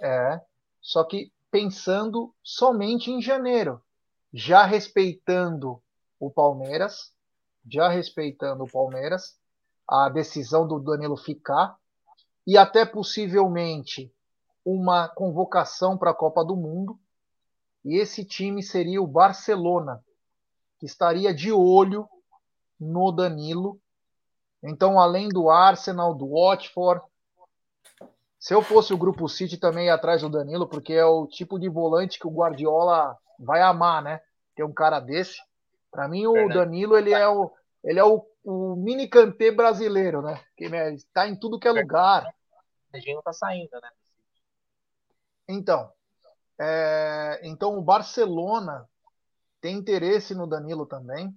[0.00, 0.40] É,
[0.80, 3.80] só que pensando somente em janeiro,
[4.32, 5.80] já respeitando
[6.18, 7.12] o Palmeiras,
[7.70, 9.38] já respeitando o Palmeiras,
[9.86, 11.76] a decisão do Danilo ficar
[12.46, 14.12] e até possivelmente
[14.64, 16.98] uma convocação para a Copa do Mundo.
[17.84, 20.02] E esse time seria o Barcelona,
[20.78, 22.08] que estaria de olho
[22.84, 23.80] no Danilo.
[24.62, 27.02] Então, além do Arsenal, do Watford,
[28.38, 31.58] se eu fosse o Grupo City também ia atrás do Danilo, porque é o tipo
[31.58, 34.20] de volante que o Guardiola vai amar, né?
[34.54, 35.38] Ter um cara desse.
[35.90, 37.50] Para mim, o Danilo ele é o,
[37.82, 40.44] ele é o o mini cantê brasileiro, né?
[40.56, 42.26] Que está em tudo que é lugar.
[42.26, 43.90] O Serginho tá saindo, né?
[45.48, 45.90] Então,
[46.58, 48.88] é, então o Barcelona
[49.60, 51.34] tem interesse no Danilo também.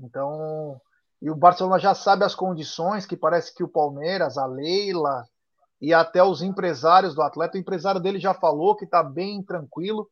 [0.00, 0.80] Então,
[1.20, 5.24] e o Barcelona já sabe as condições que parece que o Palmeiras, a Leila
[5.80, 10.08] e até os empresários do atleta, o empresário dele já falou que está bem tranquilo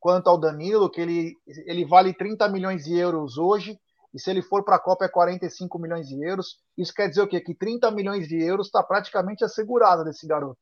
[0.00, 1.34] quanto ao Danilo, que ele,
[1.66, 3.78] ele vale 30 milhões de euros hoje
[4.14, 6.58] e se ele for para a Copa é 45 milhões de euros.
[6.76, 7.40] Isso quer dizer o quê?
[7.40, 10.60] Que 30 milhões de euros está praticamente assegurado desse garoto.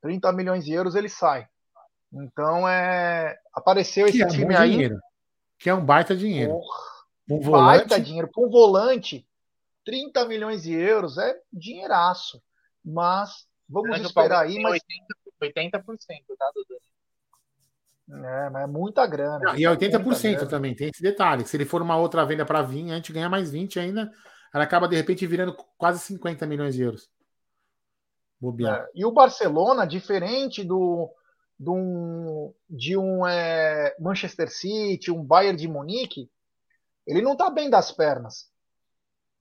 [0.00, 1.46] 30 milhões de euros ele sai.
[2.12, 4.98] Então é apareceu que esse é time aí dinheiro.
[5.58, 6.52] que é um baita dinheiro.
[6.52, 6.91] Porra,
[7.30, 7.88] um volante...
[7.88, 9.26] baita dinheiro com um volante
[9.84, 12.42] 30 milhões de euros é dinheiraço.
[12.84, 14.80] Mas vamos esperar aí, mas
[15.40, 15.86] 80%, 80%
[16.38, 18.24] tá, Dudu?
[18.24, 19.56] É, mas é muita grana.
[19.56, 20.46] e é 80% grana.
[20.46, 21.46] também, tem esse detalhe.
[21.46, 24.12] Se ele for uma outra venda para vir, a gente ganha mais 20 ainda.
[24.52, 27.08] Ela acaba de repente virando quase 50 milhões de euros.
[28.66, 31.08] É, e o Barcelona, diferente do,
[31.58, 36.28] de um, de um é, Manchester City, um Bayern de Munique,
[37.06, 38.50] ele não tá bem das pernas.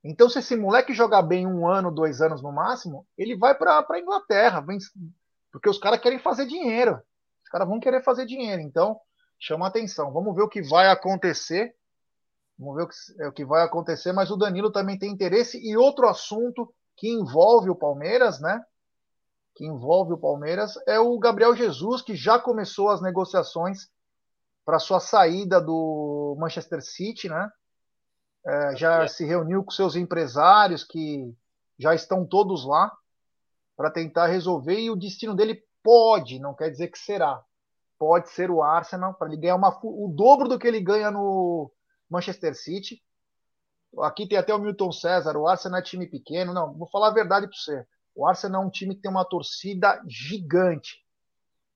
[0.03, 3.85] Então, se esse moleque jogar bem um ano, dois anos no máximo, ele vai para
[3.87, 4.65] a Inglaterra,
[5.51, 6.99] porque os caras querem fazer dinheiro.
[7.43, 8.61] Os caras vão querer fazer dinheiro.
[8.61, 8.99] Então,
[9.39, 10.11] chama atenção.
[10.11, 11.75] Vamos ver o que vai acontecer.
[12.57, 14.11] Vamos ver o que, é, o que vai acontecer.
[14.11, 15.59] Mas o Danilo também tem interesse.
[15.59, 18.63] E outro assunto que envolve o Palmeiras, né?
[19.55, 23.89] Que envolve o Palmeiras é o Gabriel Jesus, que já começou as negociações
[24.65, 27.51] para sua saída do Manchester City, né?
[28.45, 31.33] É, já se reuniu com seus empresários que
[31.77, 32.91] já estão todos lá
[33.77, 37.43] para tentar resolver e o destino dele pode, não quer dizer que será,
[37.97, 41.71] pode ser o Arsenal para ele ganhar uma, o dobro do que ele ganha no
[42.09, 43.01] Manchester City.
[43.99, 46.53] Aqui tem até o Milton César, o Arsenal é time pequeno.
[46.53, 47.85] Não, vou falar a verdade para você.
[48.15, 51.05] O Arsenal é um time que tem uma torcida gigante.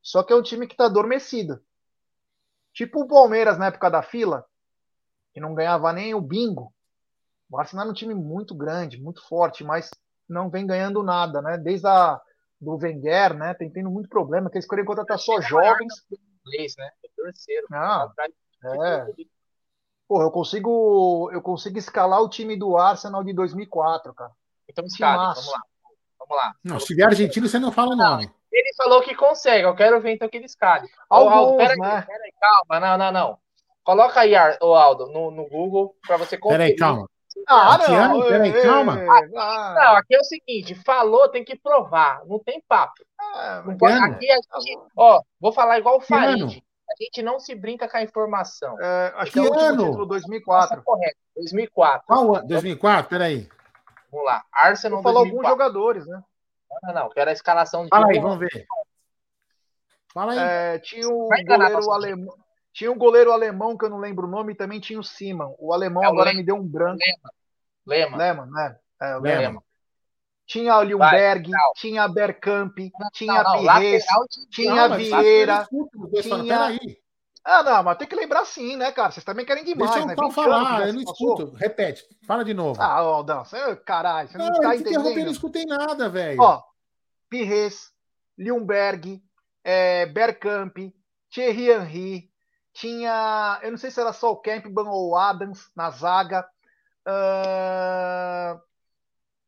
[0.02, 1.62] Só que é um time que está adormecido.
[2.76, 4.45] Tipo o Palmeiras na época da fila,
[5.34, 6.73] que não ganhava nem o bingo.
[7.49, 9.89] O Arsenal é um time muito grande, muito forte, mas
[10.27, 11.57] não vem ganhando nada, né?
[11.57, 12.19] Desde a
[12.60, 13.53] do Wenger, né?
[13.53, 16.06] Tem tendo muito problema, que eles querem contratar só jovens.
[16.45, 16.89] Inglês, né?
[17.03, 17.68] É terceiro.
[17.72, 18.11] Ah,
[18.64, 19.06] é.
[20.07, 24.31] Porra, eu consigo, eu consigo escalar o time do Arsenal de 2004, cara.
[24.68, 25.61] Então escale, vamos lá.
[26.19, 26.56] Vamos lá.
[26.64, 28.30] Não, se vier argentino, você não fala o nome.
[28.52, 30.88] Ele falou que consegue, eu quero ver então que ele escale.
[31.10, 31.97] Alguns, pera né?
[31.97, 32.34] aí, pera aí,
[32.67, 33.38] calma, não, não, não.
[33.84, 36.59] Coloca aí, o Aldo, no, no Google, para você conferir.
[36.59, 37.07] Peraí, calma.
[37.47, 38.99] Ah, não, peraí, calma.
[38.99, 39.07] ei,
[39.38, 43.03] ah, Não, aqui é o seguinte, falou, tem que provar, não tem papo.
[43.19, 46.01] ah, Não pode- aqui a gente, ó, vou falar igual o.
[46.01, 46.63] Farid.
[46.88, 48.76] A gente não se brinca com a informação.
[48.81, 49.84] é, acho que Que é o ano?
[49.85, 50.80] título Essa 2004.
[50.80, 51.17] é correto.
[51.35, 52.07] 2004.
[52.07, 52.47] Qual ano?
[52.47, 53.09] 2004?
[53.09, 53.49] Peraí.
[54.11, 54.43] Vamos lá.
[54.53, 55.49] Arsenal falar alguns 2004.
[55.49, 56.22] jogadores, né?
[56.84, 58.65] Não, não, quero a escalação de Fala aí, vamos ver.
[60.16, 60.40] Fala aí.
[60.40, 62.36] É, tinha Vai enganar goleiro alemão.
[62.74, 65.54] Tinha um goleiro alemão que eu não lembro o nome e também tinha o Simon.
[65.60, 66.38] O alemão É agora Lehmann.
[66.38, 67.00] me deu um branco.
[67.86, 68.18] Lema.
[68.18, 68.78] Lehmann, né?
[69.02, 69.40] É, o Lehmann.
[69.42, 69.62] Lehmann.
[70.48, 74.06] Tinha o Ljungberg, Vai, tinha Bergkamp, Não, tinha não, Pires,
[74.52, 75.68] tinha Não, mas Vieira.
[75.72, 76.80] eu tinha-.
[77.44, 79.12] Ah, não, mas tem que lembrar sim, né, cara?
[79.12, 80.14] Vocês também querem demais, Deixa né?
[80.18, 81.34] eu só 20 anos que falar, já eu se não passou.
[81.34, 81.56] escuto.
[81.58, 82.82] Repete, fala de novo.
[82.82, 85.32] Ah, Aldão, você, caralho, você não, não, tá eu te interrompi, eu não entendendo.
[85.32, 86.42] escutei nada, velho.
[86.42, 86.62] Ó,
[87.30, 87.92] Pires,
[88.38, 89.22] Ljungberg,
[89.66, 90.78] é, Bergkamp,
[91.32, 92.32] Thierry Henry,
[92.72, 96.48] tinha, eu não sei se era só o Campbell ou o Adams na zaga.
[97.04, 98.60] Ah,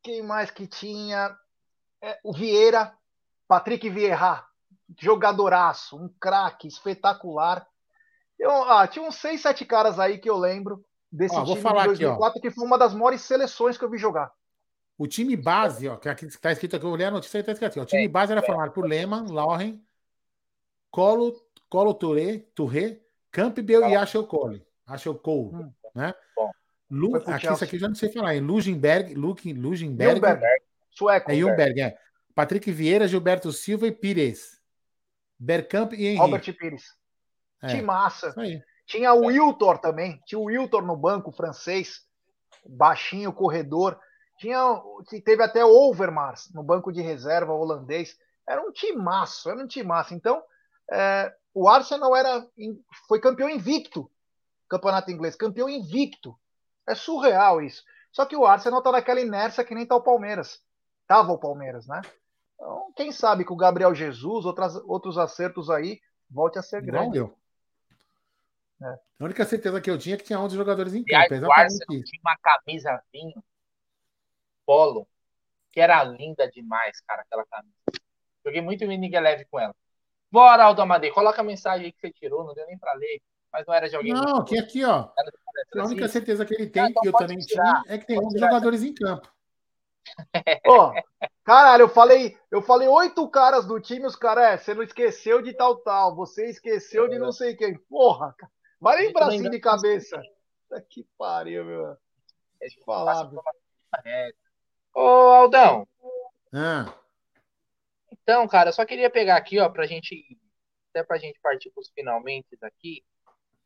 [0.01, 1.37] quem mais que tinha?
[2.01, 2.93] É, o Vieira,
[3.47, 4.43] Patrick Vieira,
[4.99, 7.67] jogadoraço, um craque espetacular.
[8.39, 11.61] Eu, ah, tinha uns seis, sete caras aí que eu lembro desse Ó, vou time
[11.61, 12.17] falar de aqui, ó.
[12.17, 14.31] 2004 que foi uma das maiores seleções que eu vi jogar.
[14.97, 17.51] O time base, ó, que aqui está escrito aqui, eu olhei a notícia e está
[17.51, 17.79] escrito aqui.
[17.79, 19.79] ó, O time base era formado por Lehmann, Lauren,
[20.91, 21.33] Colo,
[21.69, 22.99] Colo Touré, Touré,
[23.31, 24.65] Campbell e Ashel Cole.
[24.85, 25.73] Ashel Cole, Hum.
[25.93, 26.13] né?
[26.35, 26.51] Bom.
[26.89, 28.35] Lu, aqui, isso aqui eu já não sei falar.
[28.35, 30.21] Em Lugenberg, Luke, Lugenberg,
[30.91, 31.29] sueco.
[31.31, 31.97] é Ljungberg, é.
[32.33, 34.57] Patrick Vieira, Gilberto Silva e Pires.
[35.37, 36.19] Bergkamp e Henry.
[36.19, 36.95] Albert Pires.
[37.61, 38.33] É, Que massa.
[38.85, 40.21] Tinha o Wiltor também.
[40.25, 42.05] Tinha o Wiltor no banco francês.
[42.65, 43.99] Baixinho, corredor.
[44.39, 44.81] Tinha,
[45.25, 48.17] teve até Overmars no banco de reserva holandês.
[48.47, 50.13] Era um timaço, era um timaço.
[50.13, 50.41] Então,
[50.91, 52.47] é, o Arsenal era,
[53.07, 54.09] foi campeão invicto.
[54.69, 56.37] Campeonato inglês, campeão invicto.
[56.87, 57.83] É surreal isso.
[58.11, 60.61] Só que o Arsenal tá naquela inércia que nem tá o Palmeiras.
[61.07, 62.01] Tava o Palmeiras, né?
[62.55, 67.17] Então, quem sabe que o Gabriel Jesus, outras, outros acertos aí, volte a ser grande.
[67.17, 67.37] eu.
[68.81, 68.99] É.
[69.19, 71.47] A única certeza que eu tinha é que tinha 11 jogadores em E aí campo.
[71.47, 72.03] o Arsenal isso.
[72.03, 73.43] tinha uma camisa vinho,
[74.65, 75.07] polo,
[75.71, 77.75] que era linda demais, cara, aquela camisa.
[78.45, 79.75] Joguei muito Miguel Leve com ela.
[80.31, 83.21] Bora, Aldo Amadei, coloca a mensagem aí que você tirou, não deu nem pra ler,
[83.51, 84.13] mas não era de alguém.
[84.13, 84.91] Não, aqui, aqui, ó.
[84.91, 86.07] A única Francisco.
[86.09, 87.81] certeza que ele tem, Ah, então que eu também tirar.
[87.83, 88.47] tinha, é que tem Pode 11 tirar.
[88.49, 89.31] jogadores em campo.
[90.67, 90.93] Ó,
[91.43, 95.41] caralho, eu falei, eu falei oito caras do time, os caras, é, você não esqueceu
[95.41, 97.77] de tal tal, você esqueceu de não sei quem.
[97.89, 98.51] Porra, cara.
[98.79, 100.21] vai lembrar assim de cabeça.
[100.69, 101.97] Puta Que pariu, meu.
[102.61, 103.29] É de falar.
[104.93, 105.87] Ô, Aldão,
[106.53, 106.93] Ah,
[108.11, 110.37] então, cara, eu só queria pegar aqui, ó, pra gente,
[110.89, 113.03] até pra gente partir pros finalmente aqui,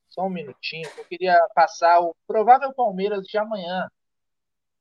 [0.10, 3.90] só um minutinho, eu queria passar o provável Palmeiras de amanhã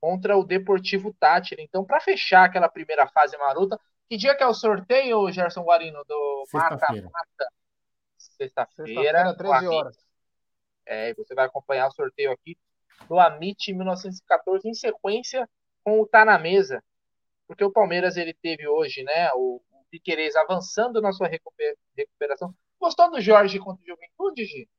[0.00, 1.62] contra o Deportivo Tátira.
[1.62, 3.78] Então, pra fechar aquela primeira fase marota,
[4.08, 7.06] que dia que é o sorteio, Gerson Guarino, do Sexta-feira.
[7.06, 7.52] mata-mata?
[8.18, 9.96] Sexta-feira, Sexta-feira, 13 o Amit- horas.
[10.86, 12.58] É, e você vai acompanhar o sorteio aqui
[13.08, 15.48] do Amit 1914 em sequência
[15.84, 16.82] com o Tá na Mesa.
[17.50, 22.54] Porque o Palmeiras ele teve hoje, né, o, o Piqueires avançando na sua recuperação.
[22.80, 24.70] Gostou do Jorge contra o Juventude, Gi?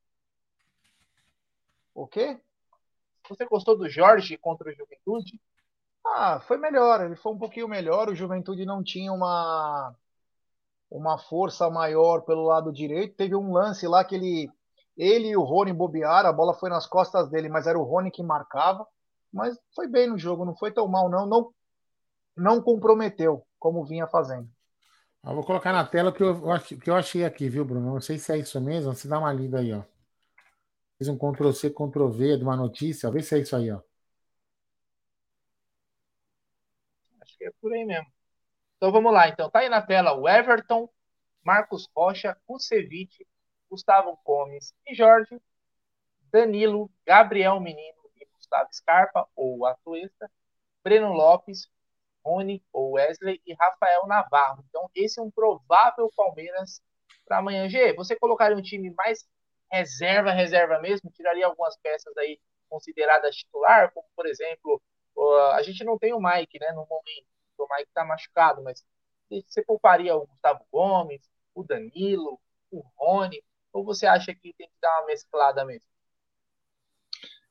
[1.93, 2.39] O quê?
[3.27, 5.37] Você gostou do Jorge contra o Juventude?
[6.05, 7.01] Ah, foi melhor.
[7.01, 8.07] Ele foi um pouquinho melhor.
[8.07, 9.93] O Juventude não tinha uma
[10.89, 13.17] uma força maior pelo lado direito.
[13.17, 14.49] Teve um lance lá que ele
[14.95, 18.09] ele e o Rony bobearam, a bola foi nas costas dele, mas era o Rony
[18.09, 18.87] que marcava.
[19.31, 21.25] Mas foi bem no jogo, não foi tão mal, não.
[21.25, 21.53] Não,
[22.35, 24.49] não comprometeu, como vinha fazendo.
[25.23, 26.41] Eu vou colocar na tela o que eu,
[26.81, 27.93] que eu achei aqui, viu, Bruno?
[27.93, 28.93] Não sei se é isso mesmo.
[28.93, 29.83] Você dá uma lida aí, ó.
[30.97, 33.11] Fiz um Ctrl C, Ctrl V de uma notícia.
[33.11, 33.81] Vê se é isso aí, ó.
[37.21, 38.11] Acho que é por aí mesmo.
[38.77, 39.27] Então vamos lá.
[39.29, 40.89] Então tá aí na tela o Everton,
[41.43, 43.27] Marcos Rocha, Kusevich,
[43.69, 45.39] Gustavo Gomes e Jorge,
[46.31, 50.31] Danilo, Gabriel Menino e Gustavo Scarpa ou Atuesta,
[50.83, 51.69] Breno Lopes,
[52.23, 54.63] Rony ou Wesley e Rafael Navarro.
[54.69, 56.81] Então, esse é um provável Palmeiras
[57.25, 57.69] para amanhã.
[57.69, 59.27] G, você colocaria um time mais
[59.71, 61.11] reserva, reserva mesmo?
[61.11, 62.39] Tiraria algumas peças aí
[62.69, 64.81] consideradas titular, como por exemplo,
[65.53, 67.27] a gente não tem o Mike, né, no momento.
[67.57, 68.83] O Mike está machucado, mas
[69.29, 71.21] você pouparia o Gustavo Gomes,
[71.53, 72.39] o Danilo,
[72.71, 75.87] o Rony, ou você acha que tem que dar uma mesclada mesmo?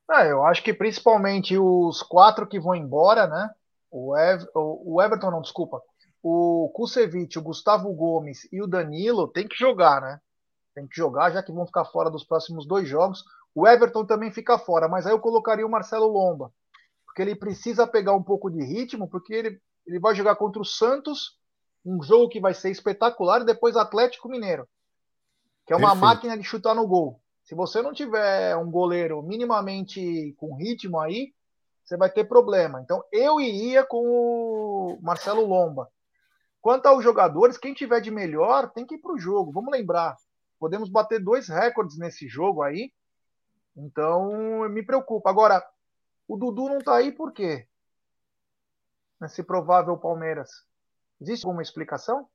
[0.09, 3.55] Ah, eu acho que principalmente os quatro que vão embora, né?
[3.91, 5.83] O, Ev o Everton, não, desculpa.
[6.23, 10.21] O Kusevich, o Gustavo Gomes e o Danilo tem que jogar, né?
[10.75, 13.25] Tem que jogar, já que vão ficar fora dos próximos dois jogos.
[13.55, 16.53] O Everton também fica fora, mas aí eu colocaria o Marcelo Lomba,
[17.05, 20.65] porque ele precisa pegar um pouco de ritmo, porque ele, ele vai jogar contra o
[20.65, 21.37] Santos,
[21.85, 24.69] um jogo que vai ser espetacular, e depois Atlético Mineiro,
[25.67, 26.01] que é uma Perfeito.
[26.01, 27.21] máquina de chutar no gol.
[27.43, 31.33] Se você não tiver um goleiro minimamente com ritmo aí,
[31.91, 32.81] você vai ter problema.
[32.81, 35.91] Então, eu iria com o Marcelo Lomba.
[36.63, 39.51] Quanto aos jogadores, quem tiver de melhor tem que ir para o jogo.
[39.51, 40.17] Vamos lembrar,
[40.57, 42.93] podemos bater dois recordes nesse jogo aí.
[43.77, 45.31] Então, me preocupa.
[45.31, 45.67] Agora,
[46.29, 47.67] o Dudu não está aí por quê?
[49.21, 50.65] Nesse provável Palmeiras.
[51.21, 52.29] Existe alguma explicação?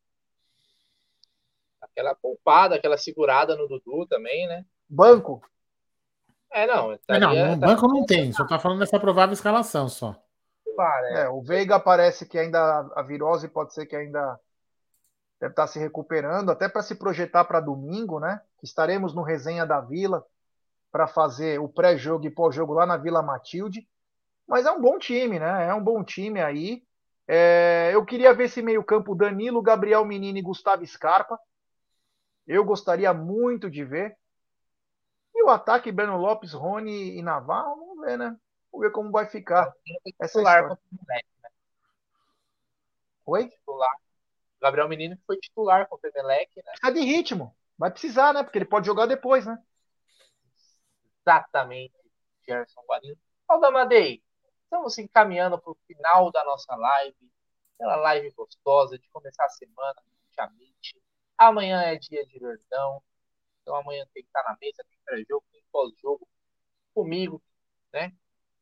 [1.80, 4.66] Aquela poupada, aquela segurada no Dudu também, né?
[4.90, 5.42] Banco.
[6.56, 6.94] É, não.
[6.94, 10.16] Estaria, não, no banco não tem, só tá falando dessa provável escalação só.
[11.12, 14.40] É, o Veiga parece que ainda a virose pode ser que ainda
[15.38, 18.40] deve estar tá se recuperando, até para se projetar para domingo, né?
[18.64, 20.26] Estaremos no Resenha da Vila
[20.94, 23.86] para fazer o pré-jogo e pós-jogo lá na Vila Matilde.
[24.48, 25.68] Mas é um bom time, né?
[25.68, 26.84] É um bom time aí.
[27.28, 31.38] É, eu queria ver esse meio-campo Danilo, Gabriel Menino e Gustavo Scarpa.
[32.48, 34.16] Eu gostaria muito de ver
[35.46, 38.38] o ataque Breno Lopes, Rony e Navarro, vamos ver, né?
[38.72, 39.74] Vamos ver como vai ficar
[40.20, 40.78] essa história.
[41.08, 41.22] Né?
[43.26, 43.50] Oi?
[43.50, 43.96] Titular.
[44.62, 46.72] Gabriel Menino foi titular com o Emelec, né?
[46.80, 47.56] Precisa de ritmo.
[47.78, 48.44] Vai precisar, né?
[48.44, 49.62] Porque ele pode jogar depois, né?
[51.22, 51.94] Exatamente,
[52.48, 53.18] Gerson Guarino.
[53.48, 54.24] Aldamadei,
[54.64, 57.32] estamos encaminhando para o final da nossa live.
[57.76, 61.02] Aquela live gostosa de começar a semana, justamente.
[61.38, 63.04] Amanhã é dia de Verdão.
[63.62, 66.28] Então amanhã tem que estar na mesa, tem pré-jogo, tem pós-jogo
[66.94, 67.42] comigo,
[67.94, 68.14] né?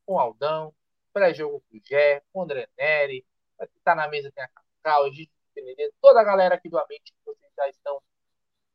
[0.05, 0.73] Com o Aldão,
[1.13, 3.25] pré-jogo com o Jé, com o André Neri,
[3.57, 7.13] vai estar na mesa tem a Cacau, gente Benedetto, toda a galera aqui do Ambiente
[7.13, 8.01] que vocês já estão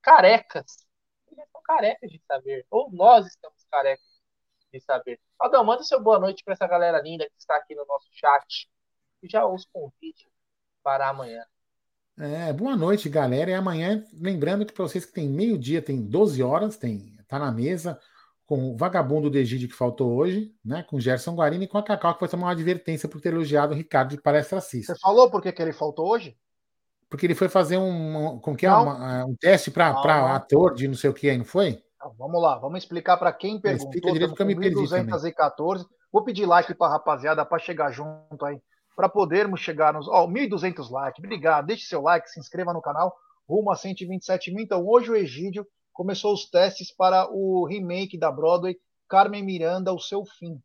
[0.01, 0.87] carecas.
[1.27, 4.07] Eles estão carecas de saber, ou nós estamos carecas
[4.73, 5.21] de saber.
[5.39, 8.71] Aldão, manda seu boa noite para essa galera linda que está aqui no nosso chat
[9.23, 10.29] e já os convite
[10.83, 11.45] para amanhã.
[12.17, 13.51] É, boa noite, galera.
[13.51, 17.53] E amanhã, lembrando que para vocês que tem meio-dia, tem 12 horas, tem tá na
[17.53, 17.99] mesa
[18.47, 20.83] com o vagabundo do Egídio que faltou hoje, né?
[20.83, 23.75] Com Gerson Guarino e com a Cacau, que foi tomar uma advertência por ter elogiado
[23.75, 26.35] o Ricardo de palestra Você falou por que, que ele faltou hoje?
[27.11, 30.95] Porque ele foi fazer um, como que é, uma, um teste para ator de não
[30.95, 31.83] sei o que aí, não foi?
[31.97, 33.91] Então, vamos lá, vamos explicar para quem perguntou.
[33.91, 35.87] Explica direito que eu me perdi 214.
[36.11, 38.59] Vou pedir like para rapaziada para chegar junto aí
[38.99, 41.23] para podermos chegar nos oh, 1.200 likes.
[41.23, 43.15] Obrigado, deixe seu like, se inscreva no canal,
[43.49, 44.65] rumo a 127 mil.
[44.65, 45.65] Então, hoje o Egídio
[45.99, 50.63] começou os testes para o remake da Broadway, Carmen Miranda, O Seu Fim.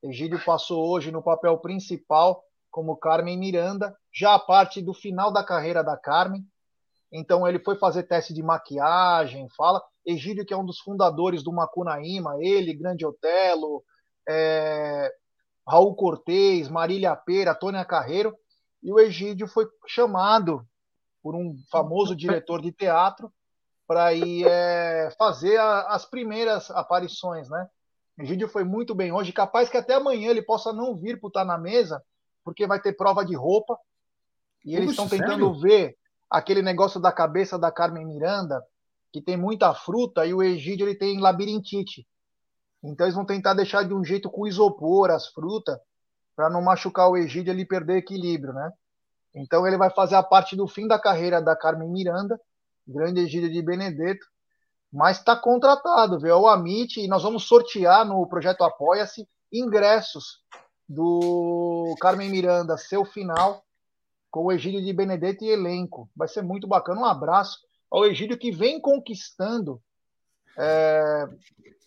[0.00, 5.42] Egídio passou hoje no papel principal como Carmen Miranda, já a parte do final da
[5.42, 6.46] carreira da Carmen.
[7.10, 9.82] Então ele foi fazer teste de maquiagem, fala.
[10.06, 13.82] Egídio, que é um dos fundadores do Macunaíma, ele, Grande Otelo,
[14.28, 15.12] é,
[15.66, 18.32] Raul Cortez, Marília Pera, Tônia Carreiro,
[18.80, 20.64] e o Egídio foi chamado
[21.20, 23.28] por um famoso diretor de teatro
[23.88, 27.66] para ir é, fazer a, as primeiras aparições, né?
[28.18, 31.28] O Egídio foi muito bem hoje, capaz que até amanhã ele possa não vir para
[31.28, 32.02] estar na mesa,
[32.44, 33.78] porque vai ter prova de roupa,
[34.62, 35.60] e eles estão tentando sério?
[35.60, 35.96] ver
[36.28, 38.62] aquele negócio da cabeça da Carmen Miranda,
[39.10, 42.06] que tem muita fruta, e o Egídio ele tem labirintite.
[42.84, 45.78] Então eles vão tentar deixar de um jeito com isopor as frutas,
[46.36, 48.70] para não machucar o Egídio e ele perder equilíbrio, né?
[49.34, 52.38] Então ele vai fazer a parte do fim da carreira da Carmen Miranda,
[52.88, 54.26] grande Egídio de Benedetto,
[54.92, 56.30] mas está contratado, viu?
[56.30, 60.42] É o Amit, e nós vamos sortear no projeto Apoia-se ingressos
[60.88, 63.62] do Carmen Miranda, seu final,
[64.30, 66.08] com o Egídio de Benedetto e elenco.
[66.16, 67.00] Vai ser muito bacana.
[67.00, 67.58] Um abraço
[67.90, 69.80] ao Egídio que vem conquistando.
[70.56, 71.28] É,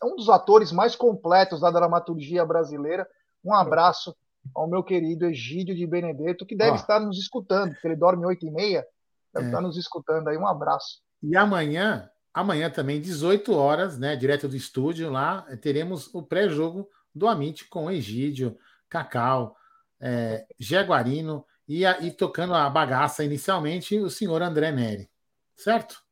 [0.02, 3.07] é um dos atores mais completos da dramaturgia brasileira.
[3.44, 4.15] Um abraço
[4.56, 8.45] ao meu querido Egídio de Benedetto, que deve estar nos escutando, porque ele dorme 8
[8.45, 8.88] e meia.
[9.34, 9.49] Deve é.
[9.49, 10.38] estar nos escutando aí.
[10.38, 11.02] Um abraço.
[11.22, 17.28] E amanhã, amanhã também, 18 horas, né, direto do estúdio, lá teremos o pré-jogo do
[17.28, 18.58] Amit com Egídio,
[18.90, 19.56] Cacau,
[19.99, 25.10] é, Jaguarino e, a, e tocando a bagaça inicialmente o senhor André Neri.
[25.56, 26.03] Certo?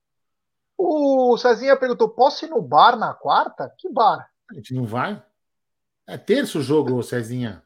[0.78, 3.74] O Cezinha perguntou: posso ir no bar na quarta?
[3.78, 4.30] Que bar?
[4.50, 5.22] A gente não vai?
[6.08, 7.64] É terço o jogo, Cezinha.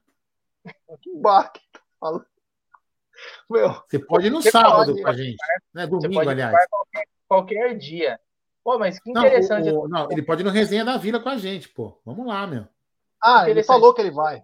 [1.01, 2.25] Que bar que tá falando?
[3.49, 5.37] Meu, você pode ir no sábado pode, com a gente.
[5.73, 5.87] Né?
[5.87, 6.55] Domingo, aliás.
[6.69, 8.19] Qualquer, qualquer, dia.
[8.63, 9.71] Pô, mas que interessante.
[9.71, 11.99] Não, o, o, não, ele pode ir no resenha da vila com a gente, pô.
[12.05, 12.67] Vamos lá, meu.
[13.21, 14.43] Ah, ele falou que ele vai.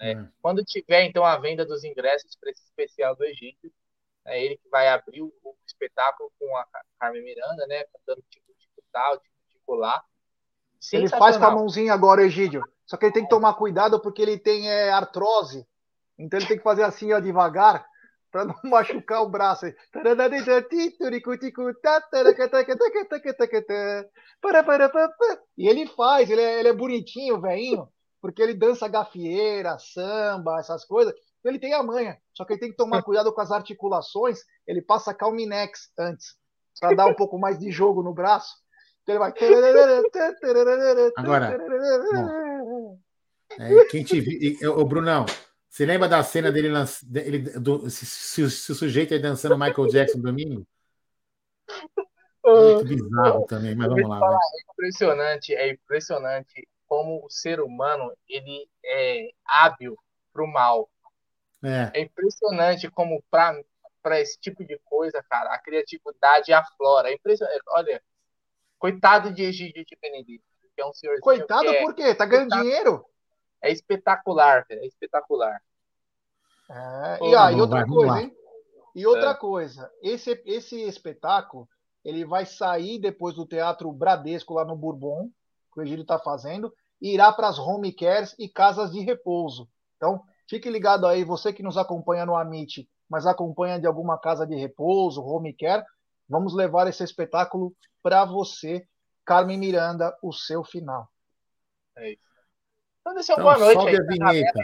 [0.00, 0.28] É, hum.
[0.42, 3.70] Quando tiver, então, a venda dos ingressos para esse especial do Egito,
[4.26, 6.66] é ele que vai abrir o, o espetáculo com a
[6.98, 7.84] Carmen Miranda, né?
[7.84, 10.02] Cantando tipo, tipo tal, tipo, tipo lá.
[10.92, 12.62] Ele faz com a mãozinha agora, Egídio.
[12.86, 15.66] Só que ele tem que tomar cuidado porque ele tem é, artrose.
[16.18, 17.86] Então ele tem que fazer assim, ó, devagar,
[18.34, 19.66] para não machucar o braço.
[25.56, 27.88] E ele faz, ele é, ele é bonitinho, velhinho
[28.24, 31.12] porque ele dança gafieira, samba, essas coisas.
[31.38, 34.38] Então ele tem a manha, só que ele tem que tomar cuidado com as articulações.
[34.66, 36.28] Ele passa Calminex antes,
[36.80, 38.54] para dar um pouco mais de jogo no braço.
[39.02, 39.30] Então ele vai.
[41.18, 41.52] Agora,
[43.60, 45.26] é, quem te o Brunão,
[45.74, 46.68] você lembra da cena dele,
[47.16, 50.64] ele, do, se, se, se, o sujeito aí dançando Michael Jackson domingo?
[52.46, 54.20] Muito bizarro também, mas vamos lá.
[54.20, 59.98] Falar, é impressionante, é impressionante como o ser humano ele é hábil
[60.32, 60.88] para o mal.
[61.64, 61.90] É.
[61.98, 67.10] é impressionante como para esse tipo de coisa, cara, a criatividade aflora.
[67.10, 67.60] É impressionante.
[67.70, 68.00] Olha,
[68.78, 71.18] coitado de Egídio de Benedito, que é um senhor.
[71.18, 72.14] Coitado é, por quê?
[72.14, 73.04] Tá ganhando dinheiro?
[73.64, 75.60] É espetacular, é espetacular.
[76.70, 78.36] É, e, ah, e outra coisa, hein?
[78.94, 79.34] E outra é.
[79.34, 81.68] coisa, esse, esse espetáculo
[82.04, 85.30] ele vai sair depois do Teatro Bradesco lá no Bourbon,
[85.72, 89.68] que o Egílio está fazendo, irá para as home cares e casas de repouso.
[89.96, 94.46] Então, fique ligado aí, você que nos acompanha no Amit, mas acompanha de alguma casa
[94.46, 95.84] de repouso, home care,
[96.28, 98.86] vamos levar esse espetáculo para você,
[99.24, 101.08] Carmen Miranda, o seu final.
[101.96, 102.33] É isso.
[103.04, 103.96] Então, deixa então, boa noite aí.
[103.96, 104.60] A vinheta.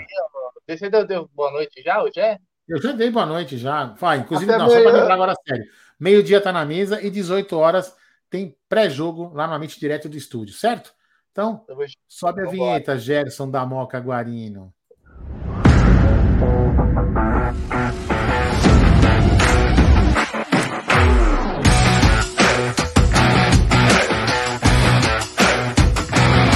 [0.67, 2.39] Você deu, deu boa noite já, o Jé?
[2.67, 3.85] Eu já dei boa noite já.
[3.99, 5.67] Vai, inclusive, não, só para lembrar agora sério.
[5.99, 7.95] Meio-dia está na mesa e 18 horas
[8.31, 10.95] tem pré-jogo lá no Amit direto do estúdio, certo?
[11.33, 11.67] Então,
[12.09, 14.73] sobe a vinheta, Gerson da Moca Guarino.